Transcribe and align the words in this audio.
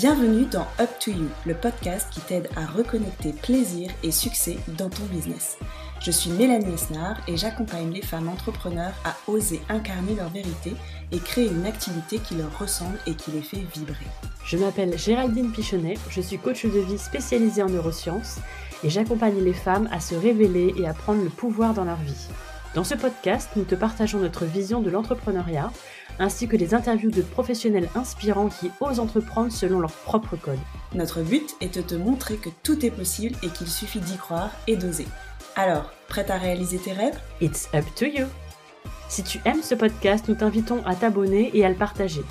Bienvenue 0.00 0.44
dans 0.44 0.64
Up 0.78 0.90
to 1.00 1.10
You, 1.10 1.26
le 1.44 1.54
podcast 1.54 2.06
qui 2.12 2.20
t'aide 2.20 2.48
à 2.54 2.66
reconnecter 2.66 3.32
plaisir 3.32 3.90
et 4.04 4.12
succès 4.12 4.56
dans 4.78 4.88
ton 4.88 5.02
business. 5.06 5.58
Je 6.00 6.12
suis 6.12 6.30
Mélanie 6.30 6.72
Esnard 6.72 7.16
et 7.26 7.36
j'accompagne 7.36 7.90
les 7.90 8.02
femmes 8.02 8.28
entrepreneurs 8.28 8.94
à 9.04 9.16
oser 9.26 9.60
incarner 9.68 10.14
leur 10.14 10.28
vérité 10.28 10.74
et 11.10 11.18
créer 11.18 11.48
une 11.48 11.66
activité 11.66 12.20
qui 12.20 12.36
leur 12.36 12.56
ressemble 12.60 12.96
et 13.08 13.16
qui 13.16 13.32
les 13.32 13.42
fait 13.42 13.66
vibrer. 13.74 14.06
Je 14.44 14.56
m'appelle 14.56 14.96
Géraldine 14.96 15.50
Pichonnet, 15.50 15.98
je 16.10 16.20
suis 16.20 16.38
coach 16.38 16.64
de 16.64 16.78
vie 16.78 16.96
spécialisée 16.96 17.64
en 17.64 17.68
neurosciences 17.68 18.36
et 18.84 18.90
j'accompagne 18.90 19.42
les 19.42 19.52
femmes 19.52 19.88
à 19.90 19.98
se 19.98 20.14
révéler 20.14 20.74
et 20.78 20.86
à 20.86 20.94
prendre 20.94 21.24
le 21.24 21.30
pouvoir 21.30 21.74
dans 21.74 21.84
leur 21.84 21.96
vie. 21.96 22.28
Dans 22.76 22.84
ce 22.84 22.94
podcast, 22.94 23.50
nous 23.56 23.64
te 23.64 23.74
partageons 23.74 24.20
notre 24.20 24.44
vision 24.44 24.80
de 24.80 24.90
l'entrepreneuriat 24.90 25.72
ainsi 26.18 26.48
que 26.48 26.56
des 26.56 26.74
interviews 26.74 27.10
de 27.10 27.22
professionnels 27.22 27.88
inspirants 27.94 28.48
qui 28.48 28.70
osent 28.80 29.00
entreprendre 29.00 29.52
selon 29.52 29.80
leur 29.80 29.92
propre 29.92 30.36
code. 30.36 30.58
Notre 30.94 31.22
but 31.22 31.56
est 31.60 31.76
de 31.76 31.82
te 31.82 31.94
montrer 31.94 32.36
que 32.36 32.50
tout 32.62 32.84
est 32.84 32.90
possible 32.90 33.36
et 33.42 33.48
qu'il 33.48 33.68
suffit 33.68 34.00
d'y 34.00 34.16
croire 34.16 34.50
et 34.66 34.76
d'oser. 34.76 35.06
Alors, 35.56 35.92
prête 36.08 36.30
à 36.30 36.36
réaliser 36.36 36.78
tes 36.78 36.92
rêves? 36.92 37.18
It's 37.40 37.68
up 37.74 37.84
to 37.96 38.04
you 38.06 38.26
Si 39.08 39.22
tu 39.22 39.38
aimes 39.44 39.62
ce 39.62 39.74
podcast, 39.74 40.28
nous 40.28 40.34
t'invitons 40.34 40.84
à 40.86 40.94
t'abonner 40.94 41.50
et 41.54 41.64
à 41.64 41.68
le 41.68 41.74
partager. 41.74 42.22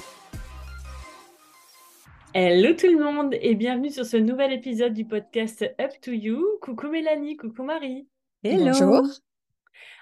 Hello 2.34 2.73
tout 2.73 2.86
le 2.86 3.04
monde 3.04 3.34
et 3.42 3.56
bienvenue 3.56 3.90
sur 3.90 4.06
ce 4.06 4.17
nouvel 4.17 4.54
épisode 4.54 4.94
du 4.94 5.06
podcast 5.06 5.64
Up 5.81 5.92
to 6.02 6.12
You. 6.12 6.45
Coucou 6.62 6.88
Mélanie, 6.88 7.36
coucou 7.36 7.64
Marie. 7.64 8.08
Hello. 8.44 8.66
Bonjour. 8.66 9.27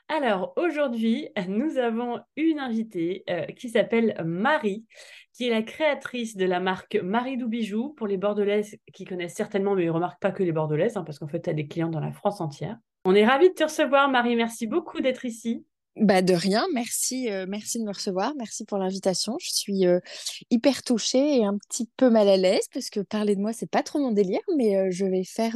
Alors 0.08 0.54
aujourd'hui, 0.56 1.30
nous 1.48 1.78
avons 1.80 2.20
une 2.36 2.60
invitée 2.60 3.24
euh, 3.28 3.46
qui 3.48 3.70
s'appelle 3.70 4.16
Marie, 4.24 4.86
qui 5.34 5.48
est 5.48 5.50
la 5.50 5.64
créatrice 5.64 6.38
de 6.38 6.46
la 6.46 6.60
marque 6.60 6.96
Marie 6.96 7.38
Bijoux 7.38 7.90
pour 7.98 8.06
les 8.06 8.18
Bordelaises 8.18 8.78
qui 8.94 9.06
connaissent 9.06 9.34
certainement, 9.34 9.74
mais 9.74 9.86
ne 9.86 9.90
remarquent 9.90 10.22
pas 10.22 10.32
que 10.32 10.44
les 10.44 10.52
Bordelaises, 10.52 10.96
hein, 10.96 11.04
parce 11.04 11.18
qu'en 11.18 11.28
fait, 11.28 11.42
tu 11.42 11.50
as 11.50 11.54
des 11.54 11.68
clients 11.68 11.90
dans 11.90 12.00
la 12.00 12.12
France 12.12 12.40
entière. 12.40 12.78
On 13.04 13.16
est 13.16 13.26
ravis 13.26 13.50
de 13.50 13.56
te 13.56 13.64
recevoir, 13.64 14.08
Marie. 14.10 14.36
Merci 14.36 14.68
beaucoup 14.68 15.02
d'être 15.02 15.26
ici. 15.26 15.66
Bah 15.96 16.22
de 16.22 16.34
rien, 16.34 16.66
merci, 16.74 17.32
euh, 17.32 17.46
merci 17.48 17.80
de 17.80 17.86
me 17.86 17.94
recevoir, 17.94 18.34
merci 18.38 18.66
pour 18.66 18.78
l'invitation. 18.78 19.38
Je 19.40 19.50
suis 19.50 19.88
euh, 19.88 20.02
hyper 20.52 20.84
touchée 20.84 21.38
et 21.38 21.46
un 21.46 21.58
petit 21.58 21.90
peu 21.96 22.10
mal 22.10 22.28
à 22.28 22.36
l'aise 22.36 22.68
parce 22.74 22.90
que 22.90 23.00
parler 23.00 23.38
de 23.38 23.40
moi 23.40 23.54
c'est 23.54 23.70
pas 23.70 23.82
trop 23.82 24.00
mon 24.00 24.12
délire, 24.12 24.42
mais 24.58 24.92
je 24.92 25.06
vais 25.06 25.24
faire 25.24 25.56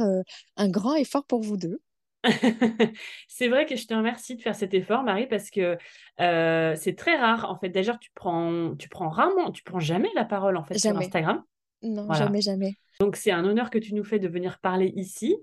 un 0.56 0.68
grand 0.70 0.94
effort 0.94 1.26
pour 1.26 1.42
vous 1.42 1.58
deux. 1.58 1.82
c'est 3.28 3.48
vrai 3.48 3.66
que 3.66 3.76
je 3.76 3.86
te 3.86 3.94
remercie 3.94 4.36
de 4.36 4.42
faire 4.42 4.54
cet 4.54 4.74
effort, 4.74 5.02
Marie, 5.02 5.26
parce 5.26 5.50
que 5.50 5.78
euh, 6.20 6.74
c'est 6.76 6.94
très 6.94 7.16
rare. 7.16 7.50
En 7.50 7.56
fait, 7.58 7.70
d'ailleurs, 7.70 7.98
tu 7.98 8.10
prends, 8.14 8.74
tu 8.76 8.88
prends 8.88 9.08
rarement, 9.08 9.50
tu 9.50 9.62
prends 9.62 9.80
jamais 9.80 10.10
la 10.14 10.24
parole 10.24 10.56
en 10.56 10.64
fait 10.64 10.78
sur 10.78 10.96
Instagram. 10.96 11.42
Non, 11.82 12.12
jamais, 12.12 12.42
jamais. 12.42 12.76
Donc, 13.00 13.16
c'est 13.16 13.30
un 13.30 13.44
honneur 13.46 13.70
que 13.70 13.78
tu 13.78 13.94
nous 13.94 14.04
fais 14.04 14.18
de 14.18 14.28
venir 14.28 14.58
parler 14.58 14.92
ici 14.94 15.38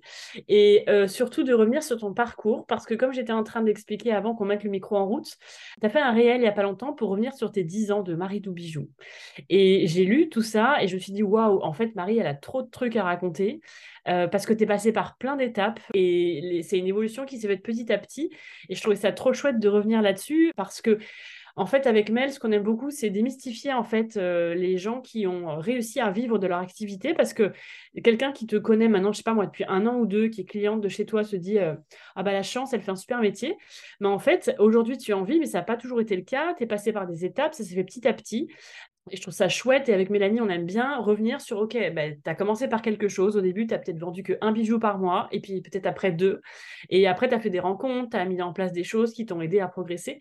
et 0.47 0.83
euh, 0.89 1.07
surtout 1.07 1.43
de 1.43 1.53
revenir 1.53 1.81
sur 1.81 1.97
ton 1.97 2.13
parcours 2.13 2.67
parce 2.67 2.85
que, 2.85 2.93
comme 2.93 3.11
j'étais 3.11 3.33
en 3.33 3.43
train 3.43 3.63
d'expliquer 3.63 4.13
avant 4.13 4.35
qu'on 4.35 4.45
mette 4.45 4.63
le 4.63 4.69
micro 4.69 4.95
en 4.95 5.07
route, 5.07 5.37
tu 5.81 5.85
as 5.85 5.89
fait 5.89 5.99
un 5.99 6.11
réel 6.11 6.37
il 6.37 6.41
n'y 6.41 6.47
a 6.47 6.51
pas 6.51 6.61
longtemps 6.61 6.93
pour 6.93 7.09
revenir 7.09 7.33
sur 7.33 7.51
tes 7.51 7.63
10 7.63 7.91
ans 7.91 8.03
de 8.03 8.13
Marie 8.13 8.41
Doubijou. 8.41 8.87
Et 9.49 9.87
j'ai 9.87 10.05
lu 10.05 10.29
tout 10.29 10.43
ça 10.43 10.83
et 10.83 10.87
je 10.87 10.95
me 10.95 10.99
suis 10.99 11.11
dit, 11.13 11.23
waouh, 11.23 11.59
en 11.63 11.73
fait, 11.73 11.95
Marie, 11.95 12.19
elle 12.19 12.27
a 12.27 12.35
trop 12.35 12.61
de 12.61 12.69
trucs 12.69 12.95
à 12.95 13.03
raconter. 13.03 13.59
Euh, 14.07 14.27
parce 14.27 14.45
que 14.45 14.53
tu 14.53 14.63
es 14.63 14.65
passé 14.65 14.93
par 14.93 15.17
plein 15.17 15.35
d'étapes 15.35 15.81
et 15.93 16.61
c'est 16.63 16.77
une 16.77 16.87
évolution 16.87 17.25
qui 17.25 17.39
s'est 17.39 17.47
faite 17.47 17.63
petit 17.63 17.91
à 17.91 17.97
petit. 17.97 18.29
Et 18.69 18.75
je 18.75 18.81
trouvais 18.81 18.95
ça 18.95 19.11
trop 19.11 19.33
chouette 19.33 19.59
de 19.59 19.67
revenir 19.67 20.01
là-dessus 20.01 20.53
parce 20.55 20.81
que 20.81 20.97
en 21.57 21.65
fait, 21.65 21.87
avec 21.87 22.11
Mel, 22.11 22.31
ce 22.31 22.39
qu'on 22.39 22.51
aime 22.51 22.63
beaucoup, 22.63 22.91
c'est 22.91 23.09
démystifier 23.09 23.73
en 23.73 23.83
fait 23.83 24.15
euh, 24.15 24.53
les 24.53 24.77
gens 24.77 25.01
qui 25.01 25.25
ont 25.25 25.57
réussi 25.57 25.99
à 25.99 26.11
vivre 26.11 26.37
de 26.37 26.45
leur 26.45 26.59
activité, 26.59 27.15
parce 27.15 27.33
que 27.33 27.51
quelqu'un 28.03 28.31
qui 28.31 28.45
te 28.45 28.55
connaît 28.55 28.87
maintenant, 28.87 29.11
je 29.11 29.17
sais 29.17 29.23
pas 29.23 29.33
moi, 29.33 29.47
depuis 29.47 29.65
un 29.67 29.87
an 29.87 29.97
ou 29.97 30.05
deux, 30.05 30.27
qui 30.27 30.41
est 30.41 30.45
cliente 30.45 30.81
de 30.81 30.87
chez 30.87 31.07
toi, 31.07 31.23
se 31.23 31.35
dit 31.35 31.57
euh, 31.57 31.73
ah 32.15 32.21
bah 32.21 32.31
la 32.31 32.43
chance, 32.43 32.73
elle 32.73 32.81
fait 32.81 32.91
un 32.91 32.95
super 32.95 33.21
métier. 33.21 33.57
Mais 33.99 34.07
en 34.07 34.19
fait, 34.19 34.55
aujourd'hui, 34.59 34.99
tu 34.99 35.13
en 35.13 35.23
vis, 35.23 35.39
mais 35.39 35.47
ça 35.47 35.57
n'a 35.57 35.63
pas 35.63 35.77
toujours 35.77 35.99
été 35.99 36.15
le 36.15 36.21
cas. 36.21 36.53
Tu 36.53 36.63
es 36.63 36.67
passé 36.67 36.93
par 36.93 37.07
des 37.07 37.25
étapes, 37.25 37.55
ça 37.55 37.63
s'est 37.63 37.73
fait 37.73 37.83
petit 37.83 38.07
à 38.07 38.13
petit. 38.13 38.49
Et 39.11 39.17
je 39.17 39.21
trouve 39.21 39.33
ça 39.33 39.49
chouette. 39.49 39.89
Et 39.89 39.93
avec 39.93 40.09
Mélanie, 40.09 40.41
on 40.41 40.49
aime 40.49 40.65
bien 40.65 40.97
revenir 40.97 41.41
sur 41.41 41.59
OK, 41.59 41.77
bah, 41.93 42.11
tu 42.11 42.29
as 42.29 42.35
commencé 42.35 42.67
par 42.67 42.81
quelque 42.81 43.07
chose. 43.07 43.37
Au 43.37 43.41
début, 43.41 43.67
tu 43.67 43.73
as 43.73 43.79
peut-être 43.79 43.99
vendu 43.99 44.23
qu'un 44.23 44.51
bijou 44.51 44.79
par 44.79 44.97
mois, 44.99 45.27
et 45.31 45.39
puis 45.39 45.61
peut-être 45.61 45.85
après 45.85 46.11
deux. 46.11 46.41
Et 46.89 47.07
après, 47.07 47.29
tu 47.29 47.35
as 47.35 47.39
fait 47.39 47.49
des 47.49 47.59
rencontres, 47.59 48.11
tu 48.11 48.17
as 48.17 48.25
mis 48.25 48.41
en 48.41 48.53
place 48.53 48.71
des 48.71 48.83
choses 48.83 49.13
qui 49.13 49.25
t'ont 49.25 49.41
aidé 49.41 49.59
à 49.59 49.67
progresser. 49.67 50.19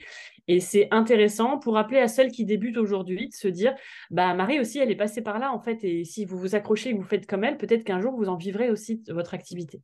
Et 0.49 0.61
c'est 0.61 0.89
intéressant 0.91 1.59
pour 1.59 1.75
rappeler 1.75 1.99
à 1.99 2.09
celles 2.09 2.31
qui 2.31 2.45
débutent 2.45 2.79
aujourd'hui 2.79 3.29
de 3.29 3.35
se 3.35 3.49
dire 3.49 3.75
bah, 4.11 4.35
Marie 4.35 4.61
aussi, 4.61 4.79
elle 4.79 4.91
est 4.91 4.97
passée 4.97 5.23
par 5.23 5.39
là, 5.39 5.53
en 5.53 5.61
fait. 5.61 5.83
Et 5.85 6.05
si 6.05 6.25
vous 6.25 6.39
vous 6.39 6.55
accrochez 6.55 6.91
et 6.91 6.93
que 6.93 6.99
vous 6.99 7.05
faites 7.05 7.27
comme 7.27 7.45
elle, 7.45 7.57
peut-être 7.57 7.85
qu'un 7.85 8.01
jour, 8.01 8.15
vous 8.17 8.29
en 8.29 8.37
vivrez 8.37 8.71
aussi 8.71 9.03
votre 9.09 9.35
activité. 9.35 9.83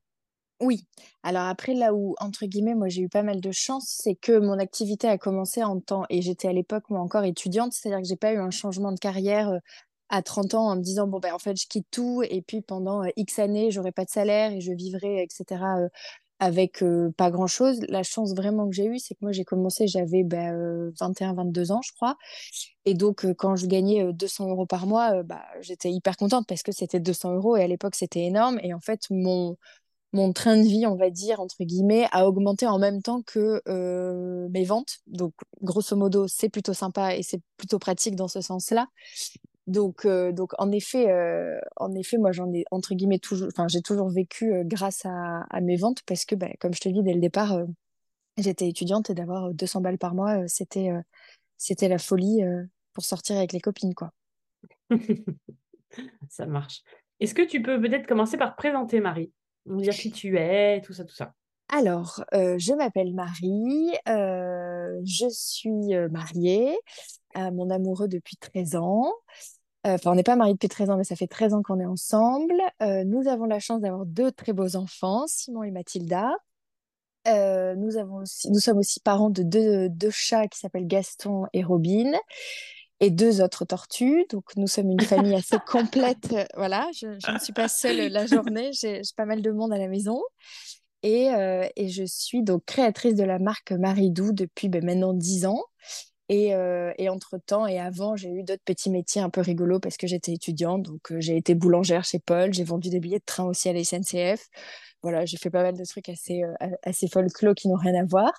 Oui. 0.63 0.87
Alors 1.25 1.43
après, 1.43 1.75
là 1.75 1.93
où, 1.93 2.15
entre 2.21 2.47
guillemets, 2.47 2.77
moi 2.77 2.89
j'ai 2.89 3.03
eu 3.03 3.09
pas 3.09 3.25
mal 3.25 3.41
de 3.41 3.51
chance, 3.51 3.97
c'est 4.01 4.15
que 4.15 4.39
mon 4.39 4.59
activité 4.61 5.09
a 5.09 5.19
commencé 5.19 5.63
en 5.65 5.81
temps, 5.81 6.05
et 6.09 6.23
j'étais 6.23 6.47
à 6.47 6.53
l'époque, 6.53 6.85
moi 6.89 7.01
encore 7.01 7.25
étudiante, 7.25 7.73
c'est-à-dire 7.73 8.01
que 8.01 8.09
j'ai 8.09 8.17
pas 8.17 8.33
eu 8.33 8.39
un 8.39 8.51
changement 8.51 8.93
de 8.93 8.99
carrière 9.01 9.49
euh, 9.51 9.59
à 10.09 10.23
30 10.23 10.55
ans 10.55 10.69
en 10.69 10.77
me 10.77 10.83
disant, 10.83 11.09
bon, 11.09 11.19
ben 11.19 11.35
en 11.35 11.39
fait, 11.41 11.57
je 11.61 11.67
quitte 11.67 11.89
tout, 11.91 12.23
et 12.23 12.43
puis 12.43 12.63
pendant 12.63 13.03
euh, 13.03 13.09
X 13.17 13.41
années, 13.41 13.73
j'aurai 13.73 13.91
pas 13.91 14.05
de 14.05 14.11
salaire 14.11 14.53
et 14.53 14.61
je 14.61 14.73
vivrai, 14.73 15.23
etc., 15.25 15.81
euh, 15.81 15.89
avec 16.41 16.83
pas 17.17 17.31
grand-chose. 17.31 17.79
La 17.89 18.03
chance 18.03 18.35
vraiment 18.35 18.69
que 18.69 18.75
j'ai 18.75 18.87
eue, 18.87 18.99
c'est 18.99 19.15
que 19.15 19.21
moi 19.23 19.31
j'ai 19.31 19.45
commencé, 19.45 19.87
j'avais 19.87 20.25
ben, 20.25 20.91
21, 20.99 21.35
22 21.35 21.71
ans, 21.71 21.81
je 21.83 21.93
crois. 21.93 22.17
Et 22.85 22.95
donc, 22.95 23.25
quand 23.35 23.55
je 23.55 23.67
gagnais 23.67 24.13
200 24.13 24.49
euros 24.51 24.67
par 24.67 24.87
mois, 24.89 25.23
bah, 25.23 25.45
j'étais 25.61 25.93
hyper 25.93 26.17
contente 26.17 26.47
parce 26.49 26.65
que 26.65 26.73
c'était 26.73 26.99
200 26.99 27.35
euros 27.35 27.57
et 27.57 27.63
à 27.63 27.69
l'époque, 27.69 27.95
c'était 27.95 28.25
énorme. 28.25 28.59
Et 28.65 28.75
en 28.75 28.81
fait, 28.81 29.03
mon, 29.11 29.57
mon 30.13 30.33
train 30.33 30.57
de 30.57 30.63
vie, 30.63 30.87
on 30.87 30.97
va 30.97 31.11
dire, 31.11 31.41
entre 31.41 31.65
guillemets, 31.65 32.07
a 32.13 32.27
augmenté 32.29 32.67
en 32.67 32.79
même 32.79 33.03
temps 33.03 33.23
que 33.23 33.63
euh, 33.69 34.49
mes 34.51 34.65
ventes. 34.65 34.99
Donc, 35.07 35.33
grosso 35.63 35.97
modo, 35.97 36.29
c'est 36.29 36.51
plutôt 36.51 36.75
sympa 36.75 37.17
et 37.17 37.23
c'est 37.23 37.41
plutôt 37.57 37.79
pratique 37.79 38.17
dans 38.17 38.29
ce 38.29 38.41
sens-là. 38.41 38.89
Donc, 39.67 40.05
euh, 40.05 40.33
donc 40.33 40.53
en 40.59 40.71
effet, 40.73 41.11
euh, 41.11 41.59
en 41.77 41.95
effet, 41.95 42.19
moi, 42.19 42.33
j'en 42.33 42.53
ai 42.53 42.65
entre 42.71 42.95
guillemets 42.95 43.21
toujours, 43.21 43.49
enfin, 43.49 43.69
j'ai 43.69 43.81
toujours 43.81 44.11
vécu 44.11 44.53
grâce 44.65 45.07
à, 45.07 45.61
mes 45.63 45.77
ventes 45.77 46.03
parce 46.07 46.25
que, 46.25 46.35
bah, 46.35 46.49
comme 46.61 46.75
je 46.75 46.81
te 46.81 46.89
dis 46.89 47.03
dès 47.03 47.15
le 47.15 47.21
départ, 47.21 47.59
j'étais 48.37 48.69
étudiante 48.69 49.09
et 49.11 49.15
d'avoir 49.15 49.55
200 49.55 49.81
balles 49.81 49.99
par 49.99 50.15
mois, 50.15 50.47
c'était, 50.49 50.91
c'était 51.59 51.89
la 51.89 51.99
folie 51.99 52.43
pour 52.93 53.05
sortir 53.05 53.37
avec 53.37 53.53
les 53.53 53.61
copines. 53.61 53.95
Ça 56.29 56.47
marche. 56.47 56.83
Est-ce 57.21 57.35
que 57.35 57.43
tu 57.43 57.63
peux 57.63 57.81
peut-être 57.81 58.07
commencer 58.07 58.37
par 58.37 58.53
te 58.53 58.57
présenter, 58.57 59.01
Marie? 59.01 59.33
Nous 59.67 59.81
dire 59.81 59.95
qui 59.95 60.11
tu 60.11 60.39
es, 60.39 60.81
tout 60.83 60.93
ça, 60.93 61.05
tout 61.05 61.15
ça. 61.15 61.35
Alors, 61.69 62.23
euh, 62.35 62.59
je 62.59 62.75
m'appelle 62.75 63.15
Marie, 63.15 63.93
euh, 64.07 65.01
je 65.05 65.27
suis 65.31 65.95
euh, 65.95 66.09
mariée 66.11 66.77
à 67.35 67.51
mon 67.51 67.71
amoureux 67.71 68.09
depuis 68.09 68.37
13 68.37 68.77
ans. 68.77 69.11
Enfin, 69.85 70.13
on 70.13 70.15
n'est 70.15 70.23
pas 70.23 70.37
mariés 70.37 70.53
depuis 70.53 70.69
13 70.69 70.91
ans, 70.91 70.97
mais 70.99 71.05
ça 71.05 71.17
fait 71.17 71.27
13 71.27 71.55
ans 71.55 71.63
qu'on 71.63 71.81
est 71.81 71.87
ensemble. 71.87 72.55
nous 72.81 73.27
avons 73.27 73.47
la 73.47 73.59
chance 73.59 73.81
d'avoir 73.81 74.07
deux 74.07 74.31
très 74.31 74.53
beaux 74.53 74.77
enfants, 74.77 75.25
Simon 75.27 75.63
et 75.65 75.71
Mathilda. 75.71 76.31
nous, 77.27 77.97
avons 77.97 78.17
aussi, 78.19 78.51
nous 78.51 78.61
sommes 78.61 78.79
aussi 78.79 79.01
parents 79.01 79.31
de 79.31 79.43
deux, 79.43 79.89
deux 79.89 80.11
chats 80.11 80.47
qui 80.49 80.59
s'appellent 80.59 80.87
Gaston 80.87 81.47
et 81.53 81.65
Robin 81.65 82.13
et 83.03 83.11
deux 83.11 83.43
autres 83.43 83.67
tortues. 83.67 84.25
Donc, 84.31 84.45
nous 84.57 84.69
sommes 84.69 84.91
une 84.91 85.01
famille 85.01 85.35
assez 85.35 85.57
complète. 85.67 86.33
Euh, 86.33 86.45
voilà, 86.57 86.89
je, 86.95 87.09
ne 87.09 87.39
suis 87.41 87.53
pas 87.53 87.69
seule 87.69 87.97
la 88.13 88.27
journée. 88.27 88.71
J'ai 88.73 89.03
pas 89.17 89.27
mal 89.27 89.43
de 89.43 89.51
monde 89.51 89.73
à 89.73 89.79
la 89.79 89.89
maison. 89.89 90.23
Et, 91.03 91.31
euh, 91.31 91.67
et, 91.75 91.89
je 91.89 92.05
suis 92.05 92.45
donc 92.45 92.65
créatrice 92.65 93.17
de 93.17 93.25
la 93.25 93.41
marque 93.41 93.73
Maridou 93.73 94.33
depuis 94.33 94.69
ben, 94.69 94.85
maintenant 94.85 95.13
dix 95.13 95.47
ans. 95.47 95.65
Et, 96.29 96.55
euh, 96.55 96.93
et 96.97 97.09
entre-temps 97.09 97.67
et 97.67 97.81
avant, 97.81 98.15
j'ai 98.15 98.31
eu 98.31 98.45
d'autres 98.45 98.63
petits 98.65 98.89
métiers 98.89 99.21
un 99.21 99.31
peu 99.31 99.41
rigolos 99.41 99.81
parce 99.81 99.97
que 99.97 100.07
j'étais 100.07 100.33
étudiante. 100.33 100.83
Donc, 100.83 101.13
j'ai 101.19 101.37
été 101.37 101.57
boulangère 101.57 102.05
chez 102.05 102.21
Paul. 102.21 102.55
J'ai 102.55 102.65
vendu 102.65 102.89
des 102.89 103.01
billets 103.01 103.19
de 103.19 103.25
train 103.27 103.45
aussi 103.45 103.69
à 103.69 103.73
la 103.73 103.83
SNCF. 103.83 104.49
Voilà, 105.03 105.27
j'ai 105.27 105.39
fait 105.39 105.51
pas 105.51 105.65
mal 105.65 105.77
de 105.77 105.85
trucs 105.85 106.09
assez, 106.09 106.43
assez 106.85 107.09
folklore 107.09 107.57
qui 107.57 107.67
n'ont 107.67 107.75
rien 107.75 108.01
à 108.01 108.05
voir. 108.05 108.33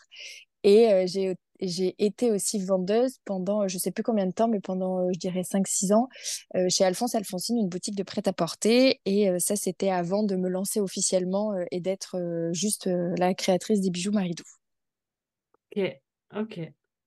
Et 0.64 1.06
j'ai 1.08 1.36
j'ai 1.68 1.96
été 1.98 2.32
aussi 2.32 2.60
vendeuse 2.60 3.20
pendant, 3.26 3.68
je 3.68 3.76
ne 3.76 3.80
sais 3.80 3.92
plus 3.92 4.04
combien 4.04 4.26
de 4.26 4.32
temps, 4.32 4.48
mais 4.48 4.60
pendant, 4.60 5.00
euh, 5.00 5.12
je 5.14 5.20
dirais, 5.20 5.44
5-6 5.44 5.94
ans, 5.94 6.10
euh, 6.56 6.68
chez 6.70 6.84
Alphonse 6.84 7.16
Alphonsine, 7.16 7.58
une 7.58 7.70
boutique 7.70 7.96
de 7.96 8.04
prêt-à-porter. 8.04 9.02
Et 9.06 9.30
euh, 9.30 9.40
ça, 9.40 9.56
c'était 9.56 9.90
avant 9.90 10.24
de 10.24 10.36
me 10.36 10.50
lancer 10.50 10.80
officiellement 10.80 11.54
et 11.72 11.80
d'être 11.80 12.18
juste 12.52 12.90
la 13.18 13.34
créatrice 13.34 13.82
des 13.82 13.90
bijoux 13.90 14.12
Maridou. 14.12 14.44
Ok, 15.76 16.00
ok. 16.36 16.60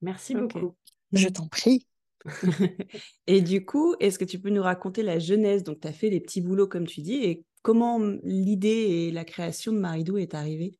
Merci 0.02 0.34
beaucoup. 0.34 0.74
Je 1.12 1.28
t'en 1.28 1.48
prie. 1.48 1.86
et 3.26 3.40
du 3.40 3.64
coup, 3.64 3.94
est-ce 4.00 4.18
que 4.18 4.24
tu 4.24 4.40
peux 4.40 4.50
nous 4.50 4.62
raconter 4.62 5.02
la 5.02 5.18
jeunesse? 5.18 5.62
Donc, 5.62 5.80
tu 5.80 5.88
as 5.88 5.92
fait 5.92 6.10
des 6.10 6.20
petits 6.20 6.40
boulots, 6.40 6.66
comme 6.66 6.86
tu 6.86 7.00
dis, 7.00 7.24
et 7.24 7.44
comment 7.62 7.98
l'idée 8.22 8.68
et 8.68 9.10
la 9.12 9.24
création 9.24 9.72
de 9.72 9.78
Maridou 9.78 10.18
est 10.18 10.34
arrivée? 10.34 10.78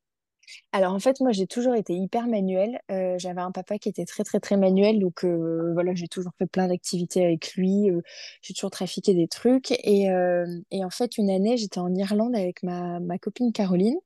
Alors 0.73 0.93
en 0.95 0.99
fait, 1.01 1.21
moi 1.21 1.33
j'ai 1.33 1.47
toujours 1.47 1.75
été 1.75 1.95
hyper 1.95 2.27
manuelle. 2.27 2.81
Euh, 2.91 3.17
j'avais 3.19 3.41
un 3.41 3.53
papa 3.53 3.79
qui 3.79 3.89
était 3.89 4.05
très 4.05 4.25
très 4.25 4.41
très 4.41 4.57
manuel, 4.57 5.01
donc 5.01 5.25
euh, 5.25 5.73
voilà, 5.75 5.95
j'ai 5.95 6.09
toujours 6.09 6.33
fait 6.39 6.47
plein 6.47 6.69
d'activités 6.69 7.25
avec 7.25 7.55
lui. 7.55 7.91
euh, 7.91 8.01
j'ai 8.43 8.55
toujours 8.55 8.71
trafiqué 8.71 9.15
des 9.15 9.29
trucs. 9.29 9.73
Et, 9.85 10.09
en 10.11 10.91
fait, 10.91 11.19
une 11.19 11.31
année, 11.31 11.57
j'étais 11.57 11.79
en 11.81 11.93
Irlande 11.95 12.37
avec 12.37 12.63
ma 12.63 13.19
copine 13.21 13.53
Caroline. 13.53 13.97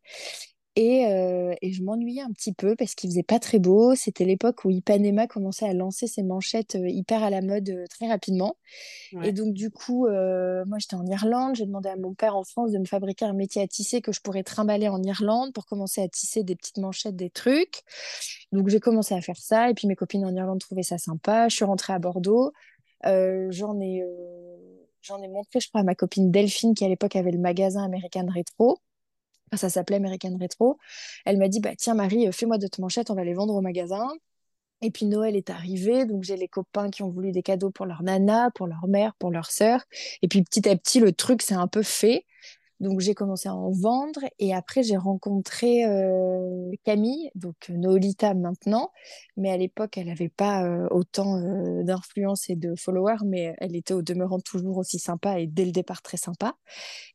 Et, 0.77 1.07
euh, 1.07 1.53
et 1.63 1.73
je 1.73 1.83
m'ennuyais 1.83 2.23
un 2.23 2.31
petit 2.31 2.53
peu 2.53 2.77
parce 2.77 2.95
qu'il 2.95 3.11
faisait 3.11 3.25
pas 3.25 3.41
très 3.41 3.59
beau. 3.59 3.97
C'était 3.97 4.25
l'époque 4.25 4.65
où 4.65 4.71
Ipanema 4.71 5.27
commençait 5.27 5.67
à 5.69 5.75
lancer 5.75 6.07
ses 6.07 6.23
manchettes 6.23 6.77
euh, 6.77 6.89
hyper 6.89 7.25
à 7.25 7.31
la 7.31 7.43
mode 7.43 7.69
euh, 7.71 7.87
très 7.91 8.07
rapidement. 8.09 8.57
Et 9.25 9.33
donc, 9.33 9.53
du 9.53 9.71
coup, 9.71 10.07
euh, 10.07 10.65
moi, 10.67 10.79
j'étais 10.79 10.95
en 10.95 11.05
Irlande. 11.07 11.57
J'ai 11.57 11.67
demandé 11.67 11.89
à 11.89 11.97
mon 11.97 12.15
père 12.15 12.37
en 12.37 12.45
France 12.45 12.71
de 12.71 12.79
me 12.79 12.85
fabriquer 12.85 13.25
un 13.25 13.33
métier 13.33 13.63
à 13.63 13.67
tisser 13.67 14.01
que 14.01 14.13
je 14.13 14.21
pourrais 14.21 14.45
trimballer 14.45 14.87
en 14.87 15.03
Irlande 15.03 15.53
pour 15.53 15.67
commencer 15.67 16.03
à 16.03 16.09
tisser 16.09 16.45
des 16.45 16.55
petites 16.55 16.79
manchettes, 16.79 17.17
des 17.17 17.31
trucs. 17.31 17.83
Donc, 18.53 18.69
j'ai 18.69 18.81
commencé 18.81 19.15
à 19.15 19.21
faire 19.21 19.39
ça. 19.39 19.71
Et 19.71 19.75
puis, 19.75 19.89
mes 19.89 19.97
copines 19.97 20.25
en 20.25 20.35
Irlande 20.35 20.61
trouvaient 20.61 20.85
ça 20.85 20.99
sympa. 20.99 21.49
Je 21.49 21.57
suis 21.57 21.65
rentrée 21.65 21.95
à 21.95 21.99
Bordeaux. 21.99 22.53
Euh, 23.07 23.49
j'en 23.51 23.81
ai, 23.81 24.05
j'en 25.03 25.21
ai 25.21 25.29
montré, 25.29 25.59
je 25.59 25.69
crois, 25.69 25.81
à 25.81 25.85
ma 25.85 25.97
copine 25.97 26.31
Delphine 26.31 26.75
qui, 26.75 26.85
à 26.85 26.89
l'époque, 26.89 27.17
avait 27.17 27.33
le 27.33 27.39
magasin 27.39 27.83
American 27.83 28.29
Retro. 28.33 28.79
Ça 29.55 29.69
s'appelait 29.69 29.97
American 29.97 30.37
Retro. 30.41 30.79
Elle 31.25 31.39
m'a 31.39 31.49
dit, 31.49 31.61
bah, 31.61 31.75
tiens, 31.77 31.95
Marie, 31.95 32.29
euh, 32.29 32.33
fais-moi 32.33 32.59
d'autres 32.59 32.81
manchettes, 32.81 33.11
on 33.11 33.15
va 33.15 33.25
les 33.25 33.35
vendre 33.35 33.55
au 33.55 33.61
magasin. 33.61 34.09
Et 34.83 34.91
puis 34.91 35.07
Noël 35.07 35.37
est 35.37 35.51
arrivé, 35.51 36.07
donc 36.07 36.23
j'ai 36.23 36.37
les 36.37 36.49
copains 36.49 36.91
qui 36.91 37.03
ont 37.03 37.11
voulu 37.11 37.33
des 37.33 37.43
cadeaux 37.43 37.71
pour 37.71 37.85
leur 37.85 38.03
nana, 38.03 38.51
pour 38.55 38.67
leur 38.67 38.87
mère, 38.87 39.15
pour 39.19 39.31
leur 39.31 39.51
sœur. 39.51 39.85
Et 40.23 40.29
puis 40.29 40.43
petit 40.43 40.69
à 40.69 40.77
petit, 40.77 41.01
le 41.01 41.13
truc 41.13 41.43
s'est 41.43 41.55
un 41.55 41.67
peu 41.67 41.83
fait. 41.83 42.25
Donc 42.81 43.01
j'ai 43.01 43.15
commencé 43.15 43.49
à 43.49 43.55
en 43.55 43.71
vendre 43.71 44.21
et 44.39 44.55
après 44.55 44.83
j'ai 44.83 44.97
rencontré 44.97 45.85
Camille, 46.85 47.31
donc 47.35 47.55
euh, 47.69 47.75
Noolita 47.75 48.33
maintenant, 48.33 48.91
mais 49.37 49.51
à 49.51 49.59
l'époque 49.59 49.99
elle 49.99 50.07
n'avait 50.07 50.31
pas 50.31 50.67
autant 50.91 51.39
d'influence 51.83 52.49
et 52.49 52.57
de 52.57 52.75
followers, 52.75 53.25
mais 53.27 53.55
elle 53.59 53.77
était 53.77 53.93
au 53.93 54.01
demeurant 54.01 54.41
toujours 54.41 54.79
aussi 54.79 54.99
sympa 54.99 55.41
et 55.41 55.47
dès 55.47 55.67
le 55.67 55.73
départ 55.73 56.01
très 56.01 56.17
sympa. 56.17 56.57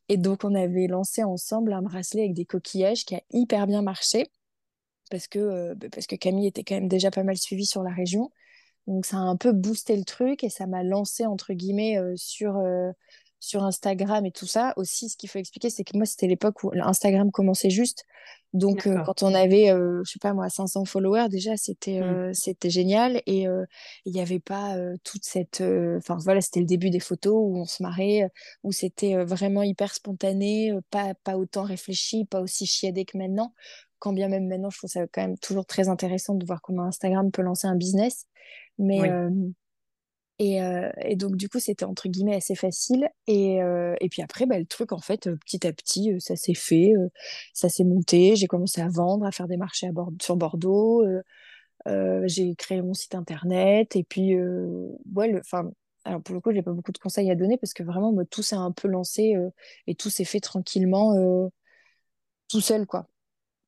Et 0.08 0.18
donc 0.18 0.44
on 0.44 0.54
avait 0.54 0.88
lancé 0.88 1.24
ensemble 1.24 1.74
un 1.74 1.82
bracelet 1.82 2.22
avec 2.22 2.34
des 2.34 2.46
coquillages 2.46 3.04
qui 3.04 3.16
a 3.16 3.22
hyper 3.32 3.66
bien 3.66 3.82
marché 3.82 4.28
parce 5.10 5.28
que, 5.28 5.74
bah, 5.74 5.88
parce 5.92 6.06
que 6.06 6.16
Camille 6.16 6.48
était 6.48 6.64
quand 6.64 6.76
même 6.76 6.88
déjà 6.88 7.10
pas 7.10 7.24
mal 7.24 7.38
suivie 7.38 7.66
sur 7.66 7.82
la 7.82 7.92
région. 7.92 8.32
Donc 8.86 9.08
ça 9.08 9.18
a 9.18 9.22
un 9.22 9.36
peu 9.36 9.52
boosté 9.52 9.98
le 9.98 10.04
truc 10.04 10.44
et 10.44 10.50
ça 10.50 10.68
m'a 10.68 10.84
lancé 10.84 11.26
entre 11.26 11.54
guillemets 11.54 11.98
sur, 12.18 12.62
sur 13.46 13.64
Instagram 13.64 14.26
et 14.26 14.32
tout 14.32 14.48
ça. 14.48 14.74
Aussi, 14.78 15.10
ce 15.10 15.18
qu'il 15.18 15.30
faut 15.30 15.40
expliquer, 15.40 15.70
c'est 15.70 15.84
que 15.84 15.96
moi, 15.96 16.06
c'était 16.06 16.28
l'époque 16.28 16.64
où 16.64 16.72
Instagram 16.74 17.32
commençait 17.32 17.70
juste. 17.70 18.06
Donc 18.54 18.88
euh, 18.88 19.04
quand 19.06 19.22
on 19.22 19.34
avait, 19.34 19.70
euh, 19.70 20.02
je 20.06 20.14
sais 20.14 20.20
pas 20.20 20.34
moi, 20.34 20.50
500 20.50 20.86
followers, 20.86 21.28
déjà, 21.30 21.58
c'était 21.58 22.00
Mm. 22.00 22.04
euh, 22.04 22.30
c'était 22.34 22.70
génial. 22.70 23.22
Et 23.26 23.48
euh, 23.48 23.66
il 24.06 24.14
n'y 24.14 24.22
avait 24.22 24.40
pas 24.40 24.76
toute 25.04 25.26
cette... 25.26 25.62
Enfin 25.62 26.18
voilà, 26.24 26.42
c'était 26.42 26.62
le 26.62 26.66
début 26.66 26.90
des 26.90 27.00
photos 27.02 27.34
où 27.36 27.58
on 27.58 27.66
se 27.66 27.84
marrait, 27.84 28.30
où 28.64 28.72
c'était 28.72 29.16
vraiment 29.24 29.62
hyper 29.62 29.94
spontané, 29.94 30.74
pas, 30.90 31.14
pas 31.24 31.38
autant 31.38 31.64
réfléchi, 31.64 32.26
pas 32.26 32.42
aussi 32.42 32.66
chiadé 32.66 33.06
que 33.06 33.18
maintenant. 33.18 33.54
Quand 34.00 34.14
bien 34.14 34.28
même 34.30 34.48
maintenant, 34.48 34.70
je 34.70 34.78
trouve 34.78 34.90
ça 34.90 35.06
quand 35.08 35.22
même 35.22 35.38
toujours 35.38 35.66
très 35.66 35.90
intéressant 35.90 36.36
de 36.36 36.46
voir 36.46 36.62
comment 36.62 36.84
Instagram 36.84 37.32
peut 37.32 37.42
lancer 37.42 37.68
un 37.68 37.76
business. 37.76 38.26
Mais, 38.78 39.02
Oui. 39.02 39.54
Et, 40.40 40.62
euh, 40.62 40.90
et 41.02 41.16
donc, 41.16 41.36
du 41.38 41.50
coup, 41.50 41.60
c'était 41.60 41.86
entre 41.86 42.10
guillemets 42.10 42.36
assez 42.36 42.56
facile. 42.56 43.08
Et, 43.28 43.62
euh, 43.62 43.96
et 44.02 44.10
puis 44.10 44.22
après, 44.22 44.46
bah, 44.46 44.60
le 44.60 44.66
truc, 44.66 44.92
en 44.92 45.00
fait, 45.00 45.28
euh, 45.28 45.38
petit 45.38 45.66
à 45.66 45.74
petit, 45.74 46.16
ça 46.20 46.36
s'est 46.36 46.54
fait, 46.54 46.94
ça 47.54 47.70
s'est 47.70 47.86
monté. 47.86 48.36
J'ai 48.36 48.48
commencé 48.48 48.82
à 48.82 48.90
vendre, 48.90 49.26
à 49.26 49.32
faire 49.32 49.48
des 49.48 49.58
marchés 49.58 49.88
à 49.88 49.92
Bord- 49.94 50.12
sur 50.22 50.36
Bordeaux. 50.36 51.04
j'ai 52.26 52.56
créé 52.56 52.82
mon 52.82 52.94
site 52.94 53.16
internet. 53.16 53.96
Et 53.96 54.04
puis, 54.04 54.36
ouais, 54.38 55.28
le, 55.32 55.42
alors 56.06 56.22
pour 56.22 56.36
le 56.36 56.42
coup, 56.42 56.52
j'ai 56.54 56.62
pas 56.62 56.72
beaucoup 56.72 56.92
de 56.92 56.98
conseils 56.98 57.32
à 57.32 57.36
donner 57.36 57.58
parce 57.58 57.74
que 57.74 57.84
vraiment, 57.84 58.12
moi, 58.14 58.26
tout 58.26 58.44
s'est 58.44 58.56
un 58.56 58.72
peu 58.72 58.88
lancé 58.88 59.36
et 59.88 59.96
tout 59.96 60.10
s'est 60.10 60.26
fait 60.26 60.40
tranquillement, 60.40 61.14
tout 62.50 62.62
seul, 62.62 62.86
quoi 62.88 63.08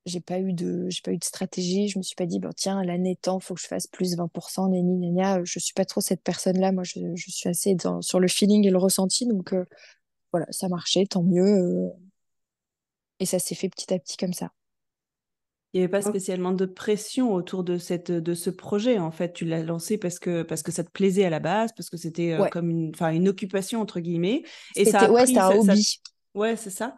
j'ai 0.08 0.22
pas 0.22 0.40
eu 0.40 0.54
de 0.54 0.88
j'ai 0.90 1.02
pas 1.04 1.12
eu 1.12 1.18
de 1.18 1.24
stratégie. 1.24 1.90
Je 1.90 2.00
me 2.00 2.04
suis 2.04 2.16
pas 2.16 2.26
dit 2.26 2.40
bon 2.40 2.52
tiens 2.56 2.84
l'année 2.84 3.16
temps 3.16 3.40
faut 3.40 3.54
que 3.54 3.62
je 3.62 3.68
fasse 3.68 3.88
plus 3.88 4.16
20% 4.16 4.72
nani 4.72 4.98
nania 4.98 5.44
je 5.44 5.60
suis 5.60 5.74
pas 5.74 5.86
trop 5.86 6.02
cette 6.02 6.24
personne 6.24 6.60
là 6.60 6.72
moi 6.72 6.84
je, 6.84 7.00
je 7.16 7.32
suis 7.32 7.50
assez 7.50 7.76
dans, 7.76 8.02
sur 8.02 8.20
le 8.20 8.28
feeling 8.28 8.66
et 8.66 8.72
le 8.72 8.78
ressenti. 8.78 9.28
Donc 9.28 9.54
euh, 9.54 9.66
voilà 10.32 10.48
ça 10.52 10.70
marchait 10.70 11.06
tant 11.06 11.24
mieux 11.24 11.46
euh, 11.46 11.90
et 13.20 13.26
ça 13.26 13.40
s'est 13.40 13.56
fait 13.56 13.70
petit 13.70 13.94
à 13.94 14.00
petit 14.00 14.18
comme 14.18 14.34
ça. 14.34 14.52
Il 15.74 15.82
n'y 15.82 15.84
avait 15.84 15.92
pas 15.92 16.02
spécialement 16.02 16.54
de 16.54 16.66
pression 16.66 17.34
autour 17.34 17.64
de 17.64 17.78
cette 17.78 18.10
de 18.10 18.34
ce 18.34 18.50
projet, 18.50 19.00
en 19.00 19.12
fait. 19.12 19.34
Tu 19.34 19.46
l'as 19.46 19.62
lancé 19.62 19.98
parce 19.98 20.18
que 20.18 20.42
parce 20.44 20.64
que 20.64 20.72
ça 20.72 20.84
te 20.84 20.90
plaisait 20.90 21.26
à 21.26 21.30
la 21.30 21.40
base, 21.40 21.72
parce 21.76 21.90
que 21.90 21.98
c'était, 21.98 22.38
ouais. 22.38 22.50
comme 22.50 22.70
une 22.70 22.92
enfin, 22.96 23.12
une 23.12 23.28
«occupation» 23.28 23.82
entre 23.82 24.00
guillemets. 24.00 24.44
Et 24.76 24.86
ça 24.86 25.02
c'était 25.02 25.06
a 25.06 25.12
ouais 25.12 25.24
pris 25.26 25.38
un 25.38 25.42
ça 25.42 25.62
ça 25.62 25.74
hobby. 25.74 26.02
Ouais, 26.34 26.56
c'est 26.56 26.70
ça? 26.70 26.98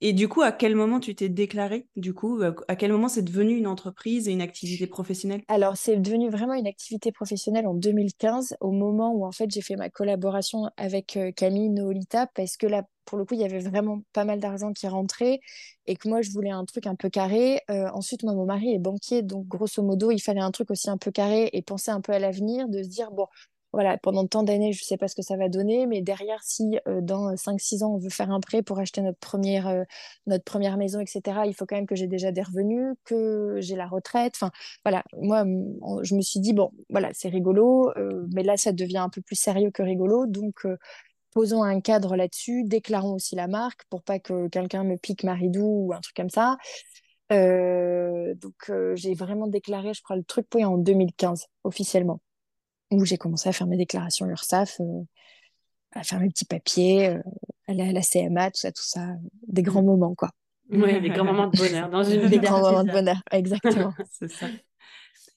Et 0.00 0.12
du 0.12 0.28
coup, 0.28 0.42
à 0.42 0.52
quel 0.52 0.74
moment 0.76 1.00
tu 1.00 1.14
t'es 1.14 1.28
déclarée, 1.28 1.88
du 1.96 2.14
coup? 2.14 2.40
Heu, 2.42 2.54
à 2.68 2.76
quel 2.76 2.92
moment 2.92 3.08
c'est 3.08 3.22
devenu 3.22 3.56
une 3.56 3.66
entreprise 3.66 4.28
et 4.28 4.32
une 4.32 4.42
activité 4.42 4.86
professionnelle? 4.86 5.42
Alors, 5.48 5.76
c'est 5.76 5.96
devenu 5.98 6.30
vraiment 6.30 6.54
une 6.54 6.66
activité 6.66 7.12
professionnelle 7.12 7.66
en 7.66 7.74
2015, 7.74 8.56
au 8.60 8.70
moment 8.70 9.12
où 9.12 9.26
en 9.26 9.32
fait 9.32 9.50
j'ai 9.50 9.60
fait 9.60 9.76
ma 9.76 9.90
collaboration 9.90 10.70
avec 10.78 11.18
euh, 11.18 11.32
Camille 11.32 11.68
Noolita, 11.68 12.26
parce 12.34 12.56
que 12.56 12.66
là, 12.66 12.82
pour 13.04 13.18
le 13.18 13.26
coup, 13.26 13.34
il 13.34 13.40
y 13.40 13.44
avait 13.44 13.58
vraiment 13.58 14.00
pas 14.14 14.24
mal 14.24 14.40
d'argent 14.40 14.72
qui 14.72 14.88
rentrait 14.88 15.40
et 15.86 15.96
que 15.96 16.08
moi, 16.08 16.22
je 16.22 16.30
voulais 16.30 16.50
un 16.50 16.64
truc 16.64 16.86
un 16.86 16.94
peu 16.94 17.10
carré. 17.10 17.60
Euh, 17.70 17.88
ensuite, 17.92 18.22
moi, 18.22 18.32
mon 18.34 18.46
mari 18.46 18.72
est 18.74 18.78
banquier, 18.78 19.20
donc 19.22 19.46
grosso 19.46 19.82
modo, 19.82 20.10
il 20.10 20.18
fallait 20.20 20.40
un 20.40 20.50
truc 20.50 20.70
aussi 20.70 20.88
un 20.88 20.96
peu 20.96 21.10
carré 21.10 21.50
et 21.52 21.60
penser 21.60 21.90
un 21.90 22.00
peu 22.00 22.12
à 22.12 22.18
l'avenir, 22.18 22.66
de 22.68 22.82
se 22.82 22.88
dire, 22.88 23.10
bon, 23.10 23.26
voilà, 23.74 23.98
pendant 23.98 24.26
tant 24.26 24.42
d'années, 24.42 24.72
je 24.72 24.82
sais 24.84 24.96
pas 24.96 25.08
ce 25.08 25.14
que 25.14 25.22
ça 25.22 25.36
va 25.36 25.48
donner, 25.48 25.86
mais 25.86 26.00
derrière, 26.00 26.42
si 26.42 26.78
euh, 26.88 27.00
dans 27.00 27.36
cinq 27.36 27.60
six 27.60 27.82
ans, 27.82 27.94
on 27.94 27.98
veut 27.98 28.10
faire 28.10 28.30
un 28.30 28.40
prêt 28.40 28.62
pour 28.62 28.78
acheter 28.78 29.02
notre 29.02 29.18
première, 29.18 29.68
euh, 29.68 29.84
notre 30.26 30.44
première 30.44 30.76
maison, 30.76 31.00
etc., 31.00 31.40
il 31.46 31.54
faut 31.54 31.66
quand 31.66 31.76
même 31.76 31.86
que 31.86 31.96
j'ai 31.96 32.06
déjà 32.06 32.32
des 32.32 32.42
revenus, 32.42 32.94
que 33.04 33.58
j'ai 33.60 33.76
la 33.76 33.86
retraite. 33.86 34.34
Enfin, 34.36 34.50
voilà, 34.84 35.04
moi, 35.20 35.44
je 36.02 36.14
me 36.14 36.22
suis 36.22 36.40
dit, 36.40 36.54
bon, 36.54 36.70
voilà, 36.90 37.10
c'est 37.12 37.28
rigolo, 37.28 37.90
euh, 37.96 38.26
mais 38.32 38.42
là, 38.42 38.56
ça 38.56 38.72
devient 38.72 38.98
un 38.98 39.10
peu 39.10 39.20
plus 39.20 39.36
sérieux 39.36 39.70
que 39.70 39.82
rigolo. 39.82 40.26
Donc, 40.26 40.64
euh, 40.66 40.78
posons 41.32 41.62
un 41.62 41.80
cadre 41.80 42.16
là-dessus, 42.16 42.64
déclarons 42.64 43.14
aussi 43.14 43.34
la 43.36 43.48
marque 43.48 43.84
pour 43.90 44.02
pas 44.02 44.18
que 44.20 44.48
quelqu'un 44.48 44.84
me 44.84 44.96
pique 44.96 45.24
Maridou 45.24 45.88
ou 45.88 45.92
un 45.92 46.00
truc 46.00 46.16
comme 46.16 46.30
ça. 46.30 46.56
Euh, 47.32 48.34
donc, 48.34 48.54
euh, 48.70 48.94
j'ai 48.96 49.14
vraiment 49.14 49.46
déclaré, 49.46 49.94
je 49.94 50.02
crois, 50.02 50.16
le 50.16 50.24
truc 50.24 50.46
oui, 50.54 50.64
en 50.64 50.78
2015, 50.78 51.46
officiellement, 51.64 52.20
où 52.90 53.04
j'ai 53.04 53.16
commencé 53.16 53.48
à 53.48 53.52
faire 53.52 53.66
mes 53.66 53.76
déclarations 53.76 54.26
URSSAF, 54.26 54.80
euh, 54.80 55.02
à 55.92 56.02
faire 56.02 56.20
mes 56.20 56.28
petits 56.28 56.44
papiers, 56.44 57.08
euh, 57.08 57.18
aller 57.68 57.82
à 57.82 57.92
la 57.92 58.02
CMA, 58.02 58.50
tout 58.50 58.60
ça, 58.60 58.72
tout 58.72 58.82
ça, 58.82 59.08
des 59.46 59.62
grands 59.62 59.82
moments, 59.82 60.14
quoi. 60.14 60.30
Oui, 60.70 61.00
des 61.00 61.10
grands 61.10 61.24
moments 61.24 61.48
de 61.48 61.58
bonheur 61.58 61.90
dans 61.90 62.02
une 62.02 62.26
Des 62.28 62.38
grands 62.38 62.60
moments 62.60 62.84
de 62.84 62.90
bonheur, 62.90 63.22
exactement. 63.30 63.92
C'est 64.10 64.30
ça. 64.30 64.46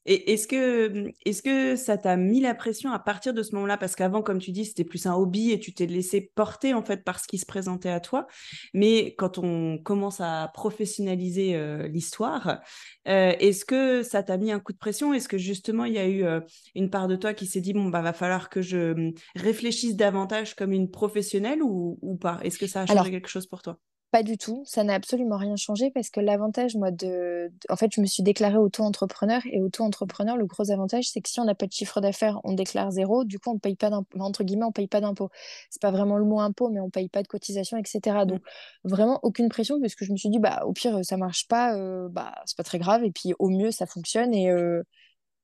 Et 0.10 0.32
est-ce 0.32 0.48
que, 0.48 1.76
ça 1.76 1.98
t'a 1.98 2.16
mis 2.16 2.40
la 2.40 2.56
pression 2.56 2.92
à 2.94 3.00
partir 3.00 3.34
de 3.34 3.44
ce 3.44 3.54
moment-là? 3.56 3.78
Parce 3.78 3.94
qu'avant, 3.96 4.22
comme 4.22 4.40
tu 4.40 4.52
dis, 4.52 4.64
c'était 4.64 4.86
plus 4.86 5.06
un 5.06 5.14
hobby 5.14 5.52
et 5.52 5.60
tu 5.60 5.74
t'es 5.74 5.86
laissé 5.86 6.32
porter 6.34 6.74
en 6.74 6.82
fait 6.82 7.04
par 7.04 7.20
ce 7.20 7.28
qui 7.28 7.38
se 7.38 7.46
présentait 7.46 7.90
à 7.90 8.00
toi. 8.00 8.26
Mais 8.74 9.16
quand 9.18 9.38
on 9.38 9.78
commence 9.78 10.22
à 10.22 10.50
professionnaliser 10.54 11.56
euh, 11.56 11.90
l'histoire, 11.90 12.62
euh, 13.10 13.34
est-ce 13.40 13.66
que 13.66 14.02
ça 14.02 14.24
t'a 14.24 14.38
mis 14.38 14.52
un 14.52 14.62
coup 14.62 14.72
de 14.72 14.78
pression? 14.78 15.14
Est-ce 15.14 15.28
que 15.28 15.38
justement 15.38 15.84
il 15.84 15.94
y 15.94 16.00
a 16.00 16.08
eu 16.08 16.24
euh, 16.24 16.40
une 16.74 16.90
part 16.90 17.10
de 17.10 17.18
toi 17.18 17.34
qui 17.34 17.46
s'est 17.46 17.62
dit 17.62 17.74
bon 17.74 17.90
bah 17.90 18.02
va 18.02 18.14
falloir 18.14 18.50
que 18.50 18.62
je 18.62 18.94
hum, 18.94 19.14
réfléchisse 19.36 19.98
davantage 19.98 20.56
comme 20.56 20.72
une 20.72 20.90
professionnelle 20.90 21.62
ou, 21.62 22.00
ou 22.02 22.16
pas? 22.16 22.40
Est-ce 22.44 22.58
que 22.58 22.68
ça 22.68 22.82
a 22.82 22.86
changé 22.86 23.00
Alors, 23.00 23.12
quelque 23.12 23.28
chose 23.28 23.48
pour 23.48 23.62
toi? 23.62 23.78
Pas 24.18 24.24
du 24.24 24.40
tout, 24.40 24.64
ça 24.66 24.84
n'a 24.84 24.96
absolument 24.96 25.38
rien 25.38 25.56
changé 25.58 25.92
parce 25.92 26.10
que 26.10 26.20
l'avantage, 26.20 26.76
moi, 26.76 26.90
de... 26.90 27.52
En 27.70 27.76
fait, 27.76 27.92
je 27.94 28.02
me 28.02 28.08
suis 28.08 28.24
déclarée 28.24 28.58
auto-entrepreneur 28.58 29.44
et 29.46 29.62
auto-entrepreneur, 29.62 30.36
le 30.36 30.48
gros 30.48 30.72
avantage, 30.72 31.08
c'est 31.08 31.22
que 31.22 31.30
si 31.30 31.40
on 31.40 31.46
n'a 31.46 31.54
pas 31.54 31.68
de 31.68 31.72
chiffre 31.72 32.02
d'affaires, 32.02 32.42
on 32.44 32.54
déclare 32.54 32.90
zéro, 32.90 33.26
du 33.26 33.38
coup, 33.38 33.52
on 33.52 33.54
ne 33.54 33.60
paye 33.60 33.76
pas 33.76 33.92
d'impôt, 33.92 34.20
entre 34.20 34.44
guillemets, 34.44 34.66
on 34.66 34.72
paye 34.72 34.88
pas 34.88 35.02
d'impôt. 35.02 35.30
C'est 35.70 35.80
pas 35.80 35.92
vraiment 35.92 36.18
le 36.18 36.26
mot 36.26 36.40
impôt, 36.40 36.70
mais 36.70 36.80
on 36.80 36.90
paye 36.90 37.10
pas 37.10 37.22
de 37.22 37.28
cotisation, 37.28 37.78
etc. 37.78 38.00
Mm. 38.24 38.26
Donc, 38.26 38.42
vraiment, 38.84 39.20
aucune 39.22 39.50
pression 39.50 39.80
parce 39.80 39.94
que 39.94 40.04
je 40.04 40.12
me 40.12 40.18
suis 40.18 40.30
dit, 40.30 40.40
bah, 40.40 40.64
au 40.66 40.74
pire, 40.74 41.06
ça 41.06 41.18
marche 41.18 41.48
pas, 41.48 41.78
euh, 41.78 42.10
bah, 42.10 42.34
c'est 42.48 42.58
pas 42.58 42.64
très 42.64 42.80
grave 42.80 43.04
et 43.04 43.12
puis 43.12 43.36
au 43.38 43.50
mieux, 43.50 43.70
ça 43.70 43.86
fonctionne 43.86 44.34
et, 44.34 44.50
euh, 44.50 44.82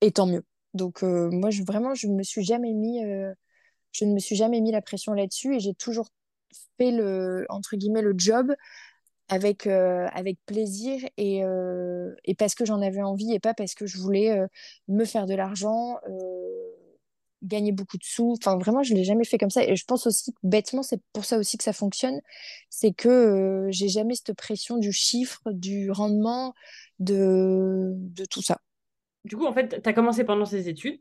et 0.01 0.11
tant 0.11 0.25
mieux. 0.25 0.45
Donc, 0.73 1.03
euh, 1.03 1.29
moi, 1.29 1.51
je, 1.51 1.61
vraiment, 1.61 1.93
je 1.93 2.07
me 2.07 2.23
suis 2.23 2.43
jamais 2.43 2.73
mis, 2.73 3.03
je 3.91 4.05
ne 4.05 4.13
me 4.13 4.19
suis 4.19 4.35
jamais 4.35 4.61
mis 4.61 4.71
la 4.71 4.81
pression 4.81 5.13
là-dessus 5.13 5.57
et 5.57 5.59
j'ai 5.59 5.75
toujours 5.75 6.09
fait 6.77 6.91
le, 6.91 7.45
entre 7.49 7.75
guillemets, 7.75 8.01
le 8.01 8.13
job 8.17 8.53
avec, 9.29 9.67
euh, 9.67 10.07
avec 10.13 10.37
plaisir 10.45 10.99
et, 11.17 11.43
euh, 11.43 12.13
et 12.25 12.35
parce 12.35 12.55
que 12.55 12.65
j'en 12.65 12.81
avais 12.81 13.01
envie 13.01 13.33
et 13.33 13.39
pas 13.39 13.53
parce 13.53 13.73
que 13.73 13.85
je 13.85 13.97
voulais 13.97 14.31
euh, 14.31 14.47
me 14.87 15.05
faire 15.05 15.25
de 15.25 15.33
l'argent, 15.33 15.97
gagner 17.41 17.71
beaucoup 17.71 17.97
de 17.97 18.03
sous. 18.03 18.35
Enfin, 18.39 18.57
vraiment, 18.57 18.83
je 18.83 18.93
l'ai 18.93 19.03
jamais 19.03 19.25
fait 19.25 19.37
comme 19.37 19.49
ça. 19.49 19.63
Et 19.63 19.75
je 19.75 19.85
pense 19.85 20.07
aussi, 20.07 20.33
bêtement, 20.43 20.83
c'est 20.83 21.01
pour 21.11 21.25
ça 21.25 21.37
aussi 21.37 21.57
que 21.57 21.63
ça 21.63 21.73
fonctionne. 21.73 22.21
C'est 22.69 22.93
que 22.93 23.67
j'ai 23.69 23.89
jamais 23.89 24.15
cette 24.15 24.33
pression 24.33 24.77
du 24.77 24.93
chiffre, 24.93 25.41
du 25.51 25.91
rendement, 25.91 26.53
de, 26.99 27.91
de 27.95 28.25
tout 28.25 28.41
ça. 28.41 28.59
Du 29.25 29.35
coup, 29.35 29.45
en 29.45 29.53
fait, 29.53 29.81
tu 29.81 29.89
as 29.89 29.93
commencé 29.93 30.23
pendant 30.23 30.45
ces 30.45 30.69
études. 30.69 30.99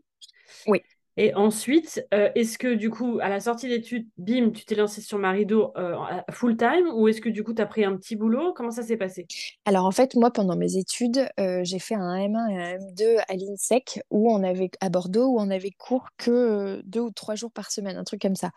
Oui. 0.66 0.82
Et 1.16 1.34
ensuite, 1.34 2.06
euh, 2.14 2.30
est-ce 2.34 2.56
que 2.56 2.74
du 2.74 2.88
coup, 2.88 3.18
à 3.20 3.28
la 3.28 3.40
sortie 3.40 3.68
d'études, 3.68 4.08
bim, 4.16 4.50
tu 4.50 4.64
t'es 4.64 4.74
lancé 4.74 5.02
sur 5.02 5.18
Marido 5.18 5.72
euh, 5.76 5.94
full 6.30 6.56
time 6.56 6.88
ou 6.94 7.08
est-ce 7.08 7.20
que 7.20 7.28
du 7.28 7.44
coup, 7.44 7.52
tu 7.52 7.60
as 7.60 7.66
pris 7.66 7.84
un 7.84 7.96
petit 7.96 8.16
boulot? 8.16 8.54
Comment 8.54 8.70
ça 8.70 8.82
s'est 8.82 8.96
passé? 8.96 9.26
Alors 9.66 9.84
en 9.84 9.90
fait, 9.90 10.14
moi, 10.14 10.30
pendant 10.30 10.56
mes 10.56 10.76
études, 10.76 11.28
euh, 11.38 11.60
j'ai 11.64 11.78
fait 11.78 11.94
un 11.94 12.16
M1 12.16 12.50
et 12.50 12.56
un 12.56 12.78
M2 12.78 13.18
à 13.28 13.34
l'INSEC 13.34 14.00
où 14.10 14.32
on 14.32 14.42
avait 14.42 14.70
à 14.80 14.88
Bordeaux 14.88 15.26
où 15.26 15.38
on 15.38 15.50
avait 15.50 15.72
cours 15.72 16.08
que 16.16 16.82
deux 16.86 17.00
ou 17.00 17.10
trois 17.10 17.34
jours 17.34 17.52
par 17.52 17.70
semaine, 17.70 17.96
un 17.96 18.04
truc 18.04 18.22
comme 18.22 18.36
ça. 18.36 18.50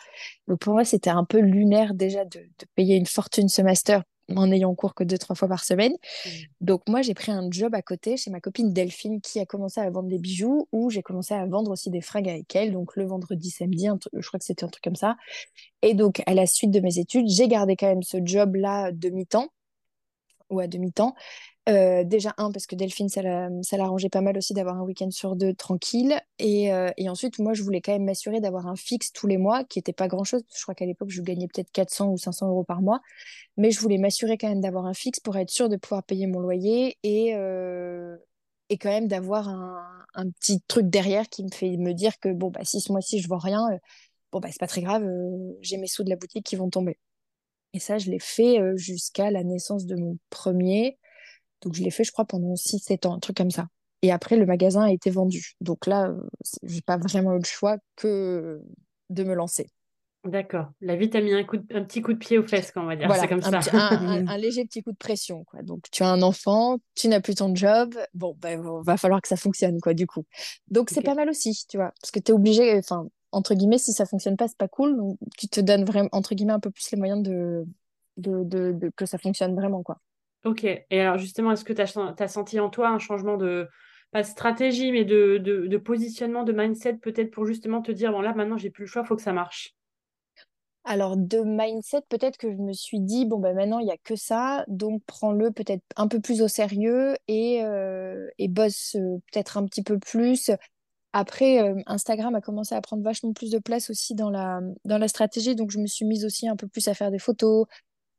Donc 0.47 0.59
pour 0.59 0.74
moi, 0.74 0.85
c'était 0.85 1.09
un 1.09 1.25
peu 1.25 1.39
lunaire 1.39 1.93
déjà 1.93 2.24
de, 2.24 2.39
de 2.39 2.65
payer 2.75 2.95
une 2.95 3.05
fortune 3.05 3.50
ce 3.50 3.62
master 3.62 4.03
en 4.36 4.51
ayant 4.51 4.74
cours 4.75 4.96
que 4.96 5.03
deux, 5.03 5.17
trois 5.17 5.36
fois 5.36 5.48
par 5.48 5.63
semaine. 5.63 5.94
Mmh. 5.94 6.29
Donc 6.62 6.82
moi, 6.88 7.01
j'ai 7.01 7.13
pris 7.13 7.32
un 7.32 7.48
job 7.51 7.75
à 7.75 7.82
côté 7.82 8.17
chez 8.17 8.32
ma 8.32 8.39
copine 8.39 8.74
Delphine 8.74 9.22
qui 9.22 9.39
a 9.39 9.46
commencé 9.46 9.79
à 9.82 9.89
vendre 9.89 10.10
des 10.10 10.20
bijoux, 10.20 10.67
où 10.72 10.89
j'ai 10.89 11.01
commencé 11.01 11.34
à 11.34 11.46
vendre 11.46 11.72
aussi 11.72 11.89
des 11.89 12.01
fringues 12.01 12.29
avec 12.29 12.55
elle, 12.55 12.72
donc 12.72 12.96
le 12.96 13.05
vendredi, 13.05 13.50
samedi, 13.50 13.88
je 14.13 14.27
crois 14.27 14.39
que 14.39 14.46
c'était 14.46 14.63
un 14.63 14.70
truc 14.70 14.84
comme 14.84 14.96
ça. 14.96 15.15
Et 15.82 15.94
donc, 15.94 16.24
à 16.25 16.34
la 16.34 16.48
suite 16.48 16.72
de 16.72 16.79
mes 16.79 16.98
études, 16.98 17.27
j'ai 17.27 17.48
gardé 17.48 17.75
quand 17.75 17.88
même 17.88 18.03
ce 18.03 18.17
job-là 18.24 18.91
de 18.91 19.10
mi-temps, 19.10 19.50
ou 20.50 20.60
à 20.60 20.68
demi-temps, 20.68 21.16
euh, 21.68 22.04
déjà, 22.04 22.34
un, 22.38 22.52
parce 22.52 22.68
que 22.68 22.75
Delphine, 22.75 23.10
ça 23.10 23.22
l'arrangeait 23.24 24.10
pas 24.10 24.22
mal 24.22 24.38
aussi 24.38 24.54
d'avoir 24.54 24.78
un 24.78 24.84
week-end 24.84 25.10
sur 25.10 25.36
deux 25.36 25.54
tranquille. 25.54 26.20
Et, 26.38 26.72
euh, 26.72 26.92
et, 26.98 27.10
ensuite, 27.10 27.40
moi, 27.40 27.54
je 27.54 27.64
voulais 27.64 27.82
quand 27.82 27.92
même 27.92 28.06
m'assurer 28.06 28.40
d'avoir 28.40 28.68
un 28.68 28.75
fixe 28.75 29.12
tous 29.12 29.28
les 29.28 29.38
mois, 29.38 29.64
qui 29.64 29.80
n'était 29.80 29.94
pas 29.94 30.08
grand-chose. 30.08 30.44
Je 30.56 30.62
crois 30.62 30.75
qu'à 30.75 30.86
l'époque, 30.86 31.10
je 31.10 31.22
gagnais 31.22 31.48
peut-être 31.48 31.72
400 31.72 32.10
ou 32.12 32.18
500 32.18 32.50
euros 32.50 32.64
par 32.64 32.82
mois. 32.82 33.02
Mais 33.58 33.72
je 33.72 33.80
voulais 33.80 33.98
m'assurer 33.98 34.38
quand 34.38 34.50
même 34.50 34.62
d'avoir 34.62 34.86
un 34.86 34.94
fixe 34.94 35.20
pour 35.20 35.38
être 35.38 35.50
sûre 35.50 35.70
de 35.70 35.78
pouvoir 35.78 36.04
payer 36.04 36.28
mon 36.28 36.40
loyer 36.40 36.98
et, 37.04 37.36
euh, 37.36 38.18
et 38.70 38.78
quand 38.78 38.90
même 38.90 39.08
d'avoir 39.08 39.50
un, 39.50 39.84
un, 40.16 40.30
petit 40.32 40.62
truc 40.68 40.88
derrière 40.90 41.30
qui 41.30 41.44
me 41.44 41.50
fait 41.52 41.78
me 41.78 41.94
dire 41.94 42.20
que, 42.20 42.30
bon, 42.34 42.52
bah, 42.52 42.62
si 42.64 42.82
ce 42.82 42.92
mois-ci, 42.92 43.20
je 43.22 43.28
vends 43.28 43.38
rien, 43.38 43.68
bon, 44.32 44.40
bah, 44.40 44.50
c'est 44.52 44.60
pas 44.60 44.68
très 44.68 44.82
grave, 44.82 45.04
j'ai 45.62 45.78
mes 45.78 45.88
sous 45.88 46.04
de 46.04 46.10
la 46.10 46.16
boutique 46.16 46.46
qui 46.46 46.56
vont 46.56 46.70
tomber. 46.70 46.98
Et 47.75 47.79
ça, 47.79 47.98
je 47.98 48.10
l'ai 48.10 48.20
fait 48.20 48.60
jusqu'à 48.77 49.29
la 49.29 49.44
naissance 49.44 49.86
de 49.86 49.96
mon 49.96 50.17
premier. 50.29 50.98
Donc, 51.62 51.74
je 51.74 51.84
l'ai 51.84 51.91
fait, 51.91 52.05
je 52.05 52.12
crois, 52.12 52.25
pendant 52.25 52.53
6-7 52.53 53.05
ans, 53.05 53.15
un 53.15 53.20
truc 53.20 53.36
comme 53.36 53.51
ça. 53.51 53.67
Et 54.01 54.12
après, 54.12 54.38
le 54.38 54.46
magasin 54.46 54.84
a 54.84 54.91
été 54.91 55.10
vendu. 55.10 55.53
Donc 55.62 55.88
là, 55.88 56.10
euh, 56.10 56.22
j'ai 56.63 56.82
pas 56.82 56.98
vraiment 56.98 57.34
eu 57.34 57.39
le 57.39 57.44
choix 57.44 57.77
que 57.96 58.62
de 59.10 59.24
me 59.24 59.34
lancer. 59.34 59.67
D'accord. 60.24 60.67
La 60.79 60.96
vie 60.96 61.10
t'a 61.10 61.22
mis 61.22 61.34
un, 61.34 61.44
coup 61.44 61.58
un 61.72 61.84
petit 61.84 62.01
coup 62.01 62.13
de 62.13 62.17
pied 62.17 62.38
aux 62.38 62.48
fesses, 62.48 62.72
on 62.75 62.86
va 62.86 62.96
dire. 62.96 63.12
c'est 63.13 63.27
comme 63.27 63.41
un, 63.44 63.62
ça. 63.62 63.89
un, 63.91 64.38
léger 64.38 64.65
petit 64.65 64.84
coup 64.84 64.91
de 64.91 64.98
pression. 64.98 65.44
Quoi. 65.44 65.63
Donc, 65.63 65.86
tu 65.91 66.03
as 66.03 66.08
un 66.08 66.22
enfant, 66.22 66.77
tu 66.96 67.08
n'as 67.08 67.20
plus 67.20 67.36
ton 67.36 67.53
job. 67.55 67.96
Bon, 68.13 68.36
ben, 68.39 68.62
va 68.84 68.98
falloir 68.98 69.22
que 69.22 69.27
ça 69.27 69.38
fonctionne, 69.38 69.79
quoi, 69.82 69.94
du 69.94 70.08
coup. 70.08 70.24
Donc, 70.70 70.89
c'est 70.91 71.01
pas 71.01 71.15
mal 71.15 71.29
aussi, 71.29 71.65
tu 71.67 71.77
vois. 71.77 71.91
Parce 72.00 72.12
que 72.12 72.20
tu 72.20 72.32
es 72.32 72.34
obligé, 72.34 72.77
enfin, 72.77 73.08
entre 73.36 73.54
guillemets, 73.54 73.77
si 73.77 73.92
ça 73.92 74.06
fonctionne 74.06 74.38
pas, 74.38 74.48
c'est 74.48 74.58
pas 74.58 74.68
cool. 74.68 74.96
Donc, 74.96 75.18
tu 75.38 75.48
te 75.48 75.60
donnes 75.60 75.84
vraiment, 75.84 76.10
entre 76.12 76.36
guillemets, 76.36 76.54
un 76.54 76.60
peu 76.60 76.72
plus 76.72 76.89
les 76.92 76.98
moyens 76.98 77.22
de, 77.22 77.65
de, 78.18 78.44
de 78.44 78.92
que 78.96 79.06
ça 79.06 79.18
fonctionne 79.18 79.56
vraiment, 79.56 79.84
quoi. 79.84 80.00
Ok. 80.46 80.63
Et 80.63 81.01
alors 81.01 81.18
justement, 81.18 81.51
est-ce 81.51 81.65
que 81.65 81.74
tu 81.74 81.82
as, 81.82 82.27
senti 82.27 82.60
en 82.60 82.70
toi 82.70 82.89
un 82.89 83.00
changement 83.00 83.36
de, 83.36 83.68
pas 84.12 84.22
de 84.22 84.27
stratégie, 84.27 84.92
mais 84.92 85.04
de, 85.04 85.38
de, 85.38 85.77
positionnement, 85.77 86.44
de 86.44 86.54
mindset 86.54 86.98
peut-être 86.98 87.32
pour 87.32 87.46
justement 87.46 87.82
te 87.82 87.92
dire, 87.92 88.12
bon 88.12 88.22
là 88.22 88.34
maintenant 88.34 88.58
j'ai 88.58 88.70
plus 88.70 88.84
le 88.84 88.88
choix, 88.88 89.01
il 89.01 89.08
faut 89.08 89.15
que 89.15 89.24
ça 89.24 89.34
marche? 89.34 89.75
Alors, 90.88 91.18
de 91.18 91.39
mindset, 91.44 92.01
peut-être 92.10 92.38
que 92.38 92.51
je 92.51 92.58
me 92.58 92.72
suis 92.72 93.00
dit, 93.00 93.25
bon, 93.25 93.39
ben 93.39 93.56
maintenant, 93.56 93.80
il 93.80 93.86
n'y 93.86 93.92
a 93.92 93.98
que 93.98 94.15
ça, 94.15 94.63
donc 94.68 95.01
prends-le 95.08 95.50
peut-être 95.50 95.82
un 95.96 96.08
peu 96.08 96.20
plus 96.20 96.44
au 96.44 96.48
sérieux 96.48 97.15
et, 97.27 97.63
euh, 97.63 98.30
et 98.38 98.48
bosse 98.48 98.96
euh, 98.96 99.18
peut-être 99.32 99.58
un 99.58 99.65
petit 99.65 99.82
peu 99.82 99.98
plus. 99.98 100.51
Après, 101.17 101.62
euh, 101.62 101.81
Instagram 101.86 102.36
a 102.36 102.41
commencé 102.41 102.75
à 102.75 102.81
prendre 102.81 103.01
vachement 103.01 103.31
plus 103.31 103.50
de 103.50 103.57
place 103.57 103.89
aussi 103.89 104.15
dans 104.15 104.29
la, 104.29 104.60
dans 104.84 104.98
la 104.98 105.07
stratégie, 105.07 105.55
donc 105.55 105.72
je 105.72 105.79
me 105.79 105.88
suis 105.88 106.03
mise 106.03 106.25
aussi 106.25 106.50
un 106.50 106.57
peu 106.57 106.67
plus 106.67 106.89
à 106.89 106.93
faire 106.93 107.10
des 107.10 107.19
photos, 107.19 107.67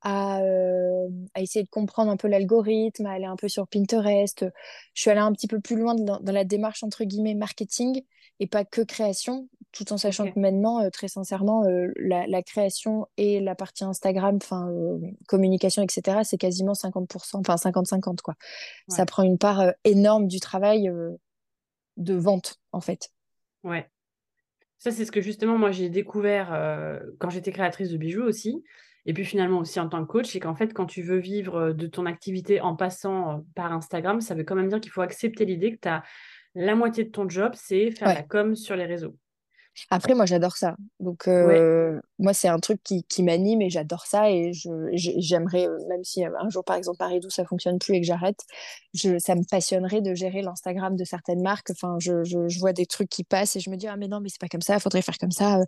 euh, 0.06 1.08
à, 1.34 1.42
essayer 1.42 1.62
de 1.62 1.68
comprendre 1.68 2.10
un 2.10 2.16
peu 2.16 2.26
l'algorithme, 2.26 3.04
à 3.04 3.12
aller 3.12 3.26
un 3.26 3.36
peu 3.36 3.48
sur 3.48 3.68
Pinterest. 3.68 4.46
Je 4.94 5.00
suis 5.02 5.10
allée 5.10 5.20
un 5.20 5.32
petit 5.32 5.46
peu 5.46 5.60
plus 5.60 5.76
loin 5.76 5.94
dans, 5.94 6.20
la 6.24 6.44
démarche, 6.44 6.82
entre 6.84 7.04
guillemets, 7.04 7.34
marketing 7.34 8.02
et 8.40 8.46
pas 8.46 8.64
que 8.64 8.80
création, 8.80 9.46
tout 9.72 9.92
en 9.92 9.98
sachant 9.98 10.32
que 10.32 10.40
maintenant, 10.40 10.82
euh, 10.82 10.88
très 10.88 11.08
sincèrement, 11.08 11.64
la, 11.96 12.42
création 12.42 13.08
et 13.18 13.40
la 13.40 13.54
partie 13.54 13.84
Instagram, 13.84 14.36
enfin, 14.36 14.70
communication, 15.28 15.82
etc., 15.82 16.20
c'est 16.24 16.38
quasiment 16.38 16.72
50%, 16.72 17.40
enfin 17.46 17.56
50-50, 17.56 18.22
quoi. 18.22 18.36
Ça 18.88 19.04
prend 19.04 19.22
une 19.22 19.36
part 19.36 19.74
énorme 19.84 20.28
du 20.28 20.40
travail 20.40 20.90
de 21.96 22.14
vente, 22.14 22.60
en 22.72 22.80
fait. 22.80 23.10
Ouais. 23.62 23.90
Ça, 24.78 24.90
c'est 24.90 25.04
ce 25.04 25.12
que 25.12 25.20
justement, 25.20 25.58
moi, 25.58 25.70
j'ai 25.70 25.88
découvert 25.88 26.48
quand 27.18 27.30
j'étais 27.30 27.52
créatrice 27.52 27.90
de 27.90 27.96
bijoux 27.96 28.22
aussi. 28.22 28.62
Et 29.06 29.12
puis 29.12 29.24
finalement 29.24 29.60
aussi 29.60 29.78
en 29.80 29.88
tant 29.88 30.04
que 30.04 30.10
coach, 30.10 30.26
c'est 30.26 30.40
qu'en 30.40 30.56
fait, 30.56 30.74
quand 30.74 30.86
tu 30.86 31.00
veux 31.00 31.18
vivre 31.18 31.56
euh, 31.56 31.72
de 31.72 31.86
ton 31.86 32.06
activité 32.06 32.60
en 32.60 32.74
passant 32.74 33.30
euh, 33.30 33.38
par 33.54 33.72
Instagram, 33.72 34.20
ça 34.20 34.34
veut 34.34 34.42
quand 34.42 34.56
même 34.56 34.68
dire 34.68 34.80
qu'il 34.80 34.90
faut 34.90 35.00
accepter 35.00 35.44
l'idée 35.44 35.72
que 35.72 35.80
tu 35.80 35.88
as 35.88 36.02
la 36.56 36.74
moitié 36.74 37.04
de 37.04 37.10
ton 37.10 37.28
job, 37.28 37.52
c'est 37.54 37.90
faire 37.90 38.08
la 38.08 38.22
com 38.22 38.56
sur 38.56 38.76
les 38.76 38.86
réseaux. 38.86 39.14
Après, 39.90 40.14
moi, 40.14 40.26
j'adore 40.26 40.56
ça. 40.56 40.76
Donc, 41.00 41.28
euh, 41.28 42.00
moi, 42.18 42.32
c'est 42.32 42.48
un 42.48 42.58
truc 42.58 42.82
qui, 42.82 43.04
qui 43.04 43.22
m'anime 43.22 43.62
et 43.62 43.70
j'adore 43.70 44.06
ça. 44.06 44.30
Et 44.30 44.52
j'aimerais, 44.92 45.68
euh, 45.68 45.78
même 45.88 46.02
si 46.02 46.24
euh, 46.24 46.30
un 46.40 46.48
jour, 46.48 46.64
par 46.64 46.76
exemple, 46.76 46.98
Paris 46.98 47.20
12, 47.20 47.32
ça 47.32 47.44
fonctionne 47.44 47.78
plus 47.78 47.94
et 47.94 48.00
que 48.00 48.06
j'arrête, 48.06 48.40
ça 48.94 49.34
me 49.34 49.48
passionnerait 49.48 50.00
de 50.00 50.14
gérer 50.14 50.42
l'Instagram 50.42 50.96
de 50.96 51.04
certaines 51.04 51.42
marques. 51.42 51.70
Enfin, 51.70 51.96
je, 52.00 52.24
je, 52.24 52.58
vois 52.58 52.72
des 52.72 52.86
trucs 52.86 53.10
qui 53.10 53.24
passent 53.24 53.56
et 53.56 53.60
je 53.60 53.70
me 53.70 53.76
dis, 53.76 53.86
ah, 53.86 53.96
mais 53.96 54.08
non, 54.08 54.20
mais 54.20 54.28
c'est 54.28 54.40
pas 54.40 54.48
comme 54.48 54.62
ça, 54.62 54.74
il 54.74 54.80
faudrait 54.80 55.02
faire 55.02 55.18
comme 55.18 55.30
ça. 55.30 55.60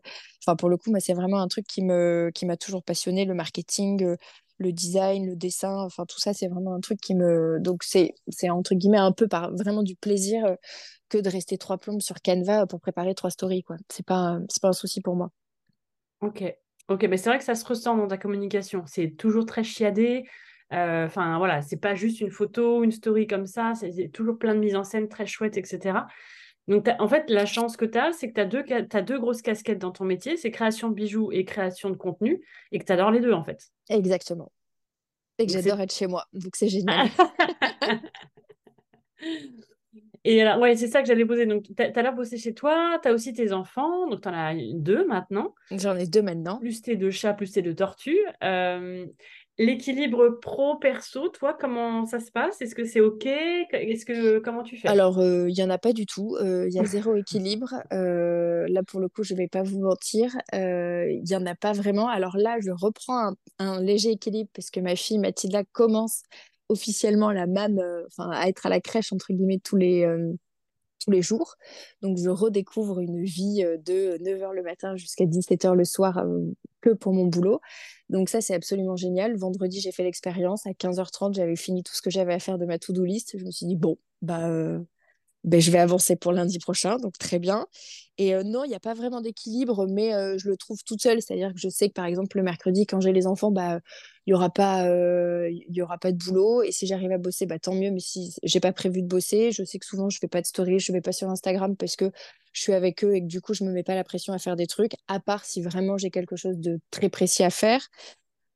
Enfin, 0.43 0.57
pour 0.57 0.69
le 0.69 0.77
coup, 0.77 0.91
moi, 0.91 1.00
c'est 1.00 1.15
vraiment 1.15 1.41
un 1.41 1.49
truc 1.49 1.67
qui 1.67 1.83
m'a 1.83 2.31
qui 2.33 2.47
toujours 2.59 2.83
passionné, 2.83 3.25
le 3.25 3.35
marketing, 3.35 4.17
le 4.59 4.73
design, 4.73 5.27
le 5.27 5.37
dessin, 5.37 5.83
enfin 5.85 6.05
tout 6.05 6.19
ça, 6.19 6.35
c'est 6.35 6.49
vraiment 6.49 6.75
un 6.75 6.81
truc 6.81 7.00
qui 7.00 7.15
me. 7.15 7.59
Donc, 7.61 7.83
c'est 7.85 8.15
entre 8.50 8.75
guillemets 8.75 8.99
un 8.99 9.12
peu 9.12 9.29
par 9.29 9.53
vraiment 9.55 9.83
du 9.83 9.95
plaisir 9.95 10.45
euh, 10.45 10.55
que 11.09 11.19
de 11.19 11.29
rester 11.29 11.59
trois 11.59 11.79
plombes 11.79 12.00
sur 12.00 12.17
Canva 12.21 12.67
pour 12.67 12.81
préparer 12.81 13.15
trois 13.15 13.31
stories, 13.31 13.62
quoi. 13.62 13.77
C'est 13.88 14.05
pas, 14.05 14.38
pas 14.61 14.69
un 14.69 14.73
souci 14.73 15.00
pour 15.00 15.17
moi. 15.17 15.31
Ok. 16.21 16.45
Ok, 16.88 17.05
mais 17.05 17.19
c'est 17.19 17.29
vrai 17.29 17.38
que 17.38 17.45
ça 17.45 17.55
se 17.55 17.65
ressent 17.67 17.97
dans 17.97 18.09
ta 18.09 18.17
communication. 18.17 18.83
C'est 18.87 19.11
toujours 19.11 19.45
très 19.45 19.62
chiadé. 19.62 20.25
Euh, 20.73 21.07
enfin, 21.07 21.38
voilà, 21.38 21.62
c'est 21.62 21.77
pas 21.77 21.95
juste 21.95 22.21
une 22.21 22.31
photo, 22.31 22.83
une 22.83 22.93
story 22.93 23.27
comme 23.27 23.47
ça. 23.47 23.73
C'est 23.75 24.09
toujours 24.09 24.38
plein 24.38 24.55
de 24.55 24.61
mise 24.61 24.75
en 24.75 24.85
scène 24.85 25.09
très 25.09 25.27
chouette, 25.27 25.57
etc. 25.57 26.00
Donc, 26.68 26.87
en 26.98 27.08
fait, 27.08 27.30
la 27.30 27.46
chance 27.46 27.76
que 27.78 27.87
tu 27.87 27.98
as, 27.98 28.12
c'est 28.12 28.28
que 28.28 28.34
tu 28.34 28.40
as, 28.40 28.44
deux, 28.44 28.62
as 28.70 29.02
deux 29.02 29.18
grosses 29.18 29.40
casquettes 29.40 29.78
dans 29.78 29.90
ton 29.90 30.04
métier, 30.04 30.37
c'est 30.37 30.50
création 30.50 30.90
de 30.90 30.94
bijoux 30.94 31.32
et 31.32 31.46
création 31.46 31.88
de 31.88 31.96
contenu, 31.96 32.44
et 32.72 32.78
que 32.78 32.84
tu 32.84 32.92
adores 32.92 33.10
les 33.10 33.20
deux, 33.20 33.32
en 33.32 33.42
fait. 33.42 33.70
Exactement. 33.88 34.52
Et 35.38 35.46
que 35.46 35.52
j'adore 35.52 35.80
être 35.80 35.94
chez 35.94 36.06
moi, 36.06 36.26
donc 36.34 36.56
c'est 36.56 36.68
génial. 36.68 37.08
et 40.25 40.42
alors, 40.42 40.60
ouais, 40.60 40.76
c'est 40.76 40.88
ça 40.88 41.00
que 41.00 41.08
j'allais 41.08 41.25
poser. 41.25 41.46
Donc, 41.46 41.62
tu 41.62 41.82
as, 41.82 42.02
l'air 42.02 42.14
bossé 42.14 42.37
chez 42.37 42.52
toi, 42.52 42.98
tu 43.02 43.08
as 43.08 43.12
aussi 43.14 43.32
tes 43.32 43.52
enfants, 43.52 44.06
donc 44.06 44.20
tu 44.20 44.28
en 44.28 44.34
as 44.34 44.54
deux 44.75 45.06
maintenant. 45.06 45.54
J'en 45.70 45.96
ai 45.96 46.06
deux 46.06 46.22
maintenant. 46.22 46.58
Plus 46.58 46.82
tes 46.82 46.96
deux 46.96 47.12
chats, 47.12 47.32
plus 47.32 47.52
tes 47.52 47.62
deux 47.62 47.75
tortues. 47.75 48.20
Euh, 48.44 49.06
L'équilibre 49.59 50.38
pro-perso, 50.41 51.29
toi, 51.31 51.57
comment 51.59 52.07
ça 52.07 52.21
se 52.21 52.31
passe? 52.31 52.61
Est-ce 52.62 52.77
que 52.77 52.85
c'est 52.85 53.00
OK? 53.00 53.27
Est-ce 53.27 54.07
que 54.07 54.38
comment 54.38 54.62
tu 54.62 54.77
fais? 54.77 54.87
Alors, 54.87 55.19
il 55.19 55.25
euh, 55.25 55.50
n'y 55.50 55.62
en 55.62 55.71
a 55.71 55.79
pas 55.79 55.93
du 55.93 56.07
tout. 56.07 56.37
Il 56.41 56.73
y 56.73 56.79
a 56.79 56.85
zéro 56.85 57.17
équilibre. 57.17 57.75
Euh, 57.93 58.67
là, 58.69 58.83
pour 58.85 59.00
le 59.00 59.09
coup, 59.09 59.25
je 59.25 59.35
ne 59.35 59.38
vais 59.38 59.49
pas 59.49 59.65
vous 59.65 59.81
mentir. 59.81 60.37
Il 60.53 61.23
n'y 61.25 61.35
en 61.35 61.45
a 61.45 61.57
pas 61.57 61.73
vraiment. 61.73 62.09
Alors 62.09 62.37
là, 62.37 62.59
je 62.61 62.71
reprends 62.71 63.33
un, 63.59 63.83
léger 63.83 64.12
équilibre 64.12 64.50
parce 64.55 64.71
que 64.71 64.79
ma 64.79 64.95
fille 64.95 65.19
Mathilda 65.19 65.65
commence 65.73 66.23
officiellement 66.69 67.33
la 67.33 67.47
MAM, 67.47 67.81
enfin 68.07 68.31
à 68.31 68.49
être 68.49 68.67
à 68.67 68.69
la 68.69 68.81
crèche 68.81 69.12
entre 69.12 69.33
guillemets 69.33 69.59
tous 69.59 69.77
les 69.77 70.07
tous 70.99 71.11
les 71.11 71.23
jours. 71.23 71.57
Donc, 72.02 72.19
je 72.19 72.28
redécouvre 72.31 73.00
une 73.00 73.23
vie 73.23 73.64
de 73.85 74.19
9h 74.19 74.52
le 74.52 74.62
matin 74.62 74.97
jusqu'à 74.97 75.25
17h 75.25 75.75
le 75.75 75.85
soir 75.85 76.25
que 76.81 76.90
pour 76.90 77.12
mon 77.12 77.26
boulot. 77.26 77.61
Donc 78.09 78.28
ça, 78.28 78.40
c'est 78.40 78.55
absolument 78.55 78.97
génial. 78.97 79.37
Vendredi, 79.37 79.81
j'ai 79.81 79.93
fait 79.93 80.05
l'expérience. 80.05 80.67
À 80.67 80.71
15h30, 80.71 81.35
j'avais 81.35 81.57
fini 81.57 81.83
tout 81.83 81.95
ce 81.95 82.02
que 82.02 82.11
j'avais 82.11 82.35
à 82.35 82.38
faire 82.38 82.59
de 82.59 82.67
ma 82.67 82.78
to-do 82.78 83.05
list. 83.05 83.37
Je 83.38 83.45
me 83.45 83.50
suis 83.50 83.67
dit, 83.67 83.76
bon, 83.76 83.99
bah, 84.23 84.49
euh, 84.49 84.81
ben, 85.45 85.61
je 85.61 85.71
vais 85.71 85.78
avancer 85.78 86.16
pour 86.16 86.33
lundi 86.33 86.59
prochain, 86.59 86.97
donc 86.99 87.16
très 87.18 87.38
bien. 87.38 87.66
Et 88.18 88.35
euh, 88.35 88.42
non, 88.42 88.64
il 88.64 88.68
n'y 88.68 88.75
a 88.75 88.80
pas 88.80 88.95
vraiment 88.95 89.21
d'équilibre, 89.21 89.87
mais 89.87 90.12
euh, 90.14 90.37
je 90.38 90.49
le 90.49 90.57
trouve 90.57 90.83
toute 90.85 91.00
seule. 91.00 91.23
C'est-à-dire 91.23 91.52
que 91.54 91.61
je 91.61 91.68
sais 91.68 91.88
que, 91.88 91.95
par 91.95 92.07
exemple, 92.07 92.37
le 92.37 92.42
mercredi, 92.42 92.87
quand 92.87 93.00
j'ai 93.00 93.12
les 93.12 93.26
enfants, 93.26 93.52
bah, 93.52 93.78
il 94.26 94.30
y 94.33 94.35
aura 94.35 94.50
pas 94.50 94.87
y 95.49 95.83
aura 95.83 95.97
pas 95.99 96.12
de 96.12 96.18
boulot 96.18 96.62
et 96.62 96.73
si 96.73 96.87
j'arrive 96.87 97.12
à 97.12 97.18
bosser 97.18 97.47
bah 97.47 97.59
tant 97.59 97.75
mieux 97.75 97.90
mais 97.90 98.00
si 98.00 98.35
j'ai 98.42 98.61
pas 98.61 98.73
prévu 98.75 99.00
de 99.00 99.07
bosser 99.07 99.52
je 99.52 99.64
sais 99.64 99.78
que 99.78 99.87
souvent 99.87 100.11
je 100.11 100.18
fais 100.18 100.28
pas 100.28 100.42
de 100.42 100.47
story 100.47 100.78
je 100.80 100.92
vais 100.92 101.00
pas 101.00 101.12
sur 101.12 101.30
Instagram 101.30 101.76
parce 101.76 101.97
que 101.97 102.11
je 102.52 102.61
suis 102.61 102.75
avec 102.75 103.04
eux 103.04 103.14
et 103.14 103.23
que 103.23 103.26
du 103.26 103.40
coup 103.40 103.54
je 103.54 103.64
me 103.64 103.73
mets 103.73 103.83
pas 103.83 103.95
la 103.95 104.04
pression 104.04 104.35
à 104.35 104.38
faire 104.38 104.54
des 104.57 104.66
trucs 104.66 104.92
à 105.07 105.18
part 105.18 105.47
si 105.47 105.62
vraiment 105.62 105.97
j'ai 105.97 106.11
quelque 106.11 106.37
chose 106.37 106.59
de 106.59 106.78
très 106.90 107.09
précis 107.09 107.42
à 107.42 107.49
faire 107.50 107.88